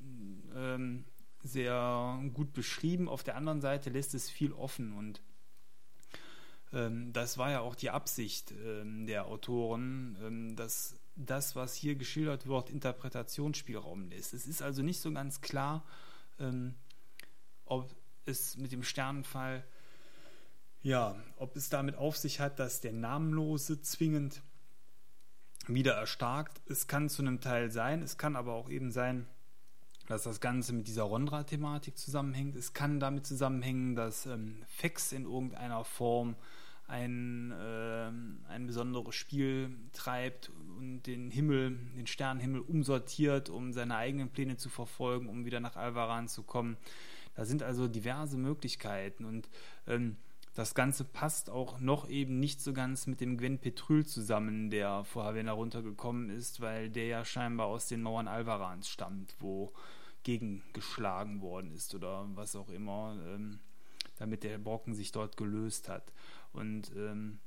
ähm, 0.54 1.04
sehr 1.42 2.20
gut 2.34 2.52
beschrieben, 2.52 3.08
auf 3.08 3.22
der 3.22 3.36
anderen 3.36 3.60
Seite 3.60 3.90
lässt 3.90 4.14
es 4.14 4.28
viel 4.28 4.52
offen 4.52 4.92
und 4.92 5.20
ähm, 6.72 7.12
das 7.12 7.38
war 7.38 7.50
ja 7.50 7.60
auch 7.60 7.74
die 7.74 7.90
Absicht 7.90 8.52
ähm, 8.64 9.06
der 9.06 9.26
Autoren, 9.26 10.16
ähm, 10.22 10.56
dass 10.56 10.96
das, 11.16 11.56
was 11.56 11.74
hier 11.74 11.96
geschildert 11.96 12.46
wird, 12.46 12.70
Interpretationsspielraum 12.70 14.10
lässt. 14.10 14.34
Es 14.34 14.46
ist 14.46 14.62
also 14.62 14.82
nicht 14.82 15.00
so 15.00 15.12
ganz 15.12 15.40
klar, 15.40 15.84
ob 17.64 17.94
es 18.26 18.56
mit 18.56 18.72
dem 18.72 18.82
Sternenfall, 18.82 19.64
ja, 20.82 21.16
ob 21.36 21.56
es 21.56 21.68
damit 21.68 21.96
auf 21.96 22.16
sich 22.16 22.38
hat, 22.38 22.58
dass 22.58 22.80
der 22.80 22.92
Namenlose 22.92 23.80
zwingend 23.80 24.42
wieder 25.66 25.94
erstarkt. 25.94 26.60
Es 26.66 26.86
kann 26.86 27.08
zu 27.08 27.22
einem 27.22 27.40
Teil 27.40 27.70
sein, 27.70 28.02
es 28.02 28.18
kann 28.18 28.36
aber 28.36 28.52
auch 28.52 28.68
eben 28.68 28.92
sein, 28.92 29.26
dass 30.06 30.22
das 30.22 30.40
Ganze 30.40 30.72
mit 30.72 30.86
dieser 30.86 31.02
Rondra-Thematik 31.02 31.98
zusammenhängt. 31.98 32.54
Es 32.54 32.72
kann 32.72 33.00
damit 33.00 33.26
zusammenhängen, 33.26 33.96
dass 33.96 34.26
ähm, 34.26 34.62
Fex 34.68 35.10
in 35.10 35.24
irgendeiner 35.24 35.82
Form 35.82 36.36
ein, 36.88 37.50
äh, 37.50 38.10
ein 38.48 38.66
besonderes 38.66 39.14
Spiel 39.14 39.76
treibt 39.92 40.50
und 40.78 41.02
den 41.02 41.30
Himmel, 41.30 41.78
den 41.96 42.06
Sternenhimmel 42.06 42.60
umsortiert, 42.60 43.48
um 43.48 43.72
seine 43.72 43.96
eigenen 43.96 44.30
Pläne 44.30 44.56
zu 44.56 44.68
verfolgen, 44.68 45.28
um 45.28 45.44
wieder 45.44 45.60
nach 45.60 45.76
Alvaran 45.76 46.28
zu 46.28 46.42
kommen. 46.42 46.76
Da 47.34 47.44
sind 47.44 47.62
also 47.62 47.88
diverse 47.88 48.38
Möglichkeiten 48.38 49.24
und 49.24 49.48
ähm, 49.86 50.16
das 50.54 50.74
Ganze 50.74 51.04
passt 51.04 51.50
auch 51.50 51.80
noch 51.80 52.08
eben 52.08 52.40
nicht 52.40 52.62
so 52.62 52.72
ganz 52.72 53.06
mit 53.06 53.20
dem 53.20 53.36
Gwen 53.36 53.58
Petrül 53.58 54.06
zusammen, 54.06 54.70
der 54.70 55.04
vor 55.04 55.24
Havana 55.24 55.52
runtergekommen 55.52 56.30
ist, 56.30 56.62
weil 56.62 56.88
der 56.88 57.06
ja 57.06 57.24
scheinbar 57.26 57.66
aus 57.66 57.88
den 57.88 58.00
Mauern 58.00 58.26
Alvarans 58.26 58.88
stammt, 58.88 59.36
wo 59.38 59.74
gegengeschlagen 60.22 61.42
worden 61.42 61.72
ist 61.72 61.94
oder 61.94 62.26
was 62.34 62.56
auch 62.56 62.70
immer, 62.70 63.18
ähm, 63.26 63.58
damit 64.16 64.44
der 64.44 64.56
Brocken 64.56 64.94
sich 64.94 65.12
dort 65.12 65.36
gelöst 65.36 65.90
hat. 65.90 66.10
Und 66.56 66.92
ähm, 66.96 67.38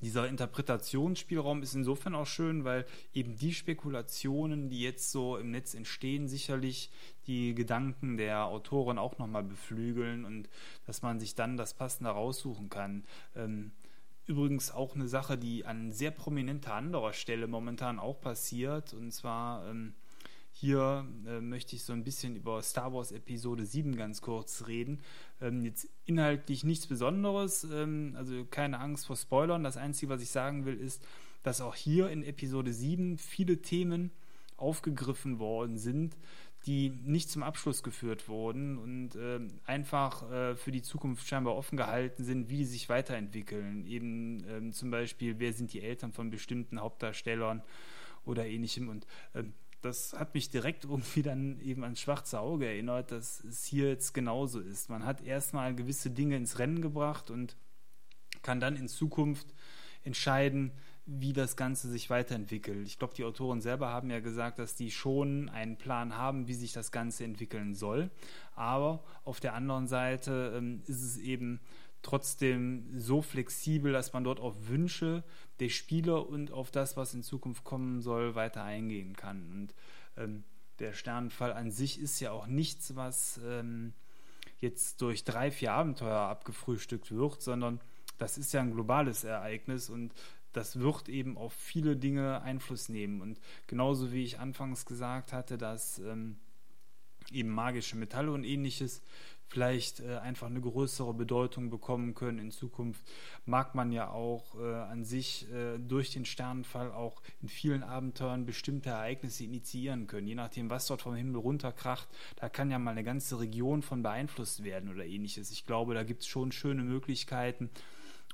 dieser 0.00 0.28
Interpretationsspielraum 0.28 1.62
ist 1.62 1.74
insofern 1.74 2.14
auch 2.14 2.26
schön, 2.26 2.64
weil 2.64 2.86
eben 3.12 3.36
die 3.36 3.52
Spekulationen, 3.52 4.68
die 4.68 4.80
jetzt 4.80 5.10
so 5.10 5.36
im 5.36 5.50
Netz 5.50 5.74
entstehen, 5.74 6.28
sicherlich 6.28 6.90
die 7.26 7.54
Gedanken 7.54 8.16
der 8.16 8.46
Autoren 8.46 8.98
auch 8.98 9.18
nochmal 9.18 9.44
beflügeln 9.44 10.24
und 10.24 10.48
dass 10.86 11.02
man 11.02 11.18
sich 11.18 11.34
dann 11.34 11.56
das 11.56 11.74
Passende 11.74 12.10
raussuchen 12.10 12.68
kann. 12.68 13.04
Ähm, 13.34 13.72
übrigens 14.26 14.70
auch 14.70 14.94
eine 14.94 15.08
Sache, 15.08 15.36
die 15.36 15.64
an 15.64 15.92
sehr 15.92 16.12
prominenter 16.12 16.74
anderer 16.74 17.12
Stelle 17.12 17.48
momentan 17.48 17.98
auch 17.98 18.20
passiert, 18.20 18.94
und 18.94 19.10
zwar 19.12 19.68
ähm, 19.68 19.94
hier 20.52 21.06
äh, 21.26 21.40
möchte 21.40 21.74
ich 21.74 21.82
so 21.82 21.92
ein 21.92 22.04
bisschen 22.04 22.36
über 22.36 22.62
Star 22.62 22.92
Wars 22.92 23.10
Episode 23.10 23.64
7 23.64 23.96
ganz 23.96 24.20
kurz 24.20 24.66
reden. 24.68 25.00
Ähm, 25.40 25.64
jetzt 25.64 25.88
inhaltlich 26.04 26.62
nichts 26.62 26.86
Besonderes, 26.86 27.64
ähm, 27.64 28.14
also 28.16 28.44
keine 28.44 28.78
Angst 28.78 29.06
vor 29.06 29.16
Spoilern. 29.16 29.64
Das 29.64 29.76
Einzige, 29.76 30.12
was 30.12 30.22
ich 30.22 30.30
sagen 30.30 30.64
will, 30.64 30.78
ist, 30.78 31.02
dass 31.42 31.60
auch 31.60 31.74
hier 31.74 32.10
in 32.10 32.22
Episode 32.22 32.72
7 32.72 33.18
viele 33.18 33.62
Themen 33.62 34.10
aufgegriffen 34.56 35.38
worden 35.38 35.78
sind, 35.78 36.16
die 36.66 36.90
nicht 36.90 37.28
zum 37.28 37.42
Abschluss 37.42 37.82
geführt 37.82 38.28
wurden 38.28 38.78
und 38.78 39.16
äh, 39.16 39.40
einfach 39.64 40.30
äh, 40.30 40.54
für 40.54 40.70
die 40.70 40.82
Zukunft 40.82 41.26
scheinbar 41.26 41.56
offen 41.56 41.76
gehalten 41.76 42.22
sind, 42.22 42.50
wie 42.50 42.58
die 42.58 42.64
sich 42.64 42.88
weiterentwickeln. 42.88 43.84
Eben 43.86 44.44
ähm, 44.48 44.72
zum 44.72 44.90
Beispiel, 44.90 45.40
wer 45.40 45.52
sind 45.52 45.72
die 45.72 45.80
Eltern 45.80 46.12
von 46.12 46.30
bestimmten 46.30 46.80
Hauptdarstellern 46.80 47.62
oder 48.24 48.46
ähnlichem. 48.46 48.88
Und 48.88 49.06
äh, 49.32 49.42
das 49.82 50.14
hat 50.14 50.34
mich 50.34 50.48
direkt 50.48 50.84
irgendwie 50.84 51.22
dann 51.22 51.60
eben 51.60 51.82
ans 51.82 52.00
schwarze 52.00 52.40
Auge 52.40 52.66
erinnert, 52.66 53.10
dass 53.10 53.42
es 53.44 53.64
hier 53.64 53.88
jetzt 53.88 54.14
genauso 54.14 54.60
ist. 54.60 54.88
Man 54.88 55.04
hat 55.04 55.22
erstmal 55.22 55.74
gewisse 55.74 56.10
Dinge 56.10 56.36
ins 56.36 56.58
Rennen 56.58 56.80
gebracht 56.80 57.30
und 57.30 57.56
kann 58.42 58.60
dann 58.60 58.76
in 58.76 58.88
Zukunft 58.88 59.52
entscheiden, 60.04 60.72
wie 61.04 61.32
das 61.32 61.56
Ganze 61.56 61.88
sich 61.88 62.10
weiterentwickelt. 62.10 62.86
Ich 62.86 62.98
glaube, 62.98 63.14
die 63.14 63.24
Autoren 63.24 63.60
selber 63.60 63.88
haben 63.88 64.08
ja 64.08 64.20
gesagt, 64.20 64.60
dass 64.60 64.76
die 64.76 64.92
schon 64.92 65.48
einen 65.48 65.76
Plan 65.76 66.16
haben, 66.16 66.46
wie 66.46 66.54
sich 66.54 66.72
das 66.72 66.92
Ganze 66.92 67.24
entwickeln 67.24 67.74
soll. 67.74 68.10
Aber 68.54 69.02
auf 69.24 69.40
der 69.40 69.54
anderen 69.54 69.88
Seite 69.88 70.52
ähm, 70.56 70.82
ist 70.86 71.02
es 71.02 71.18
eben 71.18 71.60
trotzdem 72.02 72.86
so 72.98 73.22
flexibel, 73.22 73.92
dass 73.92 74.12
man 74.12 74.24
dort 74.24 74.40
auf 74.40 74.68
Wünsche 74.68 75.24
der 75.60 75.68
Spieler 75.68 76.28
und 76.28 76.52
auf 76.52 76.70
das, 76.70 76.96
was 76.96 77.14
in 77.14 77.22
Zukunft 77.22 77.64
kommen 77.64 78.00
soll, 78.00 78.34
weiter 78.34 78.64
eingehen 78.64 79.16
kann. 79.16 79.46
Und 79.52 79.74
ähm, 80.16 80.44
der 80.78 80.92
Sternenfall 80.92 81.52
an 81.52 81.70
sich 81.70 82.00
ist 82.00 82.20
ja 82.20 82.32
auch 82.32 82.46
nichts, 82.46 82.96
was 82.96 83.40
ähm, 83.44 83.92
jetzt 84.58 85.00
durch 85.00 85.24
drei, 85.24 85.50
vier 85.50 85.72
Abenteuer 85.72 86.18
abgefrühstückt 86.18 87.12
wird, 87.12 87.40
sondern 87.40 87.80
das 88.18 88.38
ist 88.38 88.52
ja 88.52 88.60
ein 88.60 88.72
globales 88.72 89.24
Ereignis 89.24 89.88
und 89.88 90.12
das 90.52 90.78
wird 90.78 91.08
eben 91.08 91.38
auf 91.38 91.52
viele 91.52 91.96
Dinge 91.96 92.42
Einfluss 92.42 92.88
nehmen. 92.88 93.20
Und 93.20 93.40
genauso 93.66 94.12
wie 94.12 94.22
ich 94.22 94.38
anfangs 94.38 94.84
gesagt 94.84 95.32
hatte, 95.32 95.56
dass 95.56 95.98
ähm, 95.98 96.36
eben 97.30 97.48
magische 97.50 97.96
Metalle 97.96 98.32
und 98.32 98.44
ähnliches 98.44 99.02
vielleicht 99.52 100.00
äh, 100.00 100.16
einfach 100.16 100.46
eine 100.46 100.62
größere 100.62 101.12
Bedeutung 101.12 101.68
bekommen 101.68 102.14
können. 102.14 102.38
In 102.38 102.50
Zukunft 102.50 103.02
mag 103.44 103.74
man 103.74 103.92
ja 103.92 104.08
auch 104.08 104.58
äh, 104.58 104.74
an 104.74 105.04
sich 105.04 105.46
äh, 105.52 105.78
durch 105.78 106.10
den 106.10 106.24
Sternenfall 106.24 106.90
auch 106.90 107.20
in 107.42 107.48
vielen 107.48 107.82
Abenteuern 107.82 108.46
bestimmte 108.46 108.88
Ereignisse 108.88 109.44
initiieren 109.44 110.06
können. 110.06 110.26
Je 110.26 110.36
nachdem, 110.36 110.70
was 110.70 110.86
dort 110.86 111.02
vom 111.02 111.14
Himmel 111.14 111.36
runterkracht, 111.36 112.08
da 112.36 112.48
kann 112.48 112.70
ja 112.70 112.78
mal 112.78 112.92
eine 112.92 113.04
ganze 113.04 113.40
Region 113.40 113.82
von 113.82 114.02
beeinflusst 114.02 114.64
werden 114.64 114.88
oder 114.88 115.04
ähnliches. 115.04 115.50
Ich 115.50 115.66
glaube, 115.66 115.92
da 115.92 116.02
gibt 116.02 116.22
es 116.22 116.28
schon 116.28 116.50
schöne 116.50 116.82
Möglichkeiten, 116.82 117.68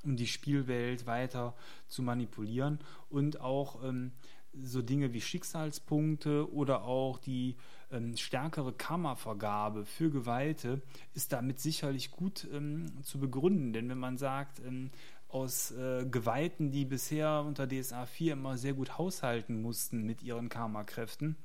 um 0.05 0.15
die 0.15 0.27
Spielwelt 0.27 1.05
weiter 1.05 1.53
zu 1.89 2.01
manipulieren 2.01 2.79
und 3.09 3.41
auch 3.41 3.83
ähm, 3.83 4.13
so 4.53 4.81
Dinge 4.81 5.11
wie 5.11 5.19
Schicksalspunkte 5.19 6.49
oder 6.53 6.85
auch 6.85 7.19
die 7.19 7.57
ähm, 7.91 8.15
stärkere 8.17 8.73
Kammervergabe 8.73 9.85
für 9.85 10.09
Geweihte 10.09 10.81
ist 11.13 11.33
damit 11.33 11.59
sicherlich 11.59 12.11
gut 12.11 12.47
ähm, 12.51 13.03
zu 13.03 13.19
begründen. 13.19 13.73
Denn 13.73 13.89
wenn 13.89 13.97
man 13.97 14.17
sagt, 14.17 14.59
ähm, 14.59 14.91
aus 15.27 15.71
äh, 15.71 16.05
Geweihten, 16.09 16.71
die 16.71 16.85
bisher 16.85 17.43
unter 17.45 17.67
DSA 17.67 18.05
4 18.05 18.33
immer 18.33 18.57
sehr 18.57 18.73
gut 18.73 18.97
haushalten 18.97 19.61
mussten 19.61 20.03
mit 20.03 20.23
ihren 20.23 20.49
Karma-Kräften, 20.49 21.35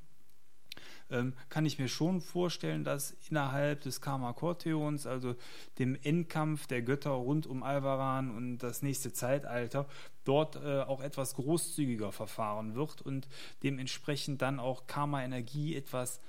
ähm, 1.11 1.33
kann 1.49 1.65
ich 1.65 1.77
mir 1.77 1.87
schon 1.87 2.19
vorstellen, 2.19 2.83
dass 2.83 3.15
innerhalb 3.29 3.81
des 3.81 4.01
Karma 4.01 4.33
Corteons, 4.33 5.05
also 5.05 5.35
dem 5.77 5.95
Endkampf 6.01 6.65
der 6.65 6.81
Götter 6.81 7.11
rund 7.11 7.45
um 7.45 7.61
Alvaran 7.61 8.35
und 8.35 8.57
das 8.57 8.81
nächste 8.81 9.13
Zeitalter, 9.13 9.87
dort 10.23 10.55
äh, 10.55 10.81
auch 10.81 11.01
etwas 11.01 11.35
großzügiger 11.35 12.11
verfahren 12.11 12.73
wird 12.73 13.01
und 13.03 13.27
dementsprechend 13.61 14.41
dann 14.41 14.59
auch 14.59 14.87
Karma-Energie 14.87 15.75
etwas 15.75 16.19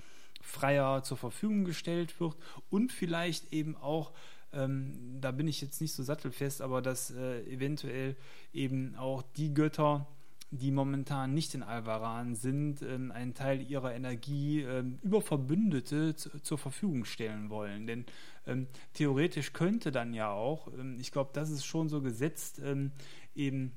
freier 0.41 1.03
zur 1.03 1.17
Verfügung 1.17 1.65
gestellt 1.65 2.19
wird 2.21 2.37
und 2.71 2.93
vielleicht 2.93 3.53
eben 3.53 3.77
auch 3.77 4.13
ähm, 4.53 5.19
da 5.21 5.31
bin 5.33 5.49
ich 5.49 5.61
jetzt 5.61 5.81
nicht 5.81 5.93
so 5.93 6.03
sattelfest, 6.03 6.63
aber 6.63 6.83
dass 6.83 7.11
äh, 7.11 7.43
eventuell 7.43 8.17
eben 8.53 8.95
auch 8.97 9.23
die 9.37 9.53
Götter, 9.53 10.07
die 10.51 10.71
momentan 10.71 11.35
nicht 11.35 11.55
in 11.55 11.63
Alvaran 11.63 12.35
sind, 12.35 12.81
ähm, 12.83 13.11
einen 13.11 13.35
Teil 13.35 13.61
ihrer 13.61 13.95
Energie 13.95 14.63
ähm, 14.63 14.99
über 15.03 15.21
Verbündete 15.21 16.15
zur 16.15 16.59
Verfügung 16.59 17.05
stellen 17.05 17.51
wollen. 17.51 17.87
Denn 17.87 18.07
ähm, 18.47 18.69
theoretisch 18.95 19.53
könnte 19.53 19.91
dann 19.91 20.15
ja 20.15 20.31
auch, 20.31 20.69
ähm, 20.79 20.97
ich 21.01 21.11
glaube, 21.11 21.31
das 21.33 21.51
ist 21.51 21.65
schon 21.65 21.89
so 21.89 22.01
gesetzt, 22.01 22.61
ähm, 22.65 22.93
eben 23.35 23.73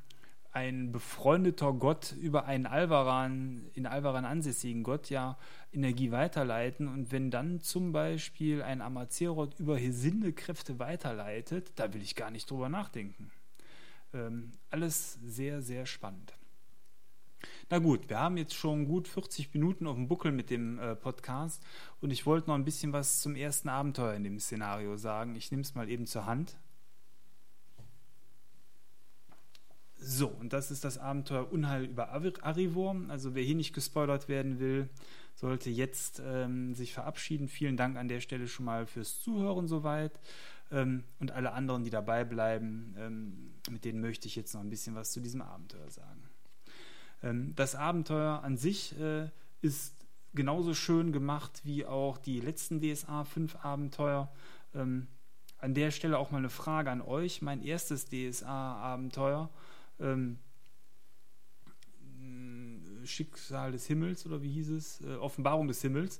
ein 0.52 0.92
befreundeter 0.92 1.74
Gott 1.74 2.16
über 2.20 2.46
einen 2.46 2.66
Alvaran, 2.66 3.70
in 3.74 3.86
Alvaran 3.86 4.26
ansässigen 4.26 4.84
Gott 4.84 5.10
ja 5.10 5.38
Energie 5.72 6.12
weiterleiten. 6.12 6.88
Und 6.88 7.12
wenn 7.12 7.30
dann 7.30 7.62
zum 7.62 7.92
Beispiel 7.92 8.64
ein 8.64 8.82
Amazeroth 8.82 9.60
über 9.60 9.78
Hesinde-Kräfte 9.78 10.80
weiterleitet, 10.80 11.74
da 11.76 11.94
will 11.94 12.02
ich 12.02 12.16
gar 12.16 12.32
nicht 12.32 12.50
drüber 12.50 12.70
nachdenken. 12.70 13.32
Ähm, 14.14 14.52
alles 14.72 15.20
sehr, 15.24 15.62
sehr 15.62 15.86
spannend. 15.86 16.34
Na 17.70 17.78
gut, 17.78 18.10
wir 18.10 18.20
haben 18.20 18.38
jetzt 18.38 18.56
schon 18.56 18.88
gut 18.88 19.08
40 19.08 19.54
Minuten 19.54 19.86
auf 19.86 19.96
dem 19.96 20.08
Buckel 20.08 20.32
mit 20.32 20.50
dem 20.50 20.80
äh, 20.80 20.96
Podcast 20.96 21.64
und 22.02 22.12
ich 22.12 22.26
wollte 22.26 22.50
noch 22.50 22.56
ein 22.56 22.66
bisschen 22.66 22.92
was 22.92 23.22
zum 23.22 23.36
ersten 23.36 23.70
Abenteuer 23.70 24.16
in 24.16 24.24
dem 24.24 24.40
Szenario 24.40 24.98
sagen. 24.98 25.36
Ich 25.36 25.52
nehme 25.52 25.62
es 25.62 25.76
mal 25.76 25.90
eben 25.90 26.08
zur 26.08 26.26
Hand. 26.26 26.58
So, 30.02 30.28
und 30.28 30.54
das 30.54 30.72
ist 30.72 30.86
das 30.86 30.98
Abenteuer 30.98 31.52
Unheil 31.52 31.86
über 31.86 32.10
Arivor. 32.10 32.96
Also 33.10 33.36
wer 33.36 33.44
hier 33.44 33.56
nicht 33.56 33.74
gespoilert 33.74 34.30
werden 34.30 34.60
will, 34.60 34.90
sollte 35.36 35.70
jetzt 35.70 36.22
ähm, 36.26 36.74
sich 36.74 36.94
verabschieden. 36.94 37.48
Vielen 37.48 37.78
Dank 37.78 37.98
an 37.98 38.08
der 38.08 38.22
Stelle 38.22 38.48
schon 38.48 38.66
mal 38.66 38.86
fürs 38.86 39.22
Zuhören 39.22 39.68
soweit. 39.68 40.20
Ähm, 40.72 41.04
und 41.20 41.32
alle 41.32 41.52
anderen, 41.52 41.84
die 41.84 41.90
dabei 41.90 42.24
bleiben, 42.24 42.96
ähm, 42.98 43.52
mit 43.70 43.86
denen 43.86 44.02
möchte 44.02 44.28
ich 44.28 44.36
jetzt 44.36 44.54
noch 44.54 44.62
ein 44.62 44.70
bisschen 44.70 44.96
was 44.96 45.12
zu 45.12 45.20
diesem 45.20 45.42
Abenteuer 45.42 45.90
sagen. 45.90 46.24
Ähm, 47.24 47.54
das 47.56 47.76
Abenteuer 47.76 48.42
an 48.44 48.58
sich 48.58 48.98
äh, 49.00 49.30
ist 49.62 49.94
genauso 50.34 50.74
schön 50.74 51.12
gemacht 51.12 51.62
wie 51.64 51.86
auch 51.86 52.18
die 52.18 52.40
letzten 52.40 52.82
DSA 52.82 53.24
5 53.24 53.66
Abenteuer. 53.66 54.32
Ähm, 54.74 55.08
an 55.58 55.74
der 55.74 55.92
Stelle 55.92 56.18
auch 56.18 56.32
mal 56.32 56.38
eine 56.38 56.50
Frage 56.50 56.90
an 56.90 57.02
euch. 57.02 57.42
Mein 57.42 57.62
erstes 57.62 58.06
DSA-Abenteuer, 58.06 59.50
ähm, 60.00 60.40
Schicksal 63.06 63.72
des 63.72 63.88
Himmels 63.88 64.26
oder 64.26 64.42
wie 64.42 64.52
hieß 64.52 64.70
es? 64.70 65.02
Äh, 65.02 65.16
Offenbarung 65.16 65.68
des 65.68 65.82
Himmels, 65.82 66.20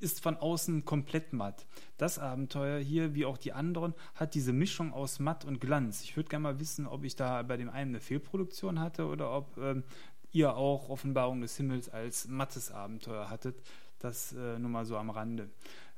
ist 0.00 0.20
von 0.20 0.36
außen 0.36 0.84
komplett 0.84 1.32
matt. 1.32 1.66
Das 1.96 2.18
Abenteuer 2.18 2.78
hier, 2.78 3.14
wie 3.14 3.24
auch 3.24 3.38
die 3.38 3.52
anderen, 3.52 3.94
hat 4.14 4.34
diese 4.34 4.52
Mischung 4.52 4.92
aus 4.92 5.18
matt 5.18 5.44
und 5.44 5.60
Glanz. 5.60 6.02
Ich 6.02 6.16
würde 6.16 6.28
gerne 6.28 6.44
mal 6.44 6.60
wissen, 6.60 6.86
ob 6.86 7.04
ich 7.04 7.16
da 7.16 7.42
bei 7.42 7.56
dem 7.56 7.68
einen 7.68 7.92
eine 7.92 8.00
Fehlproduktion 8.00 8.80
hatte 8.80 9.06
oder 9.06 9.32
ob 9.32 9.56
ähm, 9.58 9.82
ihr 10.30 10.54
auch 10.54 10.88
Offenbarung 10.88 11.40
des 11.40 11.56
Himmels 11.56 11.88
als 11.88 12.28
mattes 12.28 12.70
Abenteuer 12.70 13.30
hattet. 13.30 13.60
Das 13.98 14.32
äh, 14.32 14.58
nur 14.58 14.70
mal 14.70 14.84
so 14.84 14.96
am 14.96 15.10
Rande. 15.10 15.50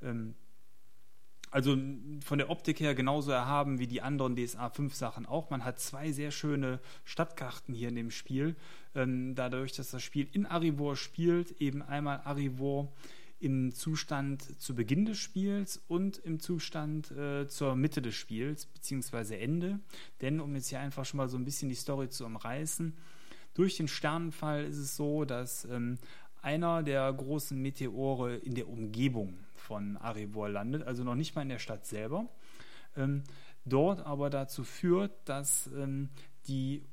Ähm, 0.03 0.35
also 1.51 1.77
von 2.25 2.39
der 2.39 2.51
Optik 2.51 2.81
her 2.81 2.95
genauso 2.95 3.33
erhaben 3.33 3.79
wie 3.79 3.87
die 3.87 4.03
anderen 4.03 4.37
DSA 4.37 4.71
5 4.71 4.95
Sachen 4.95 5.27
auch. 5.27 5.51
Man 5.51 5.65
hat 5.65 5.81
zwei 5.81 6.13
sehr 6.13 6.31
schöne 6.31 6.81
Stadtkarten 7.05 7.75
hier 7.75 7.89
in 7.89 7.97
dem 7.97 8.11
Spiel. 8.11 8.55
Ähm, 8.95 9.35
dadurch, 9.35 9.73
dass 9.73 9.91
das 9.91 10.03
Spiel 10.03 10.29
in 10.33 10.47
Arivor 10.47 10.97
spielt, 10.97 11.61
eben 11.61 11.83
einmal 11.83 12.21
Arivor 12.25 12.93
im 13.41 13.75
Zustand 13.75 14.61
zu 14.61 14.75
Beginn 14.75 15.07
des 15.07 15.19
Spiels 15.19 15.83
und 15.89 16.19
im 16.19 16.41
Zustand 16.41 17.11
äh, 17.13 17.49
zur 17.49 17.75
Mitte 17.75 18.03
des 18.03 18.15
Spiels, 18.15 18.67
beziehungsweise 18.67 19.39
Ende. 19.39 19.81
Denn, 20.21 20.41
um 20.41 20.55
jetzt 20.55 20.69
hier 20.69 20.81
einfach 20.81 21.05
schon 21.05 21.19
mal 21.19 21.29
so 21.29 21.39
ein 21.39 21.45
bisschen 21.45 21.71
die 21.71 21.75
Story 21.75 22.11
zu 22.11 22.27
umreißen, 22.27 22.95
durch 23.55 23.77
den 23.77 23.89
Sternenfall 23.89 24.65
ist 24.65 24.77
es 24.77 24.95
so, 24.95 25.25
dass 25.25 25.65
ähm, 25.65 25.99
einer 26.43 26.83
der 26.83 27.13
großen 27.13 27.61
Meteore 27.61 28.37
in 28.37 28.55
der 28.55 28.69
Umgebung 28.69 29.35
von 29.61 29.97
Arivor 29.97 30.49
landet, 30.49 30.83
also 30.83 31.05
noch 31.05 31.15
nicht 31.15 31.35
mal 31.35 31.43
in 31.43 31.49
der 31.49 31.59
Stadt 31.59 31.87
selber. 31.87 32.29
Ähm, 32.97 33.23
dort 33.65 34.01
aber 34.01 34.31
dazu 34.31 34.65
führt, 34.65 35.13
dass 35.29 35.69
ähm, 35.69 36.09
die 36.47 36.85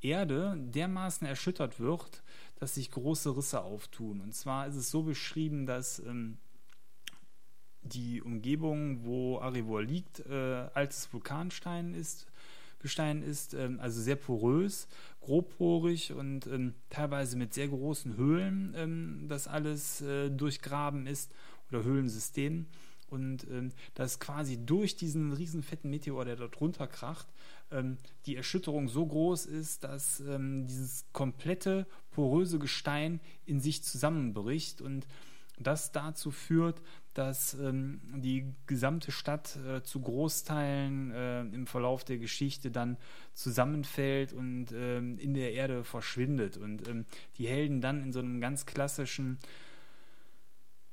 Erde 0.00 0.56
dermaßen 0.58 1.26
erschüttert 1.26 1.80
wird, 1.80 2.22
dass 2.56 2.74
sich 2.74 2.90
große 2.90 3.36
Risse 3.36 3.62
auftun. 3.62 4.20
Und 4.20 4.34
zwar 4.34 4.66
ist 4.66 4.76
es 4.76 4.90
so 4.90 5.02
beschrieben, 5.02 5.66
dass 5.66 5.98
ähm, 6.00 6.38
die 7.82 8.20
Umgebung, 8.22 9.04
wo 9.04 9.38
Arivor 9.38 9.82
liegt, 9.82 10.20
äh, 10.20 10.68
altes 10.74 11.12
Vulkanstein 11.12 11.94
ist, 11.94 12.26
Gestein 12.80 13.22
ist, 13.22 13.54
ähm, 13.54 13.80
also 13.80 14.00
sehr 14.00 14.16
porös, 14.16 14.86
grobporig 15.20 16.12
und 16.12 16.46
ähm, 16.46 16.74
teilweise 16.90 17.36
mit 17.36 17.54
sehr 17.54 17.68
großen 17.68 18.16
Höhlen, 18.16 18.74
ähm, 18.76 19.26
das 19.28 19.48
alles 19.48 20.02
äh, 20.02 20.30
durchgraben 20.30 21.06
ist 21.06 21.32
oder 21.70 21.84
Höhlensystem. 21.84 22.66
Und 23.08 23.46
ähm, 23.50 23.70
dass 23.94 24.18
quasi 24.18 24.58
durch 24.64 24.96
diesen 24.96 25.32
riesen 25.32 25.62
fetten 25.62 25.90
Meteor, 25.90 26.24
der 26.24 26.34
dort 26.34 26.60
runterkracht, 26.60 27.28
ähm, 27.70 27.98
die 28.26 28.34
Erschütterung 28.34 28.88
so 28.88 29.06
groß 29.06 29.46
ist, 29.46 29.84
dass 29.84 30.20
ähm, 30.20 30.66
dieses 30.66 31.04
komplette 31.12 31.86
poröse 32.10 32.58
Gestein 32.58 33.20
in 33.44 33.60
sich 33.60 33.84
zusammenbricht 33.84 34.80
und 34.80 35.06
das 35.58 35.92
dazu 35.92 36.30
führt, 36.30 36.82
dass 37.14 37.54
ähm, 37.54 38.00
die 38.14 38.52
gesamte 38.66 39.10
Stadt 39.10 39.56
äh, 39.56 39.82
zu 39.82 40.00
Großteilen 40.00 41.10
äh, 41.12 41.40
im 41.40 41.66
Verlauf 41.66 42.04
der 42.04 42.18
Geschichte 42.18 42.70
dann 42.70 42.98
zusammenfällt 43.32 44.34
und 44.34 44.66
ähm, 44.72 45.18
in 45.18 45.32
der 45.32 45.52
Erde 45.54 45.82
verschwindet 45.82 46.58
und 46.58 46.86
ähm, 46.88 47.06
die 47.38 47.48
Helden 47.48 47.80
dann 47.80 48.02
in 48.02 48.12
so 48.12 48.18
einem 48.18 48.40
ganz 48.40 48.66
klassischen 48.66 49.38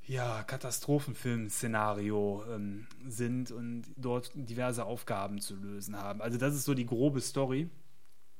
ja, 0.06 0.44
Katastrophenfilm-Szenario 0.44 2.44
ähm, 2.50 2.88
sind 3.08 3.52
und 3.52 3.84
dort 3.96 4.32
diverse 4.36 4.86
Aufgaben 4.86 5.40
zu 5.40 5.56
lösen 5.56 5.98
haben. 5.98 6.22
Also 6.22 6.38
das 6.38 6.56
ist 6.56 6.66
so 6.66 6.74
die 6.74 6.86
grobe 6.86 7.22
Story 7.22 7.70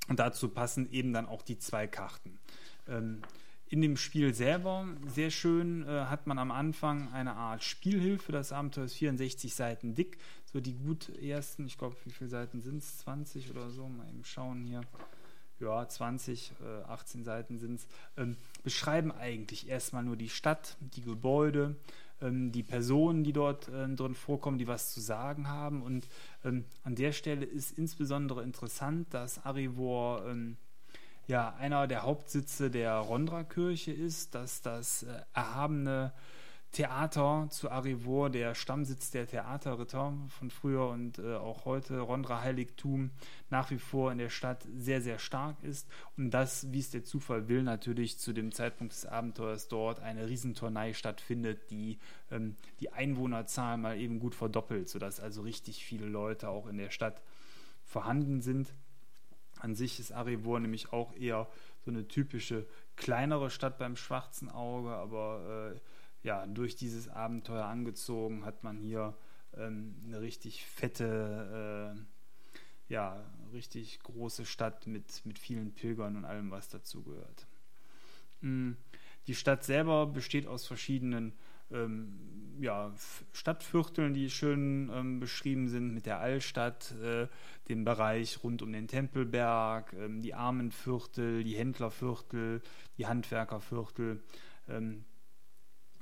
und 0.10 0.20
dazu 0.20 0.50
passen 0.50 0.92
eben 0.92 1.14
dann 1.14 1.26
auch 1.26 1.42
die 1.42 1.58
zwei 1.58 1.88
Karten. 1.88 2.38
Ähm, 2.88 3.22
in 3.68 3.82
dem 3.82 3.98
Spiel 3.98 4.36
selber, 4.36 4.86
sehr 5.08 5.32
schön, 5.32 5.88
äh, 5.88 6.06
hat 6.06 6.28
man 6.28 6.38
am 6.38 6.52
Anfang 6.52 7.12
eine 7.12 7.36
Art 7.36 7.64
Spielhilfe. 7.64 8.32
Das 8.32 8.52
Abenteuer 8.52 8.86
ist 8.86 8.94
64 8.94 9.56
Seiten 9.56 9.96
dick. 9.96 10.20
So 10.52 10.60
die 10.60 10.76
gut 10.76 11.10
ersten, 11.18 11.66
ich 11.66 11.80
glaube, 11.80 11.96
wie 12.04 12.12
viele 12.12 12.30
Seiten 12.30 12.62
sind 12.62 12.84
es? 12.84 13.00
20 13.00 13.50
oder 13.50 13.72
so. 13.72 13.88
Mal 13.88 14.08
eben 14.10 14.24
schauen 14.26 14.64
hier 14.66 14.82
ja, 15.64 15.88
20, 15.88 16.54
äh, 16.62 16.84
18 16.84 17.24
Seiten 17.24 17.58
sind 17.58 17.80
es, 17.80 17.88
ähm, 18.18 18.38
beschreiben 18.64 19.12
eigentlich 19.12 19.70
erstmal 19.70 20.04
nur 20.04 20.16
die 20.16 20.30
Stadt, 20.30 20.78
die 20.80 21.02
Gebäude, 21.02 21.76
ähm, 22.22 22.52
die 22.52 22.64
Personen, 22.64 23.24
die 23.24 23.34
dort 23.34 23.68
äh, 23.70 23.88
drin 23.90 24.16
vorkommen, 24.16 24.58
die 24.58 24.68
was 24.68 24.94
zu 24.94 25.02
sagen 25.02 25.48
haben. 25.48 25.82
Und 25.82 26.08
ähm, 26.46 26.66
an 26.84 26.96
der 26.96 27.12
Stelle 27.12 27.46
ist 27.46 27.78
insbesondere 27.78 28.44
interessant, 28.44 29.14
dass 29.14 29.46
Arivor 29.46 30.26
ähm, 30.28 30.58
ja 31.28 31.54
einer 31.56 31.88
der 31.88 32.04
Hauptsitze 32.04 32.70
der 32.70 32.96
Rondra-Kirche 32.96 33.92
ist, 33.92 34.36
dass 34.36 34.62
das 34.62 35.04
äh, 35.04 35.22
erhabene 35.34 36.14
Theater 36.74 37.48
zu 37.52 37.70
Arivor, 37.70 38.32
der 38.32 38.56
Stammsitz 38.56 39.12
der 39.12 39.28
Theaterritter 39.28 40.12
von 40.28 40.50
früher 40.50 40.88
und 40.88 41.20
äh, 41.20 41.36
auch 41.36 41.66
heute, 41.66 42.00
Rondra 42.00 42.42
Heiligtum, 42.42 43.12
nach 43.52 43.70
wie 43.70 43.78
vor 43.78 44.12
in 44.12 44.18
der 44.18 44.32
Stadt 44.32 44.66
sehr, 44.76 45.00
sehr 45.00 45.20
stark 45.20 45.56
ist. 45.62 45.88
Und 46.18 46.32
das, 46.32 46.74
wie 46.74 46.80
es 46.80 46.90
der 46.90 47.04
Zufall 47.04 47.48
will, 47.48 47.62
natürlich 47.62 48.18
zu 48.18 48.34
dem 48.34 48.52
Zeitpunkt 48.52 48.92
des 48.92 49.06
Abenteuers 49.06 49.68
dort 49.68 50.00
eine 50.00 50.28
Riesenturnei 50.28 50.94
stattfindet, 50.94 51.70
die 51.70 52.00
ähm, 52.32 52.56
die 52.80 52.92
Einwohnerzahl 52.92 53.78
mal 53.78 54.00
eben 54.00 54.20
gut 54.20 54.34
verdoppelt, 54.34 54.90
sodass 54.90 55.20
also 55.20 55.44
richtig 55.44 55.86
viele 55.86 56.08
Leute 56.08 56.50
auch 56.50 56.66
in 56.66 56.80
der 56.80 56.90
Stadt 56.90 57.22
vorhanden 57.86 58.42
sind. 58.42 58.74
An 59.60 59.76
sich 59.76 60.00
ist 60.00 60.12
Arivor 60.12 60.60
nämlich 60.60 60.92
auch 60.92 61.16
eher 61.16 61.48
so 61.86 61.92
eine 61.92 62.08
typische 62.08 62.66
kleinere 62.96 63.52
Stadt 63.52 63.78
beim 63.78 63.96
schwarzen 63.96 64.50
Auge, 64.50 64.90
aber 64.90 65.74
äh, 65.76 65.80
ja, 66.24 66.46
durch 66.48 66.76
dieses 66.76 67.10
Abenteuer 67.10 67.66
angezogen 67.66 68.46
hat 68.46 68.64
man 68.64 68.78
hier 68.80 69.16
ähm, 69.56 69.96
eine 70.06 70.22
richtig 70.22 70.66
fette, 70.66 71.96
äh, 71.96 72.94
ja, 72.94 73.24
richtig 73.52 74.00
große 74.00 74.46
Stadt 74.46 74.88
mit, 74.88 75.26
mit 75.26 75.38
vielen 75.38 75.74
Pilgern 75.74 76.16
und 76.16 76.26
allem, 76.26 76.50
was 76.50 76.70
dazugehört. 76.70 77.48
Mhm. 78.42 78.78
Die 79.28 79.36
Stadt 79.36 79.64
selber 79.64 80.06
besteht 80.08 80.48
aus 80.48 80.66
verschiedenen 80.66 81.34
ähm, 81.72 82.58
ja, 82.60 82.94
Stadtvierteln, 83.32 84.14
die 84.14 84.30
schön 84.30 84.92
ähm, 84.94 85.20
beschrieben 85.20 85.70
sind, 85.70 85.94
mit 85.94 86.06
der 86.06 86.20
Altstadt, 86.20 86.94
äh, 87.02 87.28
dem 87.70 87.84
Bereich 87.86 88.44
rund 88.44 88.62
um 88.62 88.72
den 88.72 88.88
Tempelberg, 88.88 89.94
ähm, 89.94 90.22
die 90.22 90.34
Armenviertel, 90.34 91.44
die 91.44 91.56
Händlerviertel, 91.56 92.62
die 92.98 93.08
Handwerkerviertel. 93.08 94.22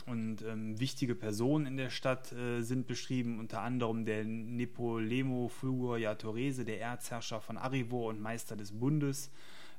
Und 0.07 0.41
ähm, 0.41 0.79
wichtige 0.79 1.15
Personen 1.15 1.65
in 1.65 1.77
der 1.77 1.89
Stadt 1.89 2.31
äh, 2.31 2.61
sind 2.61 2.87
beschrieben, 2.87 3.39
unter 3.39 3.61
anderem 3.61 4.05
der 4.05 4.23
Nepolemo 4.23 5.47
Fulgur 5.47 5.99
Torese, 6.17 6.65
der 6.65 6.81
Erzherrscher 6.81 7.39
von 7.39 7.57
Arivor 7.57 8.09
und 8.09 8.19
Meister 8.19 8.55
des 8.55 8.71
Bundes, 8.71 9.31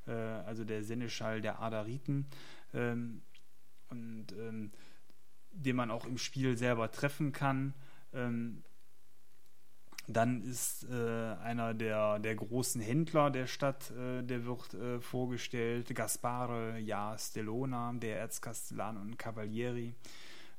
äh, 0.06 0.12
also 0.12 0.64
der 0.64 0.84
Seneschall 0.84 1.40
der 1.40 1.60
Adariten, 1.60 2.26
ähm, 2.72 3.22
und 3.90 4.26
ähm, 4.38 4.70
den 5.52 5.76
man 5.76 5.90
auch 5.90 6.06
im 6.06 6.18
Spiel 6.18 6.56
selber 6.56 6.90
treffen 6.90 7.32
kann. 7.32 7.74
Ähm, 8.14 8.62
dann 10.08 10.42
ist 10.42 10.86
äh, 10.90 11.34
einer 11.42 11.74
der, 11.74 12.18
der 12.18 12.34
großen 12.34 12.80
Händler 12.80 13.30
der 13.30 13.46
Stadt, 13.46 13.90
äh, 13.92 14.22
der 14.22 14.44
wird 14.44 14.74
äh, 14.74 15.00
vorgestellt, 15.00 15.94
Gaspare 15.94 16.78
Ja 16.80 17.16
Stellona, 17.16 17.92
der 17.94 18.18
Erzkastellan 18.18 18.96
und 18.96 19.18
Cavalieri. 19.18 19.94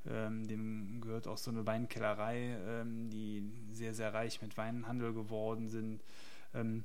Ähm, 0.10 0.48
dem 0.48 1.02
gehört 1.02 1.28
auch 1.28 1.38
so 1.38 1.52
eine 1.52 1.66
Weinkellerei, 1.66 2.58
ähm, 2.68 3.10
die 3.10 3.44
sehr, 3.72 3.94
sehr 3.94 4.14
reich 4.14 4.42
mit 4.42 4.58
Weinhandel 4.58 5.14
geworden 5.14 5.70
sind. 5.70 6.02
Ähm, 6.54 6.84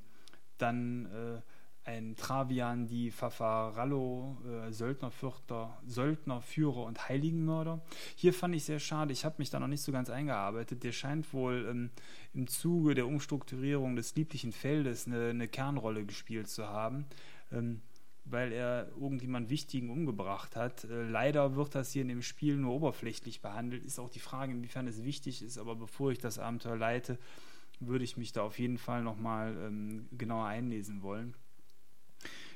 dann 0.59 1.07
äh, 1.07 1.41
ein 1.89 2.17
Travian 2.17 2.87
di 2.87 3.11
Fafarallo, 3.11 4.37
äh, 4.47 4.71
Söldnerführer, 4.73 5.81
Söldnerführer 5.87 6.85
und 6.85 7.09
Heiligenmörder. 7.09 7.81
Hier 8.15 8.35
fand 8.35 8.55
ich 8.55 8.65
sehr 8.65 8.79
schade, 8.79 9.13
ich 9.13 9.25
habe 9.25 9.37
mich 9.39 9.49
da 9.49 9.59
noch 9.59 9.69
nicht 9.69 9.81
so 9.81 9.91
ganz 9.91 10.11
eingearbeitet. 10.11 10.85
Der 10.85 10.93
scheint 10.93 11.33
wohl 11.33 11.67
ähm, 11.71 11.91
im 12.35 12.47
Zuge 12.47 12.95
der 12.95 13.07
Umstrukturierung 13.07 13.97
des 13.97 14.15
lieblichen 14.17 14.53
Feldes 14.53 15.07
eine, 15.07 15.31
eine 15.31 15.49
Kernrolle 15.49 16.05
gespielt 16.05 16.49
zu 16.49 16.69
haben. 16.69 17.07
Ähm, 17.51 17.81
weil 18.31 18.53
er 18.53 18.91
irgendjemand 19.01 19.49
Wichtigen 19.49 19.89
umgebracht 19.89 20.57
hat. 20.57 20.85
Äh, 20.85 21.09
leider 21.09 21.57
wird 21.57 21.75
das 21.75 21.93
hier 21.93 22.03
in 22.03 22.09
dem 22.09 22.21
Spiel 22.21 22.59
nur 22.59 22.75
oberflächlich 22.75 23.41
behandelt. 23.41 23.83
Ist 23.83 23.99
auch 23.99 24.11
die 24.11 24.19
Frage, 24.19 24.53
inwiefern 24.53 24.87
es 24.87 25.03
wichtig 25.05 25.41
ist, 25.43 25.57
aber 25.57 25.75
bevor 25.75 26.13
ich 26.13 26.19
das 26.19 26.39
Abenteuer 26.39 26.77
leite, 26.77 27.19
würde 27.81 28.05
ich 28.05 28.19
mich 28.19 28.33
da 28.33 28.43
auf 28.43 28.59
jeden 28.59 28.77
Fall 28.77 29.03
nochmal 29.03 29.57
ähm, 29.57 30.07
genauer 30.13 30.45
einlesen 30.45 31.01
wollen. 31.01 31.35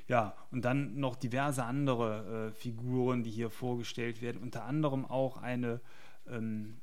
Ja, 0.07 0.35
und 0.51 0.65
dann 0.65 0.99
noch 0.99 1.15
diverse 1.15 1.63
andere 1.63 2.49
äh, 2.49 2.51
Figuren, 2.51 3.23
die 3.23 3.31
hier 3.31 3.49
vorgestellt 3.49 4.21
werden, 4.21 4.41
unter 4.41 4.65
anderem 4.65 5.05
auch 5.05 5.37
eine, 5.37 5.79
ähm, 6.27 6.81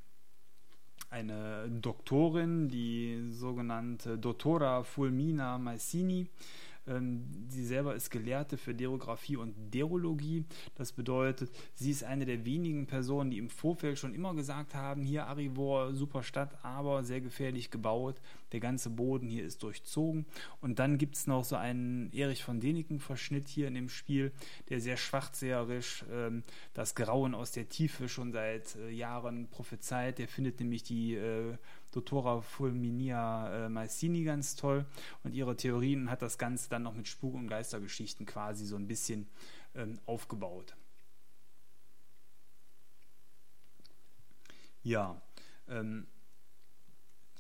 eine 1.11 1.69
Doktorin, 1.69 2.69
die 2.69 3.31
sogenannte 3.31 4.19
Dottora 4.19 4.83
Fulmina 4.85 5.59
Massini. 5.59 6.29
Ähm, 6.91 7.25
sie 7.49 7.65
selber 7.65 7.95
ist 7.95 8.11
Gelehrte 8.11 8.59
für 8.59 8.75
Derographie 8.75 9.37
und 9.37 9.55
Derologie. 9.73 10.45
Das 10.75 10.93
bedeutet, 10.93 11.51
sie 11.75 11.91
ist 11.91 12.05
eine 12.05 12.27
der 12.27 12.45
wenigen 12.45 12.87
Personen, 12.87 13.31
die 13.31 13.39
im 13.39 13.49
Vorfeld 13.49 13.99
schon 13.99 14.15
immer 14.15 14.35
gesagt 14.35 14.75
haben, 14.75 15.03
hier 15.03 15.27
Arivor, 15.27 15.95
super 15.95 16.23
Stadt, 16.23 16.65
aber 16.65 17.05
sehr 17.05 17.21
gefährlich 17.21 17.71
gebaut. 17.71 18.21
Der 18.53 18.61
ganze 18.61 18.91
Boden 18.91 19.29
hier 19.29 19.45
ist 19.45 19.63
durchzogen. 19.63 20.27
Und 20.61 20.81
dann 20.81 20.99
gibt 20.99 21.17
es 21.17 21.27
noch 21.27 21.45
so 21.45 21.57
einen 21.57 22.13
Erich 22.13 22.43
von 22.43 22.61
Däniken-Verschnitt 22.61 23.49
hier 23.49 23.69
in 23.69 23.75
dem 23.75 23.89
Spiel, 23.89 24.33
der 24.69 24.81
sehr 24.81 24.97
schwachseherisch 24.97 26.05
ähm, 26.13 26.43
das 26.75 26.97
Grauen 26.97 27.35
aus 27.35 27.53
der 27.53 27.69
Tiefe 27.69 28.09
schon 28.09 28.33
seit 28.33 28.75
äh, 28.77 28.91
Jahren 28.91 29.47
prophezeit. 29.49 30.19
Der 30.19 30.27
findet 30.27 30.59
nämlich 30.59 30.83
die 30.83 31.15
äh, 31.15 31.57
Dottora 31.93 32.41
Fulminia 32.41 33.67
äh, 33.67 33.69
Massini 33.69 34.25
ganz 34.25 34.57
toll 34.57 34.87
und 35.25 35.35
ihre 35.35 35.57
Theorien 35.57 36.11
hat 36.11 36.23
das 36.23 36.39
Ganze 36.39 36.69
dann 36.69 36.83
noch 36.83 36.95
mit 36.95 37.09
Spuk- 37.09 37.35
und 37.35 37.49
Geistergeschichten 37.49 38.27
quasi 38.27 38.65
so 38.65 38.77
ein 38.77 38.87
bisschen 38.87 39.29
ähm, 39.75 39.99
aufgebaut. 40.07 40.77
Ja, 44.83 45.21
ähm, 45.69 46.07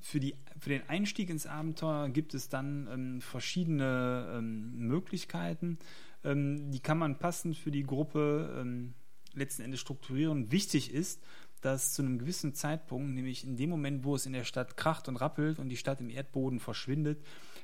für, 0.00 0.20
die, 0.20 0.34
für 0.58 0.70
den 0.70 0.88
Einstieg 0.88 1.30
ins 1.30 1.46
Abenteuer 1.46 2.08
gibt 2.08 2.34
es 2.34 2.48
dann 2.48 2.88
ähm, 2.90 3.20
verschiedene 3.20 4.34
ähm, 4.36 4.76
Möglichkeiten. 4.76 5.78
Ähm, 6.24 6.70
die 6.70 6.80
kann 6.80 6.98
man 6.98 7.18
passend 7.18 7.56
für 7.56 7.70
die 7.70 7.84
Gruppe 7.84 8.56
ähm, 8.60 8.94
letzten 9.32 9.62
Endes 9.62 9.80
strukturieren. 9.80 10.50
Wichtig 10.50 10.92
ist, 10.92 11.22
dass 11.60 11.92
zu 11.92 12.02
einem 12.02 12.18
gewissen 12.18 12.54
Zeitpunkt, 12.54 13.12
nämlich 13.12 13.44
in 13.44 13.56
dem 13.56 13.70
Moment, 13.70 14.04
wo 14.04 14.14
es 14.14 14.26
in 14.26 14.32
der 14.32 14.44
Stadt 14.44 14.76
kracht 14.76 15.08
und 15.08 15.16
rappelt 15.16 15.58
und 15.58 15.68
die 15.68 15.76
Stadt 15.76 16.00
im 16.00 16.10
Erdboden 16.10 16.60
verschwindet, 16.60 17.22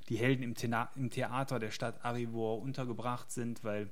die 0.09 0.17
Helden 0.17 0.43
im, 0.43 0.55
Thena 0.55 0.91
im 0.97 1.11
Theater 1.11 1.59
der 1.59 1.71
Stadt 1.71 2.05
Arivor 2.05 2.61
untergebracht 2.61 3.31
sind, 3.31 3.65
weil 3.65 3.91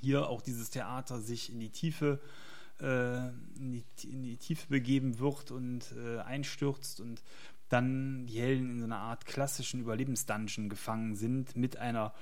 hier 0.00 0.28
auch 0.28 0.42
dieses 0.42 0.70
Theater 0.70 1.20
sich 1.20 1.52
in 1.52 1.60
die 1.60 1.70
Tiefe 1.70 2.20
äh, 2.80 3.28
in, 3.28 3.70
die, 3.70 3.84
in, 4.10 4.22
die, 4.22 4.36
Tiefe 4.36 4.66
begeben 4.68 5.18
wird 5.18 5.50
und 5.50 5.94
äh, 5.96 6.18
einstürzt 6.18 7.00
und 7.00 7.22
dann 7.68 8.26
die 8.26 8.40
Helden 8.40 8.70
in 8.70 8.78
so 8.80 8.84
einer 8.84 8.98
Art 8.98 9.24
klassischen 9.24 9.80
Überlebensdungeon 9.80 10.68
gefangen 10.68 11.14
sind 11.14 11.56
mit 11.56 11.76
einer 11.76 12.12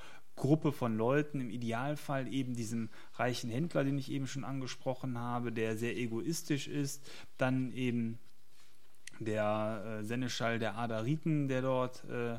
Gruppe 0.41 0.73
von 0.73 0.97
Leuten, 0.97 1.41
im 1.41 1.51
Idealfall 1.51 2.27
eben 2.33 2.55
diesem 2.55 2.89
reichen 3.15 3.51
Händler, 3.51 3.85
den 3.85 3.99
ich 3.99 4.11
eben 4.11 4.27
schon 4.27 4.45
angesprochen 4.45 5.19
habe, 5.19 5.53
der 5.53 5.77
sehr 5.77 5.97
egoistisch 5.97 6.67
ist, 6.67 7.09
dann 7.39 7.73
eben 7.73 8.19
der 9.21 10.01
äh, 10.01 10.05
Seneschall 10.05 10.59
der 10.59 10.77
Adariten, 10.77 11.47
der 11.47 11.63
dort 11.63 12.05
äh, 12.05 12.39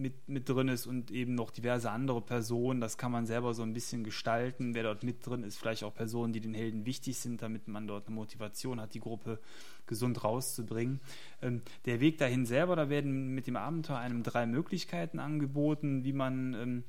mit, 0.00 0.28
mit 0.28 0.48
drin 0.48 0.68
ist 0.68 0.86
und 0.86 1.10
eben 1.10 1.34
noch 1.34 1.50
diverse 1.50 1.90
andere 1.90 2.22
Personen. 2.22 2.80
Das 2.80 2.96
kann 2.96 3.12
man 3.12 3.26
selber 3.26 3.54
so 3.54 3.62
ein 3.62 3.72
bisschen 3.72 4.02
gestalten. 4.02 4.74
Wer 4.74 4.84
dort 4.84 5.02
mit 5.02 5.26
drin 5.26 5.42
ist, 5.42 5.58
vielleicht 5.58 5.84
auch 5.84 5.94
Personen, 5.94 6.32
die 6.32 6.40
den 6.40 6.54
Helden 6.54 6.86
wichtig 6.86 7.18
sind, 7.18 7.42
damit 7.42 7.68
man 7.68 7.86
dort 7.86 8.06
eine 8.06 8.16
Motivation 8.16 8.80
hat, 8.80 8.94
die 8.94 9.00
Gruppe 9.00 9.38
gesund 9.86 10.24
rauszubringen. 10.24 11.00
Ähm, 11.42 11.62
der 11.84 12.00
Weg 12.00 12.18
dahin 12.18 12.46
selber, 12.46 12.76
da 12.76 12.88
werden 12.88 13.34
mit 13.34 13.46
dem 13.46 13.56
Abenteuer 13.56 13.98
einem 13.98 14.22
drei 14.22 14.46
Möglichkeiten 14.46 15.18
angeboten, 15.18 16.04
wie 16.04 16.12
man 16.12 16.54
ähm, 16.54 16.84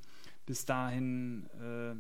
bis 0.46 0.66
dahin 0.66 1.48
äh, 1.62 1.96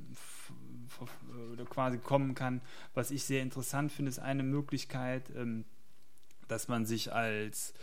quasi 1.65 1.97
kommen 1.97 2.35
kann. 2.35 2.61
Was 2.93 3.11
ich 3.11 3.23
sehr 3.23 3.41
interessant 3.41 3.91
finde, 3.91 4.09
ist 4.09 4.19
eine 4.19 4.43
Möglichkeit, 4.43 5.29
ähm, 5.35 5.65
dass 6.47 6.67
man 6.67 6.85
sich 6.85 7.13
als 7.13 7.73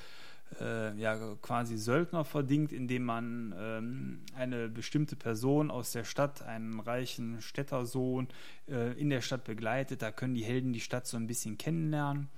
äh, 0.60 0.96
ja, 0.96 1.16
quasi 1.42 1.76
Söldner 1.76 2.24
verdingt, 2.24 2.72
indem 2.72 3.04
man 3.04 3.54
ähm, 3.58 4.20
eine 4.34 4.68
bestimmte 4.68 5.16
Person 5.16 5.70
aus 5.70 5.92
der 5.92 6.04
Stadt, 6.04 6.42
einen 6.42 6.80
reichen 6.80 7.40
Städtersohn, 7.40 8.28
äh, 8.68 8.98
in 8.98 9.10
der 9.10 9.20
Stadt 9.20 9.44
begleitet. 9.44 10.02
Da 10.02 10.10
können 10.10 10.34
die 10.34 10.44
Helden 10.44 10.72
die 10.72 10.80
Stadt 10.80 11.06
so 11.06 11.16
ein 11.16 11.26
bisschen 11.26 11.58
kennenlernen. 11.58 12.28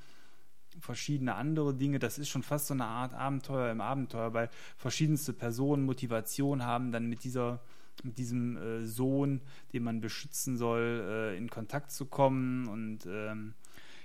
Verschiedene 0.80 1.34
andere 1.34 1.74
Dinge, 1.74 1.98
das 1.98 2.18
ist 2.18 2.28
schon 2.28 2.42
fast 2.42 2.68
so 2.68 2.74
eine 2.74 2.84
Art 2.84 3.12
Abenteuer 3.12 3.70
im 3.70 3.80
Abenteuer, 3.80 4.32
weil 4.34 4.50
verschiedenste 4.76 5.32
Personen 5.32 5.84
Motivation 5.84 6.64
haben, 6.64 6.92
dann 6.92 7.06
mit 7.06 7.24
dieser 7.24 7.60
mit 8.02 8.16
diesem 8.16 8.56
äh, 8.56 8.86
Sohn, 8.86 9.42
den 9.74 9.82
man 9.82 10.00
beschützen 10.00 10.56
soll, 10.56 11.04
äh, 11.06 11.36
in 11.36 11.50
Kontakt 11.50 11.90
zu 11.90 12.06
kommen 12.06 12.66
und 12.66 13.04
ähm, 13.04 13.52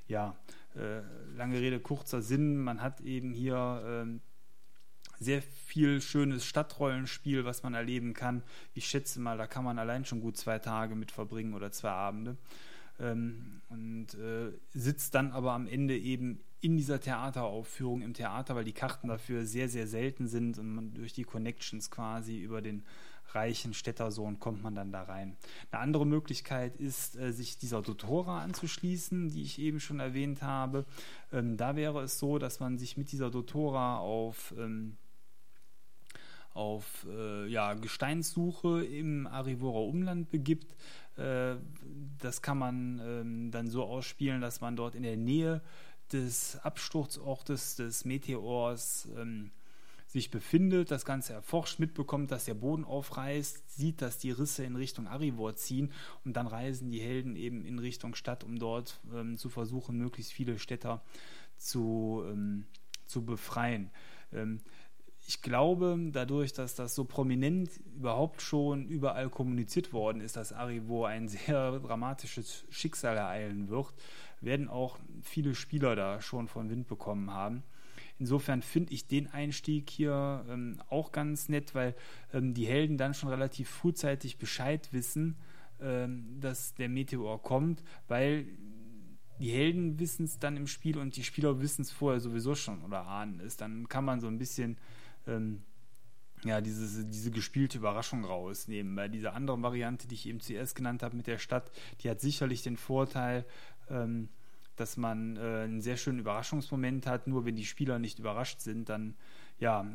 ja, 0.07 0.35
äh, 0.75 1.01
lange 1.35 1.59
Rede, 1.59 1.79
kurzer 1.79 2.21
Sinn, 2.21 2.57
man 2.57 2.81
hat 2.81 3.01
eben 3.01 3.33
hier 3.33 3.83
ähm, 3.85 4.21
sehr 5.19 5.41
viel 5.41 6.01
schönes 6.01 6.45
Stadtrollenspiel, 6.45 7.45
was 7.45 7.63
man 7.63 7.73
erleben 7.73 8.13
kann. 8.13 8.43
Ich 8.73 8.87
schätze 8.87 9.19
mal, 9.19 9.37
da 9.37 9.47
kann 9.47 9.63
man 9.63 9.79
allein 9.79 10.05
schon 10.05 10.21
gut 10.21 10.37
zwei 10.37 10.59
Tage 10.59 10.95
mit 10.95 11.11
verbringen 11.11 11.53
oder 11.53 11.71
zwei 11.71 11.91
Abende. 11.91 12.37
ähm, 12.99 13.61
und 13.69 14.13
äh, 14.13 14.51
sitzt 14.73 15.15
dann 15.15 15.31
aber 15.31 15.53
am 15.53 15.67
Ende 15.67 15.97
eben 15.97 16.39
in 16.61 16.77
dieser 16.77 16.99
Theateraufführung 16.99 18.01
im 18.01 18.13
Theater, 18.13 18.55
weil 18.55 18.63
die 18.63 18.73
Karten 18.73 19.07
dafür 19.07 19.45
sehr, 19.45 19.69
sehr 19.69 19.87
selten 19.87 20.27
sind 20.27 20.57
und 20.57 20.73
man 20.73 20.93
durch 20.93 21.13
die 21.13 21.23
Connections 21.23 21.91
quasi 21.91 22.39
über 22.39 22.61
den 22.61 22.83
reichen 23.33 23.73
Städtersohn 23.73 24.39
kommt 24.39 24.63
man 24.63 24.75
dann 24.75 24.91
da 24.91 25.03
rein. 25.03 25.35
Eine 25.71 25.81
andere 25.81 26.05
Möglichkeit 26.05 26.75
ist, 26.77 27.17
äh, 27.17 27.31
sich 27.31 27.57
dieser 27.57 27.81
Dotora 27.81 28.41
anzuschließen, 28.41 29.29
die 29.29 29.43
ich 29.43 29.59
eben 29.59 29.79
schon 29.79 29.99
erwähnt 29.99 30.41
habe. 30.41 30.85
Ähm, 31.31 31.57
da 31.57 31.75
wäre 31.75 32.01
es 32.03 32.19
so, 32.19 32.37
dass 32.37 32.59
man 32.59 32.77
sich 32.77 32.97
mit 32.97 33.11
dieser 33.11 33.29
Dotora 33.29 33.97
auf 33.97 34.53
ähm, 34.57 34.97
auf 36.55 37.05
äh, 37.09 37.47
ja, 37.47 37.73
Gesteinssuche 37.73 38.85
im 38.85 39.27
Arivora 39.27 39.79
Umland 39.79 40.31
begibt. 40.31 40.73
Äh, 41.17 41.55
das 42.21 42.41
kann 42.41 42.57
man 42.57 43.01
ähm, 43.03 43.51
dann 43.51 43.67
so 43.67 43.83
ausspielen, 43.83 44.39
dass 44.39 44.61
man 44.61 44.77
dort 44.77 44.95
in 44.95 45.03
der 45.03 45.17
Nähe 45.17 45.61
des 46.13 46.57
Absturzortes 46.63 47.75
des 47.75 48.05
Meteors 48.05 49.09
ähm, 49.17 49.51
sich 50.15 50.31
befindet, 50.31 50.91
das 50.91 51.03
Ganze 51.03 51.33
erforscht, 51.33 51.77
mitbekommt, 51.77 52.31
dass 52.31 52.45
der 52.45 52.53
Boden 52.53 52.85
aufreißt, 52.85 53.69
sieht, 53.75 54.01
dass 54.01 54.17
die 54.17 54.31
Risse 54.31 54.63
in 54.63 54.77
Richtung 54.77 55.07
Arivor 55.07 55.57
ziehen 55.57 55.91
und 56.23 56.37
dann 56.37 56.47
reisen 56.47 56.89
die 56.89 57.01
Helden 57.01 57.35
eben 57.35 57.65
in 57.65 57.79
Richtung 57.79 58.15
Stadt, 58.15 58.45
um 58.45 58.57
dort 58.57 59.01
ähm, 59.13 59.37
zu 59.37 59.49
versuchen, 59.49 59.97
möglichst 59.97 60.31
viele 60.31 60.57
Städter 60.57 61.03
zu, 61.57 62.23
ähm, 62.29 62.65
zu 63.07 63.25
befreien. 63.25 63.91
Ähm, 64.31 64.61
ich 65.27 65.41
glaube, 65.41 65.99
dadurch, 66.13 66.53
dass 66.53 66.75
das 66.75 66.95
so 66.95 67.03
prominent 67.03 67.69
überhaupt 67.97 68.41
schon 68.41 68.87
überall 68.87 69.29
kommuniziert 69.29 69.91
worden 69.91 70.21
ist, 70.21 70.37
dass 70.37 70.53
Arivor 70.53 71.09
ein 71.09 71.27
sehr 71.27 71.79
dramatisches 71.79 72.63
Schicksal 72.69 73.17
ereilen 73.17 73.67
wird, 73.67 73.93
werden 74.39 74.69
auch 74.69 74.97
viele 75.23 75.55
Spieler 75.55 75.97
da 75.97 76.21
schon 76.21 76.47
von 76.47 76.69
Wind 76.69 76.87
bekommen 76.87 77.31
haben. 77.31 77.63
Insofern 78.17 78.61
finde 78.61 78.93
ich 78.93 79.07
den 79.07 79.27
Einstieg 79.27 79.89
hier 79.89 80.45
ähm, 80.49 80.81
auch 80.89 81.11
ganz 81.11 81.49
nett, 81.49 81.75
weil 81.75 81.95
ähm, 82.33 82.53
die 82.53 82.65
Helden 82.65 82.97
dann 82.97 83.13
schon 83.13 83.29
relativ 83.29 83.69
frühzeitig 83.69 84.37
Bescheid 84.37 84.87
wissen, 84.91 85.35
ähm, 85.81 86.39
dass 86.39 86.73
der 86.75 86.87
Meteor 86.87 87.41
kommt, 87.41 87.83
weil 88.07 88.47
die 89.39 89.51
Helden 89.51 89.99
wissen 89.99 90.25
es 90.25 90.39
dann 90.39 90.55
im 90.55 90.67
Spiel 90.67 90.97
und 90.97 91.17
die 91.17 91.23
Spieler 91.23 91.59
wissen 91.59 91.81
es 91.81 91.91
vorher 91.91 92.21
sowieso 92.21 92.55
schon 92.55 92.81
oder 92.83 93.05
ahnen 93.05 93.41
es. 93.41 93.57
Dann 93.57 93.89
kann 93.89 94.05
man 94.05 94.21
so 94.21 94.27
ein 94.27 94.37
bisschen 94.37 94.77
ähm, 95.27 95.61
ja, 96.45 96.61
diese, 96.61 97.05
diese 97.05 97.31
gespielte 97.31 97.79
Überraschung 97.79 98.23
rausnehmen. 98.23 98.95
Bei 98.95 99.07
dieser 99.07 99.33
anderen 99.33 99.63
Variante, 99.63 100.07
die 100.07 100.15
ich 100.15 100.27
eben 100.27 100.39
zuerst 100.39 100.75
genannt 100.75 101.03
habe 101.03 101.17
mit 101.17 101.27
der 101.27 101.37
Stadt, 101.37 101.71
die 102.01 102.09
hat 102.09 102.21
sicherlich 102.21 102.61
den 102.61 102.77
Vorteil, 102.77 103.45
ähm, 103.89 104.29
dass 104.75 104.97
man 104.97 105.37
äh, 105.37 105.39
einen 105.39 105.81
sehr 105.81 105.97
schönen 105.97 106.19
Überraschungsmoment 106.19 107.07
hat. 107.07 107.27
Nur 107.27 107.45
wenn 107.45 107.55
die 107.55 107.65
Spieler 107.65 107.99
nicht 107.99 108.19
überrascht 108.19 108.59
sind, 108.59 108.89
dann 108.89 109.15
ja, 109.59 109.85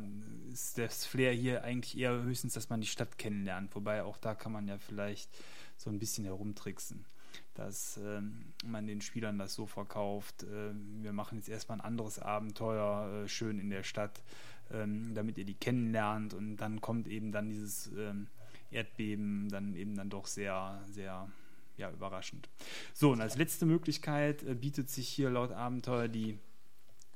ist 0.51 0.77
das 0.77 1.05
Flair 1.05 1.33
hier 1.33 1.63
eigentlich 1.63 1.97
eher 1.97 2.23
höchstens, 2.23 2.53
dass 2.53 2.69
man 2.69 2.81
die 2.81 2.87
Stadt 2.87 3.17
kennenlernt. 3.17 3.75
Wobei 3.75 4.03
auch 4.03 4.17
da 4.17 4.33
kann 4.33 4.51
man 4.51 4.67
ja 4.67 4.77
vielleicht 4.77 5.29
so 5.77 5.89
ein 5.89 5.99
bisschen 5.99 6.25
herumtricksen, 6.25 7.05
dass 7.53 7.97
äh, 7.97 8.21
man 8.65 8.87
den 8.87 9.01
Spielern 9.01 9.37
das 9.37 9.53
so 9.53 9.67
verkauft. 9.67 10.43
Äh, 10.43 10.73
wir 11.01 11.13
machen 11.13 11.37
jetzt 11.37 11.49
erstmal 11.49 11.79
ein 11.79 11.85
anderes 11.85 12.19
Abenteuer 12.19 13.23
äh, 13.23 13.27
schön 13.27 13.59
in 13.59 13.69
der 13.69 13.83
Stadt, 13.83 14.23
ähm, 14.71 15.13
damit 15.13 15.37
ihr 15.37 15.45
die 15.45 15.55
kennenlernt 15.55 16.33
und 16.33 16.57
dann 16.57 16.81
kommt 16.81 17.07
eben 17.07 17.31
dann 17.31 17.49
dieses 17.49 17.87
ähm, 17.95 18.27
Erdbeben 18.71 19.49
dann 19.49 19.75
eben 19.75 19.95
dann 19.95 20.09
doch 20.09 20.27
sehr, 20.27 20.81
sehr 20.89 21.29
ja, 21.77 21.89
überraschend. 21.91 22.49
So, 22.93 23.11
und 23.11 23.21
als 23.21 23.37
letzte 23.37 23.65
Möglichkeit 23.65 24.43
äh, 24.43 24.55
bietet 24.55 24.89
sich 24.89 25.07
hier 25.07 25.29
laut 25.29 25.51
Abenteuer 25.51 26.07
die 26.07 26.37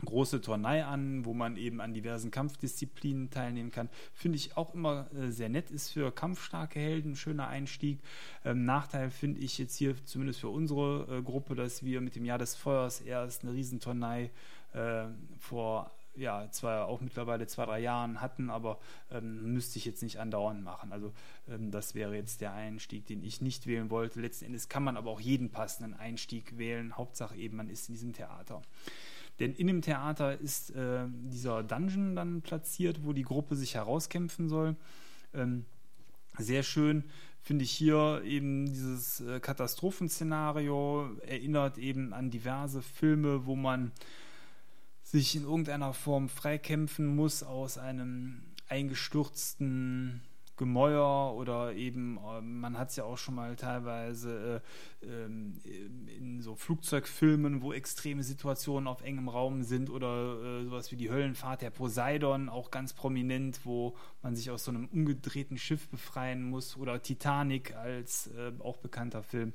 große 0.04 0.42
Turnei 0.42 0.86
an, 0.86 1.26
wo 1.26 1.34
man 1.34 1.58
eben 1.58 1.82
an 1.82 1.94
diversen 1.94 2.32
Kampfdisziplinen 2.32 3.30
teilnehmen 3.30 3.72
kann. 3.72 3.90
Finde 4.14 4.38
ich 4.38 4.58
auch 4.58 4.74
immer 4.74 5.08
äh, 5.14 5.32
sehr 5.32 5.50
nett, 5.50 5.72
ist 5.72 5.92
für 5.92 6.12
kampfstarke 6.12 6.80
Helden 6.80 7.12
ein 7.12 7.16
schöner 7.16 7.48
Einstieg. 7.48 8.00
Ähm, 8.44 8.66
Nachteil 8.66 9.10
finde 9.10 9.40
ich 9.40 9.58
jetzt 9.58 9.78
hier 9.78 9.96
zumindest 10.06 10.40
für 10.40 10.50
unsere 10.50 11.08
äh, 11.10 11.22
Gruppe, 11.22 11.56
dass 11.56 11.84
wir 11.84 12.02
mit 12.02 12.16
dem 12.16 12.26
Jahr 12.26 12.38
des 12.38 12.56
Feuers 12.56 13.02
erst 13.02 13.44
eine 13.44 13.54
Riesenturnei 13.54 14.32
äh, 14.74 15.06
vor 15.40 15.92
ja, 16.18 16.50
zwar 16.52 16.88
auch 16.88 17.02
mittlerweile 17.02 17.48
zwei, 17.48 17.66
drei 17.66 17.80
Jahren 17.80 18.22
hatten, 18.22 18.50
aber 18.50 18.80
ähm, 19.12 19.54
müsste 19.54 19.78
ich 19.78 19.86
jetzt 19.86 20.04
nicht 20.04 20.20
andauernd 20.20 20.64
machen. 20.64 20.92
Also 20.92 21.14
ähm, 21.50 21.72
das 21.72 21.96
wäre 21.96 22.16
jetzt 22.16 22.42
der 22.42 22.54
Einstieg, 22.54 23.06
den 23.06 23.24
ich 23.24 23.42
nicht 23.42 23.68
wählen 23.68 23.90
wollte. 23.90 24.22
Letzten 24.22 24.46
Endes 24.46 24.70
kann 24.70 24.84
man 24.84 24.98
aber 24.98 25.12
auch 25.12 25.20
jeden 25.20 25.52
passenden 25.52 25.94
Einstieg 25.94 26.58
wählen. 26.58 26.98
Hauptsache 26.98 27.36
eben, 27.36 27.58
man 27.58 27.70
ist 27.70 27.90
in 27.90 27.96
diesem 27.96 28.14
Theater. 28.14 28.62
Denn 29.40 29.54
in 29.54 29.68
dem 29.68 29.82
Theater 29.82 30.40
ist 30.40 30.72
äh, 30.72 31.06
dieser 31.10 31.64
Dungeon 31.64 32.16
dann 32.16 32.42
platziert, 32.42 33.04
wo 33.04 33.12
die 33.14 33.24
Gruppe 33.24 33.56
sich 33.56 33.76
herauskämpfen 33.76 34.48
soll. 34.48 34.76
Ähm, 35.34 35.66
sehr 36.38 36.64
schön 36.64 37.04
finde 37.46 37.64
ich 37.64 37.72
hier 37.72 38.24
eben 38.26 38.66
dieses 38.66 39.22
äh, 39.22 39.40
Katastrophenszenario, 39.40 41.12
erinnert 41.28 41.78
eben 41.78 42.12
an 42.12 42.32
diverse 42.32 42.82
Filme, 42.82 43.46
wo 43.46 43.56
man 43.56 43.92
sich 45.06 45.36
in 45.36 45.44
irgendeiner 45.44 45.94
Form 45.94 46.30
freikämpfen 46.30 47.16
muss 47.16 47.44
aus 47.44 47.78
einem 47.78 48.42
eingestürzten 48.68 50.22
Gemäuer 50.58 51.34
oder 51.36 51.74
eben, 51.74 52.18
äh, 52.18 52.42
man 52.42 52.78
hat 52.78 52.90
es 52.90 52.96
ja 52.96 53.04
auch 53.04 53.18
schon 53.18 53.36
mal 53.36 53.56
teilweise 53.56 54.62
äh, 55.02 55.06
ähm, 55.06 55.60
in 56.18 56.42
so 56.42 56.56
Flugzeugfilmen, 56.56 57.62
wo 57.62 57.74
extreme 57.74 58.24
Situationen 58.24 58.88
auf 58.88 59.02
engem 59.02 59.28
Raum 59.28 59.64
sind 59.64 59.90
oder 59.90 60.62
äh, 60.62 60.64
sowas 60.64 60.92
wie 60.92 60.96
die 60.96 61.12
Höllenfahrt 61.12 61.62
der 61.62 61.72
Poseidon, 61.72 62.48
auch 62.48 62.72
ganz 62.72 62.94
prominent, 62.94 63.66
wo 63.66 63.96
man 64.22 64.36
sich 64.36 64.50
aus 64.50 64.64
so 64.64 64.72
einem 64.72 64.88
umgedrehten 64.88 65.58
Schiff 65.58 65.90
befreien 65.90 66.42
muss 66.42 66.78
oder 66.78 67.02
Titanic 67.02 67.76
als 67.76 68.28
äh, 68.28 68.54
auch 68.60 68.78
bekannter 68.78 69.24
Film. 69.24 69.54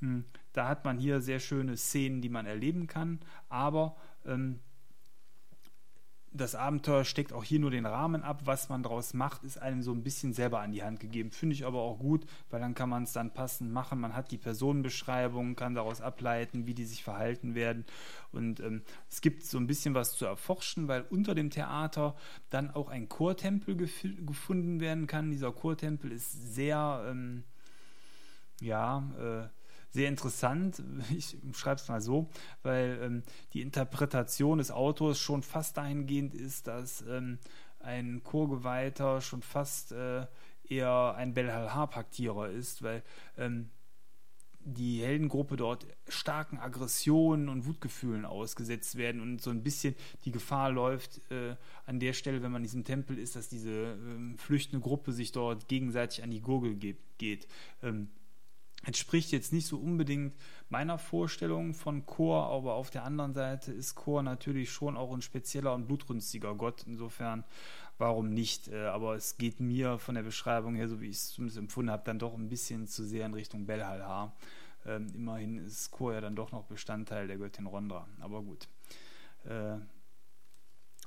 Hm, 0.00 0.24
da 0.52 0.68
hat 0.68 0.84
man 0.84 0.98
hier 0.98 1.20
sehr 1.20 1.38
schöne 1.38 1.76
Szenen, 1.76 2.20
die 2.20 2.28
man 2.28 2.46
erleben 2.46 2.88
kann, 2.88 3.20
aber 3.48 3.96
ähm, 4.26 4.58
das 6.34 6.54
Abenteuer 6.54 7.04
steckt 7.04 7.32
auch 7.32 7.44
hier 7.44 7.60
nur 7.60 7.70
den 7.70 7.86
Rahmen 7.86 8.22
ab. 8.22 8.42
Was 8.44 8.68
man 8.68 8.82
daraus 8.82 9.14
macht, 9.14 9.44
ist 9.44 9.60
einem 9.60 9.82
so 9.82 9.92
ein 9.92 10.02
bisschen 10.02 10.32
selber 10.32 10.60
an 10.60 10.72
die 10.72 10.82
Hand 10.82 11.00
gegeben. 11.00 11.30
Finde 11.30 11.54
ich 11.54 11.66
aber 11.66 11.80
auch 11.80 11.98
gut, 11.98 12.24
weil 12.50 12.60
dann 12.60 12.74
kann 12.74 12.88
man 12.88 13.02
es 13.02 13.12
dann 13.12 13.32
passend 13.32 13.72
machen. 13.72 14.00
Man 14.00 14.16
hat 14.16 14.30
die 14.30 14.38
Personenbeschreibung, 14.38 15.56
kann 15.56 15.74
daraus 15.74 16.00
ableiten, 16.00 16.66
wie 16.66 16.74
die 16.74 16.84
sich 16.84 17.04
verhalten 17.04 17.54
werden. 17.54 17.84
Und 18.32 18.60
ähm, 18.60 18.82
es 19.10 19.20
gibt 19.20 19.44
so 19.44 19.58
ein 19.58 19.66
bisschen 19.66 19.94
was 19.94 20.16
zu 20.16 20.24
erforschen, 20.24 20.88
weil 20.88 21.02
unter 21.10 21.34
dem 21.34 21.50
Theater 21.50 22.16
dann 22.50 22.70
auch 22.70 22.88
ein 22.88 23.08
Chortempel 23.08 23.76
gef 23.76 24.06
gefunden 24.24 24.80
werden 24.80 25.06
kann. 25.06 25.30
Dieser 25.30 25.52
Chortempel 25.52 26.12
ist 26.12 26.54
sehr, 26.54 27.04
ähm, 27.08 27.44
ja, 28.60 29.02
äh, 29.18 29.61
sehr 29.92 30.08
interessant. 30.08 30.82
Ich 31.16 31.36
schreibe 31.54 31.80
es 31.80 31.88
mal 31.88 32.00
so, 32.00 32.28
weil 32.62 32.98
ähm, 33.02 33.22
die 33.52 33.60
Interpretation 33.60 34.58
des 34.58 34.70
Autors 34.70 35.18
schon 35.18 35.42
fast 35.42 35.76
dahingehend 35.76 36.34
ist, 36.34 36.66
dass 36.66 37.02
ähm, 37.02 37.38
ein 37.80 38.22
Chorgeweihter 38.24 39.20
schon 39.20 39.42
fast 39.42 39.92
äh, 39.92 40.26
eher 40.68 41.14
ein 41.16 41.34
Belhalhar-Paktierer 41.34 42.48
ist, 42.48 42.82
weil 42.82 43.02
ähm, 43.36 43.68
die 44.64 45.02
Heldengruppe 45.02 45.56
dort 45.56 45.86
starken 46.08 46.58
Aggressionen 46.58 47.48
und 47.48 47.66
Wutgefühlen 47.66 48.24
ausgesetzt 48.24 48.96
werden 48.96 49.20
und 49.20 49.42
so 49.42 49.50
ein 49.50 49.62
bisschen 49.62 49.96
die 50.24 50.30
Gefahr 50.30 50.70
läuft 50.70 51.20
äh, 51.32 51.56
an 51.84 51.98
der 51.98 52.12
Stelle, 52.12 52.42
wenn 52.42 52.52
man 52.52 52.62
in 52.62 52.68
diesem 52.68 52.84
Tempel 52.84 53.18
ist, 53.18 53.34
dass 53.34 53.48
diese 53.48 53.70
ähm, 53.70 54.38
flüchtende 54.38 54.80
Gruppe 54.80 55.12
sich 55.12 55.32
dort 55.32 55.68
gegenseitig 55.68 56.22
an 56.22 56.30
die 56.30 56.40
Gurgel 56.40 56.76
geht. 57.18 57.48
Ähm, 57.82 58.08
entspricht 58.84 59.32
jetzt 59.32 59.52
nicht 59.52 59.66
so 59.66 59.78
unbedingt 59.78 60.34
meiner 60.68 60.98
Vorstellung 60.98 61.74
von 61.74 62.06
Chor, 62.06 62.48
aber 62.48 62.74
auf 62.74 62.90
der 62.90 63.04
anderen 63.04 63.34
Seite 63.34 63.72
ist 63.72 63.94
Chor 63.94 64.22
natürlich 64.22 64.70
schon 64.70 64.96
auch 64.96 65.12
ein 65.12 65.22
spezieller 65.22 65.74
und 65.74 65.86
blutrünstiger 65.86 66.54
Gott. 66.54 66.84
Insofern, 66.86 67.44
warum 67.98 68.30
nicht? 68.30 68.68
Äh, 68.68 68.86
aber 68.86 69.14
es 69.14 69.36
geht 69.36 69.60
mir 69.60 69.98
von 69.98 70.14
der 70.14 70.22
Beschreibung 70.22 70.74
her, 70.74 70.88
so 70.88 71.00
wie 71.00 71.08
ich 71.08 71.16
es 71.16 71.30
zumindest 71.30 71.58
empfunden 71.58 71.90
habe, 71.90 72.04
dann 72.04 72.18
doch 72.18 72.34
ein 72.34 72.48
bisschen 72.48 72.86
zu 72.86 73.04
sehr 73.04 73.26
in 73.26 73.34
Richtung 73.34 73.66
Belhalhar. 73.66 74.34
Ähm, 74.84 75.08
immerhin 75.14 75.58
ist 75.58 75.90
Chor 75.92 76.14
ja 76.14 76.20
dann 76.20 76.34
doch 76.34 76.50
noch 76.50 76.64
Bestandteil 76.64 77.28
der 77.28 77.38
Göttin 77.38 77.66
Rondra. 77.66 78.08
Aber 78.20 78.42
gut. 78.42 78.68
Äh, 79.44 79.78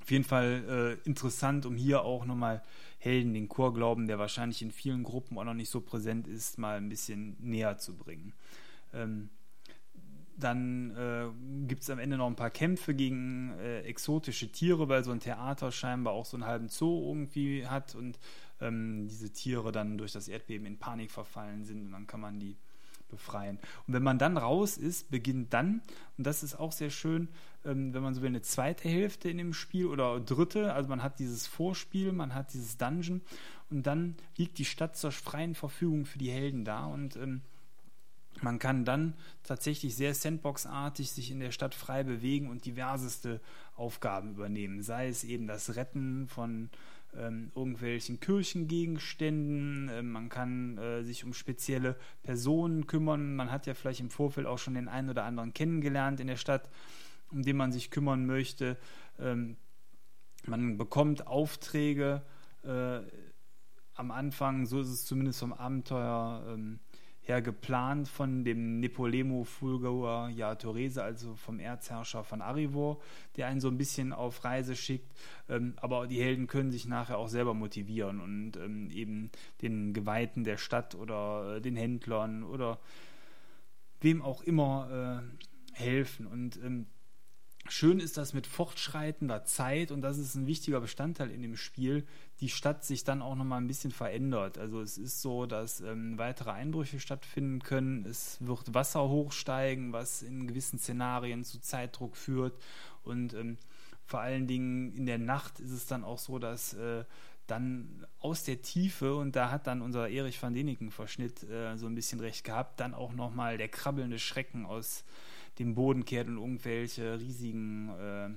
auf 0.06 0.12
jeden 0.12 0.24
Fall 0.24 1.00
äh, 1.04 1.08
interessant, 1.08 1.66
um 1.66 1.76
hier 1.76 2.04
auch 2.04 2.26
nochmal 2.26 2.62
Helden, 3.00 3.34
den 3.34 3.50
Chorglauben, 3.50 4.06
der 4.06 4.20
wahrscheinlich 4.20 4.62
in 4.62 4.70
vielen 4.70 5.02
Gruppen 5.02 5.36
auch 5.40 5.44
noch 5.44 5.56
nicht 5.56 5.72
so 5.72 5.82
präsent 5.82 6.28
ist, 6.28 6.60
mal 6.60 6.78
ein 6.78 6.90
bisschen 6.90 7.36
näher 7.40 7.80
zu 7.80 7.96
bringen. 7.96 8.34
Ähm, 8.94 9.30
dann 10.38 10.92
äh, 10.96 11.26
gibt 11.68 11.82
es 11.82 11.90
am 11.90 11.98
Ende 11.98 12.18
noch 12.18 12.28
ein 12.28 12.36
paar 12.36 12.52
Kämpfe 12.52 12.94
gegen 12.94 13.58
äh, 13.58 13.80
exotische 13.82 14.52
Tiere, 14.52 14.90
weil 14.90 15.04
so 15.04 15.10
ein 15.10 15.22
Theater 15.22 15.72
scheinbar 15.72 16.14
auch 16.14 16.26
so 16.26 16.38
einen 16.38 16.46
halben 16.46 16.70
Zoo 16.70 17.08
irgendwie 17.08 17.66
hat 17.66 17.96
und 17.96 18.20
ähm, 18.62 19.08
diese 19.08 19.32
Tiere 19.32 19.72
dann 19.72 19.98
durch 19.98 20.12
das 20.12 20.28
Erdbeben 20.28 20.68
in 20.68 20.78
Panik 20.78 21.10
verfallen 21.10 21.64
sind 21.64 21.84
und 21.84 21.94
dann 21.94 22.06
kann 22.06 22.20
man 22.20 22.40
die 22.40 22.58
befreien. 23.10 23.58
Und 23.88 23.96
wenn 23.96 24.04
man 24.04 24.20
dann 24.20 24.38
raus 24.38 24.78
ist, 24.78 25.10
beginnt 25.10 25.52
dann, 25.54 25.82
und 26.18 26.28
das 26.28 26.44
ist 26.44 26.60
auch 26.60 26.72
sehr 26.72 26.92
schön, 26.92 27.28
ähm, 27.66 27.94
wenn 27.94 28.04
man 28.04 28.14
so 28.14 28.22
will, 28.22 28.30
eine 28.30 28.42
zweite 28.42 28.88
Hälfte 28.88 29.30
in 29.30 29.38
dem 29.38 29.54
Spiel 29.54 29.88
oder 29.88 30.20
dritte, 30.20 30.74
also 30.74 30.90
man 30.90 31.04
hat 31.04 31.20
dieses 31.20 31.48
Vorspiel, 31.48 32.12
man 32.12 32.34
hat 32.34 32.54
dieses 32.54 32.78
Dungeon 32.78 33.22
und 33.70 33.88
dann 33.88 34.16
liegt 34.38 34.58
die 34.58 34.66
Stadt 34.66 34.96
zur 34.98 35.12
freien 35.12 35.56
Verfügung 35.56 36.06
für 36.06 36.20
die 36.20 36.32
Helden 36.32 36.66
da 36.66 36.86
und 36.86 37.16
ähm, 37.16 37.42
man 38.42 38.60
kann 38.60 38.86
dann 38.86 39.14
tatsächlich 39.44 39.96
sehr 39.96 40.14
Sandbox-artig 40.14 41.12
sich 41.12 41.32
in 41.32 41.40
der 41.40 41.52
Stadt 41.52 41.74
frei 41.74 42.04
bewegen 42.04 42.50
und 42.50 42.66
diverseste 42.66 43.40
Aufgaben 43.76 44.32
übernehmen. 44.32 44.84
Sei 44.84 45.08
es 45.08 45.24
eben 45.24 45.48
das 45.48 45.76
Retten 45.76 46.28
von 46.28 46.70
ähm, 47.18 47.52
irgendwelchen 47.56 48.20
Kirchengegenständen, 48.20 49.90
äh, 49.90 50.02
man 50.02 50.30
kann 50.30 50.78
äh, 50.78 51.04
sich 51.04 51.24
um 51.24 51.34
spezielle 51.34 51.96
Personen 52.24 52.88
kümmern. 52.88 53.36
Man 53.36 53.52
hat 53.52 53.68
ja 53.68 53.74
vielleicht 53.74 54.02
im 54.02 54.10
Vorfeld 54.10 54.48
auch 54.48 54.60
schon 54.60 54.74
den 54.74 54.90
einen 54.90 55.10
oder 55.10 55.24
anderen 55.24 55.54
kennengelernt 55.54 56.20
in 56.20 56.28
der 56.28 56.36
Stadt, 56.36 56.70
um 57.32 57.44
den 57.44 57.58
man 57.58 57.72
sich 57.72 57.92
kümmern 57.92 58.26
möchte. 58.26 58.78
Ähm, 59.20 59.58
man 60.46 60.78
bekommt 60.78 61.28
Aufträge 61.28 62.22
äh, 62.64 63.00
am 63.96 64.12
Anfang, 64.12 64.66
so 64.66 64.82
ist 64.82 64.90
es 64.90 65.06
zumindest 65.06 65.40
vom 65.40 65.54
Abenteuer. 65.54 66.46
Ähm, 66.50 66.80
her 67.26 67.42
geplant 67.42 68.08
von 68.08 68.44
dem 68.44 68.80
Nepolemo 68.80 69.44
Fulgoa 69.44 70.30
ja 70.30 70.54
Torese, 70.56 71.04
also 71.04 71.36
vom 71.36 71.60
Erzherrscher 71.60 72.24
von 72.24 72.42
Arivor, 72.42 73.00
der 73.36 73.48
einen 73.48 73.60
so 73.60 73.68
ein 73.68 73.78
bisschen 73.78 74.14
auf 74.14 74.44
Reise 74.44 74.76
schickt. 74.76 75.12
Ähm, 75.50 75.74
aber 75.78 76.06
die 76.06 76.22
Helden 76.22 76.46
können 76.46 76.72
sich 76.72 76.86
nachher 76.86 77.18
auch 77.18 77.28
selber 77.28 77.56
motivieren 77.56 78.22
und 78.22 78.58
ähm, 78.58 78.92
eben 78.92 79.32
den 79.62 79.94
Geweihten 79.94 80.44
der 80.44 80.58
Stadt 80.58 80.94
oder 80.94 81.56
äh, 81.56 81.62
den 81.62 81.76
Händlern 81.76 82.44
oder 82.44 82.80
wem 84.02 84.22
auch 84.22 84.44
immer 84.44 85.24
äh, 85.24 85.76
helfen. 85.76 86.28
Und 86.28 86.60
ähm, 86.64 86.86
Schön 87.68 88.00
ist 88.00 88.18
das 88.18 88.34
mit 88.34 88.46
fortschreitender 88.46 89.44
Zeit 89.44 89.92
und 89.92 90.02
das 90.02 90.20
ist 90.20 90.36
ein 90.36 90.46
wichtiger 90.46 90.82
Bestandteil 90.82 91.32
in 91.32 91.42
dem 91.42 91.58
Spiel, 91.58 92.06
die 92.40 92.50
Stadt 92.50 92.86
sich 92.86 93.04
dann 93.04 93.24
auch 93.24 93.36
nochmal 93.36 93.60
ein 93.60 93.68
bisschen 93.68 93.92
verändert. 93.92 94.60
Also 94.60 94.82
es 94.82 95.00
ist 95.00 95.22
so, 95.24 95.48
dass 95.48 95.82
ähm, 95.82 96.18
weitere 96.20 96.52
Einbrüche 96.52 97.00
stattfinden 97.00 97.60
können, 97.64 98.06
es 98.06 98.38
wird 98.40 98.76
Wasser 98.76 99.10
hochsteigen, 99.10 99.94
was 99.94 100.22
in 100.22 100.48
gewissen 100.48 100.78
Szenarien 100.78 101.44
zu 101.44 101.60
Zeitdruck 101.60 102.16
führt 102.16 102.54
und 103.04 103.34
ähm, 103.34 103.58
vor 104.06 104.20
allen 104.20 104.46
Dingen 104.46 104.96
in 104.96 105.08
der 105.08 105.18
Nacht 105.18 105.60
ist 105.60 105.72
es 105.72 105.88
dann 105.88 106.04
auch 106.04 106.20
so, 106.20 106.38
dass 106.38 106.74
äh, 106.76 107.04
dann 107.48 108.06
aus 108.20 108.44
der 108.44 108.62
Tiefe, 108.62 109.16
und 109.16 109.36
da 109.36 109.50
hat 109.50 109.68
dann 109.68 109.82
unser 109.82 110.10
Erich 110.10 110.42
van 110.42 110.54
Deniken 110.54 110.92
Verschnitt 110.92 111.44
äh, 111.44 111.76
so 111.78 111.88
ein 111.88 111.96
bisschen 111.96 112.20
recht 112.20 112.44
gehabt, 112.44 112.80
dann 112.80 112.94
auch 112.94 113.14
nochmal 113.14 113.58
der 113.58 113.70
krabbelnde 113.70 114.20
Schrecken 114.20 114.66
aus 114.66 115.04
den 115.60 115.76
Boden 115.76 116.06
kehrt 116.06 116.28
und 116.28 116.38
irgendwelche 116.38 117.20
riesigen, 117.20 117.90
äh, 117.90 118.30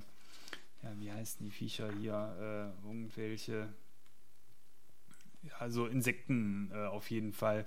ja, 0.82 0.92
wie 1.00 1.12
heißen 1.12 1.44
die 1.44 1.50
Viecher 1.50 1.90
hier, 2.00 2.74
äh, 2.84 2.86
irgendwelche, 2.86 3.68
ja, 5.42 5.70
so 5.70 5.86
Insekten 5.86 6.70
äh, 6.72 6.86
auf 6.86 7.10
jeden 7.10 7.32
Fall 7.32 7.66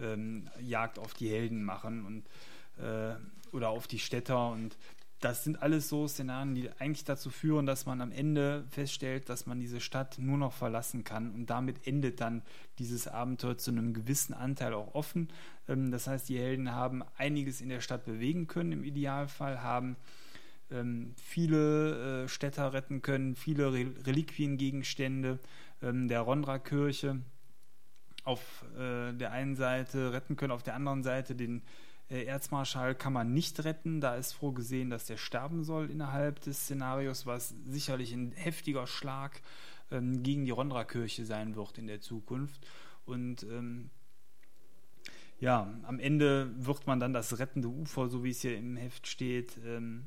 ähm, 0.00 0.48
Jagd 0.60 0.98
auf 0.98 1.14
die 1.14 1.28
Helden 1.28 1.64
machen 1.64 2.04
und 2.06 2.84
äh, 2.84 3.14
oder 3.52 3.68
auf 3.68 3.86
die 3.86 3.98
Städter 3.98 4.50
und 4.50 4.76
das 5.22 5.44
sind 5.44 5.62
alles 5.62 5.88
so 5.88 6.08
Szenarien, 6.08 6.54
die 6.54 6.68
eigentlich 6.78 7.04
dazu 7.04 7.30
führen, 7.30 7.64
dass 7.64 7.86
man 7.86 8.00
am 8.00 8.10
Ende 8.10 8.64
feststellt, 8.70 9.28
dass 9.28 9.46
man 9.46 9.60
diese 9.60 9.80
Stadt 9.80 10.18
nur 10.18 10.36
noch 10.36 10.52
verlassen 10.52 11.04
kann 11.04 11.30
und 11.30 11.46
damit 11.46 11.86
endet 11.86 12.20
dann 12.20 12.42
dieses 12.80 13.06
Abenteuer 13.06 13.56
zu 13.56 13.70
einem 13.70 13.94
gewissen 13.94 14.34
Anteil 14.34 14.74
auch 14.74 14.94
offen. 14.94 15.28
Ähm, 15.68 15.92
das 15.92 16.08
heißt, 16.08 16.28
die 16.28 16.38
Helden 16.38 16.72
haben 16.72 17.04
einiges 17.16 17.60
in 17.60 17.68
der 17.68 17.80
Stadt 17.80 18.04
bewegen 18.04 18.48
können, 18.48 18.72
im 18.72 18.84
Idealfall 18.84 19.62
haben 19.62 19.96
ähm, 20.72 21.14
viele 21.16 22.24
äh, 22.24 22.28
Städter 22.28 22.72
retten 22.72 23.00
können, 23.00 23.36
viele 23.36 23.72
Reliquiengegenstände 23.72 25.38
ähm, 25.82 26.08
der 26.08 26.20
Rondra-Kirche 26.20 27.20
auf 28.24 28.64
äh, 28.76 29.12
der 29.12 29.30
einen 29.30 29.54
Seite 29.54 30.12
retten 30.12 30.34
können, 30.34 30.52
auf 30.52 30.64
der 30.64 30.74
anderen 30.74 31.04
Seite 31.04 31.36
den 31.36 31.62
Erzmarschall 32.08 32.94
kann 32.94 33.12
man 33.12 33.32
nicht 33.32 33.64
retten. 33.64 34.00
Da 34.00 34.16
ist 34.16 34.32
vorgesehen, 34.32 34.90
dass 34.90 35.06
der 35.06 35.16
sterben 35.16 35.64
soll 35.64 35.90
innerhalb 35.90 36.40
des 36.40 36.60
Szenarios, 36.60 37.26
was 37.26 37.54
sicherlich 37.66 38.12
ein 38.12 38.32
heftiger 38.32 38.86
Schlag 38.86 39.40
ähm, 39.90 40.22
gegen 40.22 40.44
die 40.44 40.50
Rondra-Kirche 40.50 41.24
sein 41.24 41.56
wird 41.56 41.78
in 41.78 41.86
der 41.86 42.00
Zukunft. 42.00 42.66
Und 43.04 43.44
ähm, 43.44 43.90
ja, 45.40 45.72
am 45.82 45.98
Ende 45.98 46.50
wird 46.56 46.86
man 46.86 47.00
dann 47.00 47.12
das 47.12 47.38
rettende 47.38 47.68
Ufer, 47.68 48.08
so 48.08 48.22
wie 48.22 48.30
es 48.30 48.42
hier 48.42 48.56
im 48.56 48.76
Heft 48.76 49.06
steht, 49.06 49.58
ähm, 49.64 50.06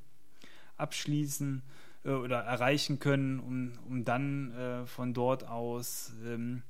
abschließen 0.78 1.62
äh, 2.06 2.12
oder 2.12 2.40
erreichen 2.40 3.00
können, 3.00 3.40
um, 3.40 3.74
um 3.88 4.06
dann 4.06 4.52
äh, 4.54 4.86
von 4.86 5.14
dort 5.14 5.46
aus 5.46 6.14
ähm, 6.26 6.64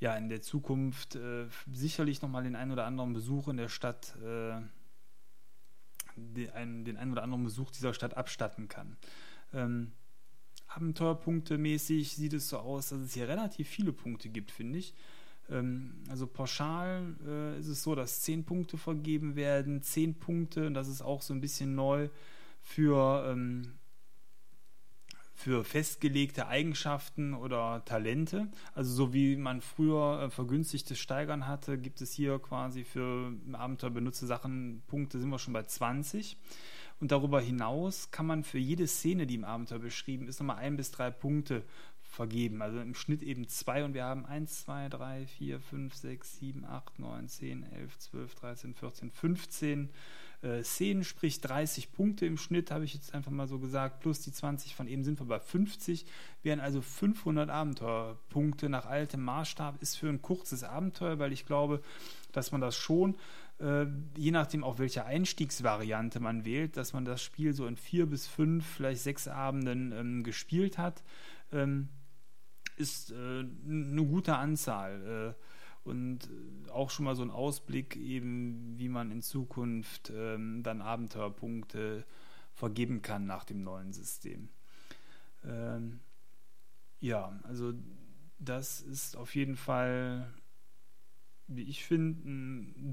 ja 0.00 0.16
in 0.16 0.28
der 0.28 0.42
Zukunft 0.42 1.16
äh, 1.16 1.46
sicherlich 1.72 2.22
nochmal 2.22 2.44
den 2.44 2.56
einen 2.56 2.72
oder 2.72 2.86
anderen 2.86 3.12
Besuch 3.12 3.48
in 3.48 3.56
der 3.56 3.68
Stadt, 3.68 4.14
äh, 4.22 4.60
den, 6.16 6.50
einen, 6.50 6.84
den 6.84 6.96
einen 6.96 7.12
oder 7.12 7.22
anderen 7.22 7.44
Besuch 7.44 7.70
dieser 7.70 7.94
Stadt 7.94 8.16
abstatten 8.16 8.68
kann. 8.68 8.96
Ähm, 9.52 9.92
Abenteuerpunkte 10.68 11.58
mäßig 11.58 12.14
sieht 12.14 12.34
es 12.34 12.48
so 12.48 12.58
aus, 12.58 12.90
dass 12.90 13.00
es 13.00 13.14
hier 13.14 13.28
relativ 13.28 13.68
viele 13.68 13.92
Punkte 13.92 14.28
gibt, 14.28 14.50
finde 14.50 14.78
ich. 14.78 14.94
Ähm, 15.50 16.04
also 16.08 16.26
pauschal 16.26 17.16
äh, 17.26 17.58
ist 17.58 17.68
es 17.68 17.82
so, 17.82 17.94
dass 17.94 18.20
10 18.22 18.44
Punkte 18.44 18.76
vergeben 18.76 19.34
werden, 19.34 19.82
10 19.82 20.18
Punkte, 20.18 20.66
und 20.66 20.74
das 20.74 20.88
ist 20.88 21.02
auch 21.02 21.22
so 21.22 21.32
ein 21.32 21.40
bisschen 21.40 21.74
neu 21.74 22.10
für 22.60 23.26
ähm, 23.30 23.77
für 25.38 25.62
festgelegte 25.62 26.48
Eigenschaften 26.48 27.32
oder 27.32 27.84
Talente. 27.84 28.48
Also 28.74 28.92
so 28.92 29.14
wie 29.14 29.36
man 29.36 29.60
früher 29.60 30.22
äh, 30.22 30.30
vergünstigtes 30.30 30.98
Steigern 30.98 31.46
hatte, 31.46 31.78
gibt 31.78 32.00
es 32.00 32.12
hier 32.12 32.40
quasi 32.40 32.82
für 32.82 33.32
Abenteuer 33.52 33.90
benutzte 33.90 34.26
Sachen 34.26 34.82
Punkte, 34.88 35.20
sind 35.20 35.28
wir 35.28 35.38
schon 35.38 35.54
bei 35.54 35.62
20. 35.62 36.36
Und 36.98 37.12
darüber 37.12 37.40
hinaus 37.40 38.10
kann 38.10 38.26
man 38.26 38.42
für 38.42 38.58
jede 38.58 38.88
Szene, 38.88 39.28
die 39.28 39.36
im 39.36 39.44
Abenteuer 39.44 39.78
beschrieben 39.78 40.26
ist, 40.26 40.40
nochmal 40.40 40.56
ein 40.56 40.76
bis 40.76 40.90
drei 40.90 41.12
Punkte 41.12 41.62
vergeben. 42.02 42.60
Also 42.60 42.80
im 42.80 42.96
Schnitt 42.96 43.22
eben 43.22 43.46
zwei 43.46 43.84
und 43.84 43.94
wir 43.94 44.02
haben 44.02 44.26
1, 44.26 44.64
2, 44.64 44.88
3, 44.88 45.26
4, 45.26 45.60
5, 45.60 45.94
6, 45.94 46.38
7, 46.40 46.64
8, 46.64 46.98
9, 46.98 47.28
10, 47.28 47.62
11, 47.62 47.98
12, 47.98 48.34
13, 48.34 48.74
14, 48.74 49.10
15 49.12 49.90
äh, 50.42 50.62
Szenen, 50.62 51.04
sprich 51.04 51.40
30 51.40 51.92
Punkte 51.92 52.26
im 52.26 52.36
Schnitt, 52.36 52.70
habe 52.70 52.84
ich 52.84 52.94
jetzt 52.94 53.14
einfach 53.14 53.30
mal 53.30 53.48
so 53.48 53.58
gesagt, 53.58 54.00
plus 54.00 54.20
die 54.20 54.32
20 54.32 54.74
von 54.74 54.86
eben 54.86 55.02
sind 55.02 55.18
wir 55.18 55.26
bei 55.26 55.40
50, 55.40 56.06
wären 56.42 56.60
also 56.60 56.80
500 56.80 57.50
Abenteuerpunkte 57.50 58.68
nach 58.68 58.86
altem 58.86 59.22
Maßstab, 59.22 59.82
ist 59.82 59.96
für 59.96 60.08
ein 60.08 60.22
kurzes 60.22 60.62
Abenteuer, 60.62 61.18
weil 61.18 61.32
ich 61.32 61.44
glaube, 61.44 61.82
dass 62.32 62.52
man 62.52 62.60
das 62.60 62.76
schon, 62.76 63.16
äh, 63.58 63.86
je 64.16 64.30
nachdem 64.30 64.62
auch 64.62 64.78
welche 64.78 65.04
Einstiegsvariante 65.04 66.20
man 66.20 66.44
wählt, 66.44 66.76
dass 66.76 66.92
man 66.92 67.04
das 67.04 67.22
Spiel 67.22 67.52
so 67.52 67.66
in 67.66 67.76
vier 67.76 68.06
bis 68.06 68.26
fünf, 68.26 68.64
vielleicht 68.64 69.02
sechs 69.02 69.26
Abenden 69.26 69.92
ähm, 69.92 70.22
gespielt 70.22 70.78
hat, 70.78 71.02
ähm, 71.52 71.88
ist 72.76 73.10
äh, 73.10 73.14
eine 73.14 74.04
gute 74.04 74.36
Anzahl. 74.36 75.34
Äh, 75.36 75.57
und 75.88 76.24
äh, 76.24 76.70
auch 76.70 76.90
schon 76.90 77.04
mal 77.04 77.16
so 77.16 77.22
ein 77.22 77.30
Ausblick 77.30 77.96
eben, 77.96 78.74
wie 78.78 78.88
man 78.88 79.10
in 79.10 79.22
Zukunft 79.22 80.12
ähm, 80.14 80.62
dann 80.62 80.82
Abenteuerpunkte 80.82 82.04
vergeben 82.54 83.02
kann 83.02 83.26
nach 83.26 83.44
dem 83.44 83.62
neuen 83.62 83.92
System. 83.92 84.48
Ähm, 85.44 86.00
ja, 87.00 87.38
also 87.44 87.72
das 88.38 88.80
ist 88.80 89.16
auf 89.16 89.34
jeden 89.34 89.56
Fall, 89.56 90.32
wie 91.46 91.62
ich 91.62 91.84
finde, 91.84 92.28
ein 92.28 92.92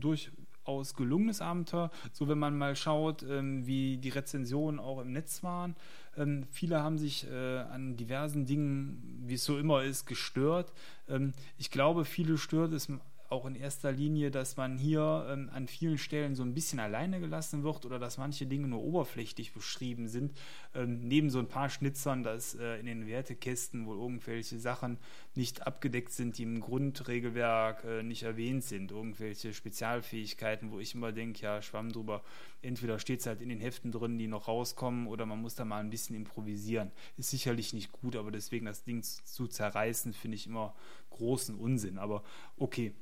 durchaus 0.66 0.95
gelungenes 0.95 1.41
Abenteuer. 1.41 1.91
So, 2.11 2.28
wenn 2.28 2.39
man 2.39 2.57
mal 2.57 2.76
schaut, 2.76 3.24
ähm, 3.24 3.66
wie 3.66 3.97
die 3.97 4.09
Rezensionen 4.09 4.80
auch 4.80 4.99
im 4.99 5.11
Netz 5.11 5.43
waren, 5.43 5.76
ähm, 6.18 6.47
viele 6.51 6.82
haben 6.82 6.97
sich 6.97 7.28
äh, 7.30 7.59
an 7.59 7.97
diversen 7.97 8.45
Dingen, 8.45 9.24
wie 9.26 9.36
es 9.36 9.45
so 9.45 9.57
immer 9.57 9.84
ist, 9.84 10.05
gestört. 10.05 10.74
Ähm, 11.07 11.34
ich 11.57 11.72
glaube, 11.72 12.05
viele 12.05 12.38
stört 12.38 12.74
es 12.74 12.89
auch 13.36 13.46
in 13.46 13.56
erster 13.56 13.92
Linie, 13.92 14.32
dass 14.32 14.58
man 14.58 14.78
hier 14.78 15.28
ähm, 15.30 15.50
an 15.54 15.68
vielen 15.68 15.98
Stellen 15.98 16.36
so 16.36 16.44
ein 16.44 16.54
bisschen 16.54 16.80
alleine 16.80 17.20
gelassen 17.20 17.64
wird 17.64 17.86
oder 17.86 18.00
dass 18.00 18.18
manche 18.18 18.48
Dinge 18.48 18.68
nur 18.68 18.82
oberflächlich 18.82 19.54
beschrieben 19.54 20.08
sind. 20.08 20.34
Ähm, 20.74 21.02
neben 21.02 21.30
so 21.30 21.40
ein 21.40 21.48
paar 21.48 21.70
Schnitzern, 21.70 22.24
dass 22.24 22.56
äh, 22.56 22.80
in 22.80 22.86
den 22.86 23.08
Wertekästen 23.08 23.86
wohl 23.86 23.98
irgendwelche 23.98 24.60
Sachen 24.60 24.98
nicht 25.36 25.68
abgedeckt 25.68 26.14
sind, 26.14 26.38
die 26.38 26.44
im 26.44 26.62
Grundregelwerk 26.62 27.84
äh, 27.84 28.04
nicht 28.04 28.24
erwähnt 28.24 28.64
sind. 28.64 28.92
Irgendwelche 28.92 29.54
Spezialfähigkeiten, 29.54 30.72
wo 30.72 30.80
ich 30.80 30.96
immer 30.96 31.12
denke, 31.12 31.42
ja, 31.42 31.62
schwamm 31.62 31.92
drüber. 31.92 32.24
Entweder 32.62 32.98
steht 32.98 33.20
es 33.20 33.28
halt 33.28 33.42
in 33.42 33.50
den 33.50 33.60
Heften 33.60 33.92
drin, 33.92 34.18
die 34.18 34.28
noch 34.28 34.48
rauskommen, 34.48 35.08
oder 35.08 35.26
man 35.26 35.42
muss 35.42 35.56
da 35.56 35.66
mal 35.66 35.80
ein 35.80 35.90
bisschen 35.90 36.16
improvisieren. 36.16 36.92
Ist 37.18 37.30
sicherlich 37.30 37.74
nicht 37.74 37.92
gut, 37.92 38.16
aber 38.16 38.32
deswegen 38.32 38.66
das 38.66 38.84
Ding 38.84 39.04
zu 39.04 39.48
zerreißen, 39.48 40.14
finde 40.14 40.36
ich 40.36 40.48
immer 40.48 40.74
großen 41.12 41.56
Unsinn. 41.56 41.98
Aber 41.98 42.24
okay, 42.58 42.94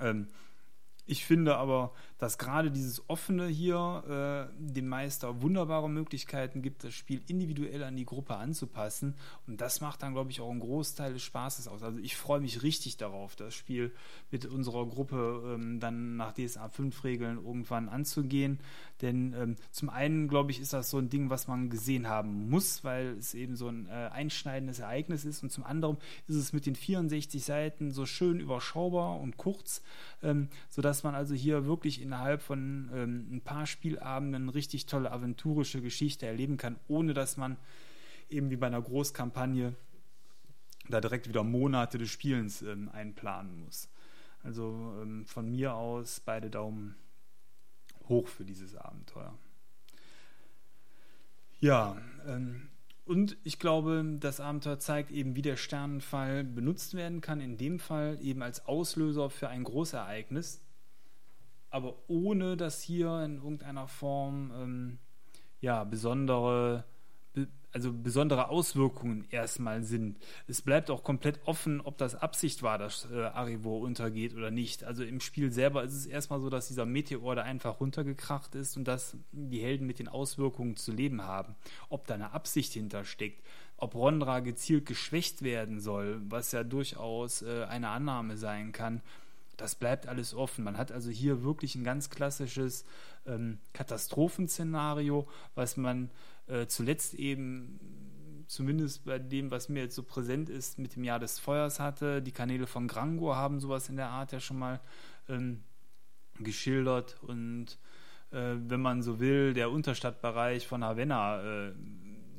ähm, 0.00 0.26
Ich 1.10 1.24
finde 1.24 1.56
aber, 1.56 1.92
dass 2.18 2.36
gerade 2.36 2.70
dieses 2.70 3.08
Offene 3.08 3.46
hier 3.46 4.50
äh, 4.52 4.54
dem 4.58 4.88
Meister 4.88 5.40
wunderbare 5.40 5.88
Möglichkeiten 5.88 6.60
gibt, 6.60 6.84
das 6.84 6.92
Spiel 6.92 7.22
individuell 7.28 7.82
an 7.82 7.96
die 7.96 8.04
Gruppe 8.04 8.36
anzupassen. 8.36 9.14
Und 9.46 9.62
das 9.62 9.80
macht 9.80 10.02
dann, 10.02 10.12
glaube 10.12 10.30
ich, 10.30 10.42
auch 10.42 10.50
einen 10.50 10.60
Großteil 10.60 11.14
des 11.14 11.22
Spaßes 11.22 11.66
aus. 11.66 11.82
Also 11.82 11.98
ich 12.00 12.14
freue 12.14 12.40
mich 12.40 12.62
richtig 12.62 12.98
darauf, 12.98 13.36
das 13.36 13.54
Spiel 13.54 13.90
mit 14.30 14.44
unserer 14.44 14.84
Gruppe 14.84 15.54
ähm, 15.54 15.80
dann 15.80 16.16
nach 16.16 16.34
DSA 16.34 16.68
5 16.68 17.04
Regeln 17.04 17.38
irgendwann 17.38 17.88
anzugehen. 17.88 18.58
Denn 19.00 19.32
ähm, 19.32 19.56
zum 19.70 19.88
einen, 19.88 20.28
glaube 20.28 20.50
ich, 20.50 20.60
ist 20.60 20.74
das 20.74 20.90
so 20.90 20.98
ein 20.98 21.08
Ding, 21.08 21.30
was 21.30 21.48
man 21.48 21.70
gesehen 21.70 22.06
haben 22.06 22.50
muss, 22.50 22.84
weil 22.84 23.16
es 23.18 23.32
eben 23.32 23.56
so 23.56 23.68
ein 23.68 23.86
äh, 23.86 24.10
einschneidendes 24.12 24.80
Ereignis 24.80 25.24
ist. 25.24 25.42
Und 25.42 25.52
zum 25.52 25.64
anderen 25.64 25.96
ist 26.26 26.36
es 26.36 26.52
mit 26.52 26.66
den 26.66 26.74
64 26.74 27.42
Seiten 27.42 27.92
so 27.92 28.04
schön 28.04 28.40
überschaubar 28.40 29.18
und 29.20 29.38
kurz, 29.38 29.82
ähm, 30.22 30.48
sodass 30.68 30.97
man 31.02 31.14
also 31.14 31.34
hier 31.34 31.66
wirklich 31.66 32.00
innerhalb 32.00 32.42
von 32.42 32.90
ähm, 32.94 33.28
ein 33.30 33.40
paar 33.40 33.66
Spielabenden 33.66 34.42
eine 34.42 34.54
richtig 34.54 34.86
tolle 34.86 35.10
aventurische 35.12 35.80
Geschichte 35.80 36.26
erleben 36.26 36.56
kann, 36.56 36.76
ohne 36.88 37.14
dass 37.14 37.36
man 37.36 37.56
eben 38.28 38.50
wie 38.50 38.56
bei 38.56 38.66
einer 38.66 38.82
Großkampagne 38.82 39.74
da 40.88 41.00
direkt 41.00 41.28
wieder 41.28 41.44
Monate 41.44 41.98
des 41.98 42.10
Spielens 42.10 42.62
ähm, 42.62 42.88
einplanen 42.90 43.64
muss. 43.64 43.88
Also 44.42 44.96
ähm, 45.02 45.26
von 45.26 45.50
mir 45.50 45.74
aus 45.74 46.20
beide 46.20 46.50
Daumen 46.50 46.94
hoch 48.08 48.28
für 48.28 48.44
dieses 48.44 48.74
Abenteuer. 48.74 49.36
Ja, 51.60 52.00
ähm, 52.26 52.68
und 53.04 53.36
ich 53.42 53.58
glaube, 53.58 54.04
das 54.20 54.38
Abenteuer 54.38 54.78
zeigt 54.78 55.10
eben, 55.10 55.34
wie 55.34 55.42
der 55.42 55.56
Sternenfall 55.56 56.44
benutzt 56.44 56.94
werden 56.94 57.20
kann. 57.20 57.40
In 57.40 57.56
dem 57.56 57.78
Fall 57.78 58.18
eben 58.20 58.42
als 58.42 58.66
Auslöser 58.66 59.30
für 59.30 59.48
ein 59.48 59.64
Großereignis, 59.64 60.60
aber 61.70 61.94
ohne 62.08 62.56
dass 62.56 62.82
hier 62.82 63.22
in 63.24 63.36
irgendeiner 63.36 63.88
Form 63.88 64.52
ähm, 64.54 64.98
ja, 65.60 65.84
besondere 65.84 66.84
also 67.72 67.92
besondere 67.92 68.48
Auswirkungen 68.48 69.26
erstmal 69.30 69.82
sind. 69.82 70.16
Es 70.46 70.62
bleibt 70.62 70.90
auch 70.90 71.02
komplett 71.04 71.40
offen, 71.44 71.80
ob 71.80 71.98
das 71.98 72.14
Absicht 72.14 72.62
war, 72.62 72.78
dass 72.78 73.08
äh, 73.10 73.22
Arrivo 73.22 73.78
untergeht 73.78 74.34
oder 74.34 74.50
nicht. 74.50 74.84
Also 74.84 75.04
im 75.04 75.20
Spiel 75.20 75.52
selber 75.52 75.84
ist 75.84 75.94
es 75.94 76.06
erstmal 76.06 76.40
so, 76.40 76.48
dass 76.48 76.68
dieser 76.68 76.86
Meteor 76.86 77.36
da 77.36 77.42
einfach 77.42 77.80
runtergekracht 77.80 78.54
ist 78.54 78.76
und 78.76 78.84
dass 78.84 79.16
die 79.32 79.60
Helden 79.60 79.86
mit 79.86 79.98
den 79.98 80.08
Auswirkungen 80.08 80.76
zu 80.76 80.92
leben 80.92 81.22
haben. 81.22 81.54
Ob 81.88 82.06
da 82.06 82.14
eine 82.14 82.32
Absicht 82.32 82.72
hintersteckt, 82.72 83.44
ob 83.76 83.94
Rondra 83.94 84.40
gezielt 84.40 84.86
geschwächt 84.86 85.42
werden 85.42 85.78
soll, 85.80 86.20
was 86.28 86.52
ja 86.52 86.64
durchaus 86.64 87.42
äh, 87.42 87.64
eine 87.68 87.90
Annahme 87.90 88.36
sein 88.36 88.72
kann. 88.72 89.02
Das 89.58 89.74
bleibt 89.74 90.06
alles 90.06 90.34
offen. 90.34 90.64
Man 90.64 90.78
hat 90.78 90.92
also 90.92 91.10
hier 91.10 91.42
wirklich 91.42 91.74
ein 91.74 91.84
ganz 91.84 92.10
klassisches 92.10 92.84
ähm, 93.26 93.58
Katastrophenszenario, 93.74 95.28
was 95.54 95.76
man 95.76 96.10
äh, 96.46 96.66
zuletzt 96.66 97.14
eben 97.14 98.44
zumindest 98.46 99.04
bei 99.04 99.18
dem, 99.18 99.50
was 99.50 99.68
mir 99.68 99.82
jetzt 99.82 99.96
so 99.96 100.04
präsent 100.04 100.48
ist, 100.48 100.78
mit 100.78 100.94
dem 100.94 101.02
Jahr 101.02 101.18
des 101.18 101.40
Feuers 101.40 101.80
hatte. 101.80 102.22
Die 102.22 102.32
Kanäle 102.32 102.68
von 102.68 102.86
Grangor 102.86 103.36
haben 103.36 103.60
sowas 103.60 103.88
in 103.88 103.96
der 103.96 104.08
Art 104.08 104.30
ja 104.32 104.38
schon 104.38 104.60
mal 104.60 104.80
ähm, 105.28 105.64
geschildert 106.38 107.16
und 107.22 107.78
äh, 108.30 108.54
wenn 108.54 108.80
man 108.80 109.02
so 109.02 109.18
will, 109.18 109.54
der 109.54 109.72
Unterstadtbereich 109.72 110.68
von 110.68 110.84
Havanna 110.84 111.42
äh, 111.42 111.72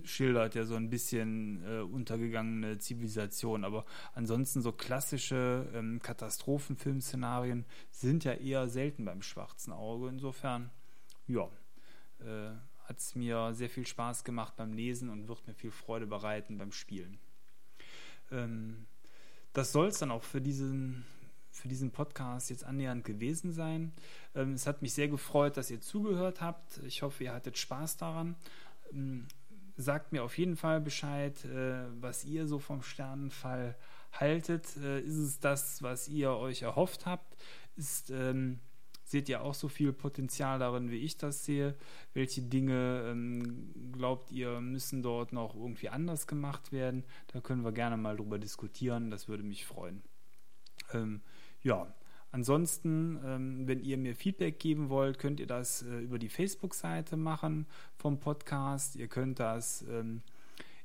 schildert 0.09 0.55
ja 0.55 0.65
so 0.65 0.75
ein 0.75 0.89
bisschen 0.89 1.63
äh, 1.63 1.79
untergegangene 1.81 2.77
Zivilisation. 2.79 3.63
Aber 3.63 3.85
ansonsten 4.13 4.61
so 4.61 4.71
klassische 4.71 5.69
ähm, 5.73 6.01
Katastrophenfilmszenarien 6.01 7.65
sind 7.91 8.23
ja 8.23 8.33
eher 8.33 8.67
selten 8.67 9.05
beim 9.05 9.21
schwarzen 9.21 9.71
Auge. 9.71 10.09
Insofern, 10.09 10.71
ja, 11.27 11.49
äh, 12.19 12.51
hat 12.83 12.97
es 12.97 13.15
mir 13.15 13.53
sehr 13.53 13.69
viel 13.69 13.85
Spaß 13.85 14.23
gemacht 14.23 14.55
beim 14.55 14.73
Lesen 14.73 15.09
und 15.09 15.27
wird 15.27 15.45
mir 15.47 15.53
viel 15.53 15.71
Freude 15.71 16.07
bereiten 16.07 16.57
beim 16.57 16.71
Spielen. 16.71 17.19
Ähm, 18.31 18.87
das 19.53 19.71
soll 19.71 19.87
es 19.87 19.99
dann 19.99 20.11
auch 20.11 20.23
für 20.23 20.41
diesen, 20.41 21.05
für 21.51 21.67
diesen 21.67 21.91
Podcast 21.91 22.49
jetzt 22.49 22.63
annähernd 22.63 23.03
gewesen 23.03 23.53
sein. 23.53 23.93
Ähm, 24.33 24.53
es 24.53 24.65
hat 24.65 24.81
mich 24.81 24.93
sehr 24.93 25.07
gefreut, 25.07 25.57
dass 25.57 25.69
ihr 25.69 25.81
zugehört 25.81 26.41
habt. 26.41 26.79
Ich 26.85 27.03
hoffe, 27.03 27.23
ihr 27.23 27.33
hattet 27.33 27.57
Spaß 27.57 27.97
daran. 27.97 28.35
Sagt 29.81 30.11
mir 30.11 30.23
auf 30.23 30.37
jeden 30.37 30.57
Fall 30.57 30.81
Bescheid, 30.81 31.43
äh, 31.45 31.85
was 32.01 32.25
ihr 32.25 32.47
so 32.47 32.59
vom 32.59 32.81
Sternenfall 32.81 33.77
haltet. 34.11 34.75
Äh, 34.77 34.99
ist 34.99 35.17
es 35.17 35.39
das, 35.39 35.81
was 35.81 36.07
ihr 36.09 36.31
euch 36.31 36.63
erhofft 36.63 37.05
habt? 37.05 37.37
Ist 37.75 38.09
ähm, 38.09 38.59
Seht 39.09 39.27
ihr 39.27 39.41
auch 39.41 39.55
so 39.55 39.69
viel 39.69 39.91
Potenzial 39.91 40.59
darin, 40.59 40.91
wie 40.91 40.97
ich 40.97 41.17
das 41.17 41.43
sehe? 41.43 41.75
Welche 42.13 42.43
Dinge 42.43 43.05
ähm, 43.07 43.91
glaubt 43.91 44.31
ihr, 44.31 44.61
müssen 44.61 45.01
dort 45.01 45.33
noch 45.33 45.55
irgendwie 45.55 45.89
anders 45.89 46.27
gemacht 46.27 46.71
werden? 46.71 47.03
Da 47.33 47.41
können 47.41 47.63
wir 47.63 47.71
gerne 47.71 47.97
mal 47.97 48.17
drüber 48.17 48.37
diskutieren. 48.37 49.09
Das 49.09 49.27
würde 49.27 49.41
mich 49.41 49.65
freuen. 49.65 50.03
Ähm, 50.93 51.21
ja, 51.63 51.91
Ansonsten, 52.31 53.19
ähm, 53.25 53.67
wenn 53.67 53.81
ihr 53.81 53.97
mir 53.97 54.15
Feedback 54.15 54.59
geben 54.59 54.89
wollt, 54.89 55.17
könnt 55.17 55.39
ihr 55.39 55.47
das 55.47 55.81
äh, 55.81 55.97
über 55.99 56.19
die 56.19 56.29
Facebook-Seite 56.29 57.17
machen 57.17 57.65
vom 57.97 58.19
Podcast. 58.19 58.95
Ihr 58.95 59.07
könnt 59.07 59.39
das 59.39 59.83
ähm, 59.89 60.21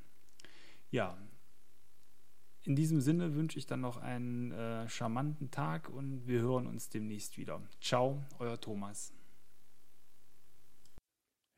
Ja, 0.90 1.16
in 2.64 2.76
diesem 2.76 3.00
Sinne 3.00 3.34
wünsche 3.34 3.58
ich 3.58 3.66
dann 3.66 3.80
noch 3.80 3.96
einen 3.96 4.52
äh, 4.52 4.88
charmanten 4.88 5.50
Tag 5.50 5.88
und 5.88 6.26
wir 6.26 6.40
hören 6.40 6.66
uns 6.66 6.90
demnächst 6.90 7.38
wieder. 7.38 7.62
Ciao, 7.80 8.22
euer 8.38 8.60
Thomas. 8.60 9.12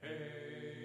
Hey. 0.01 0.80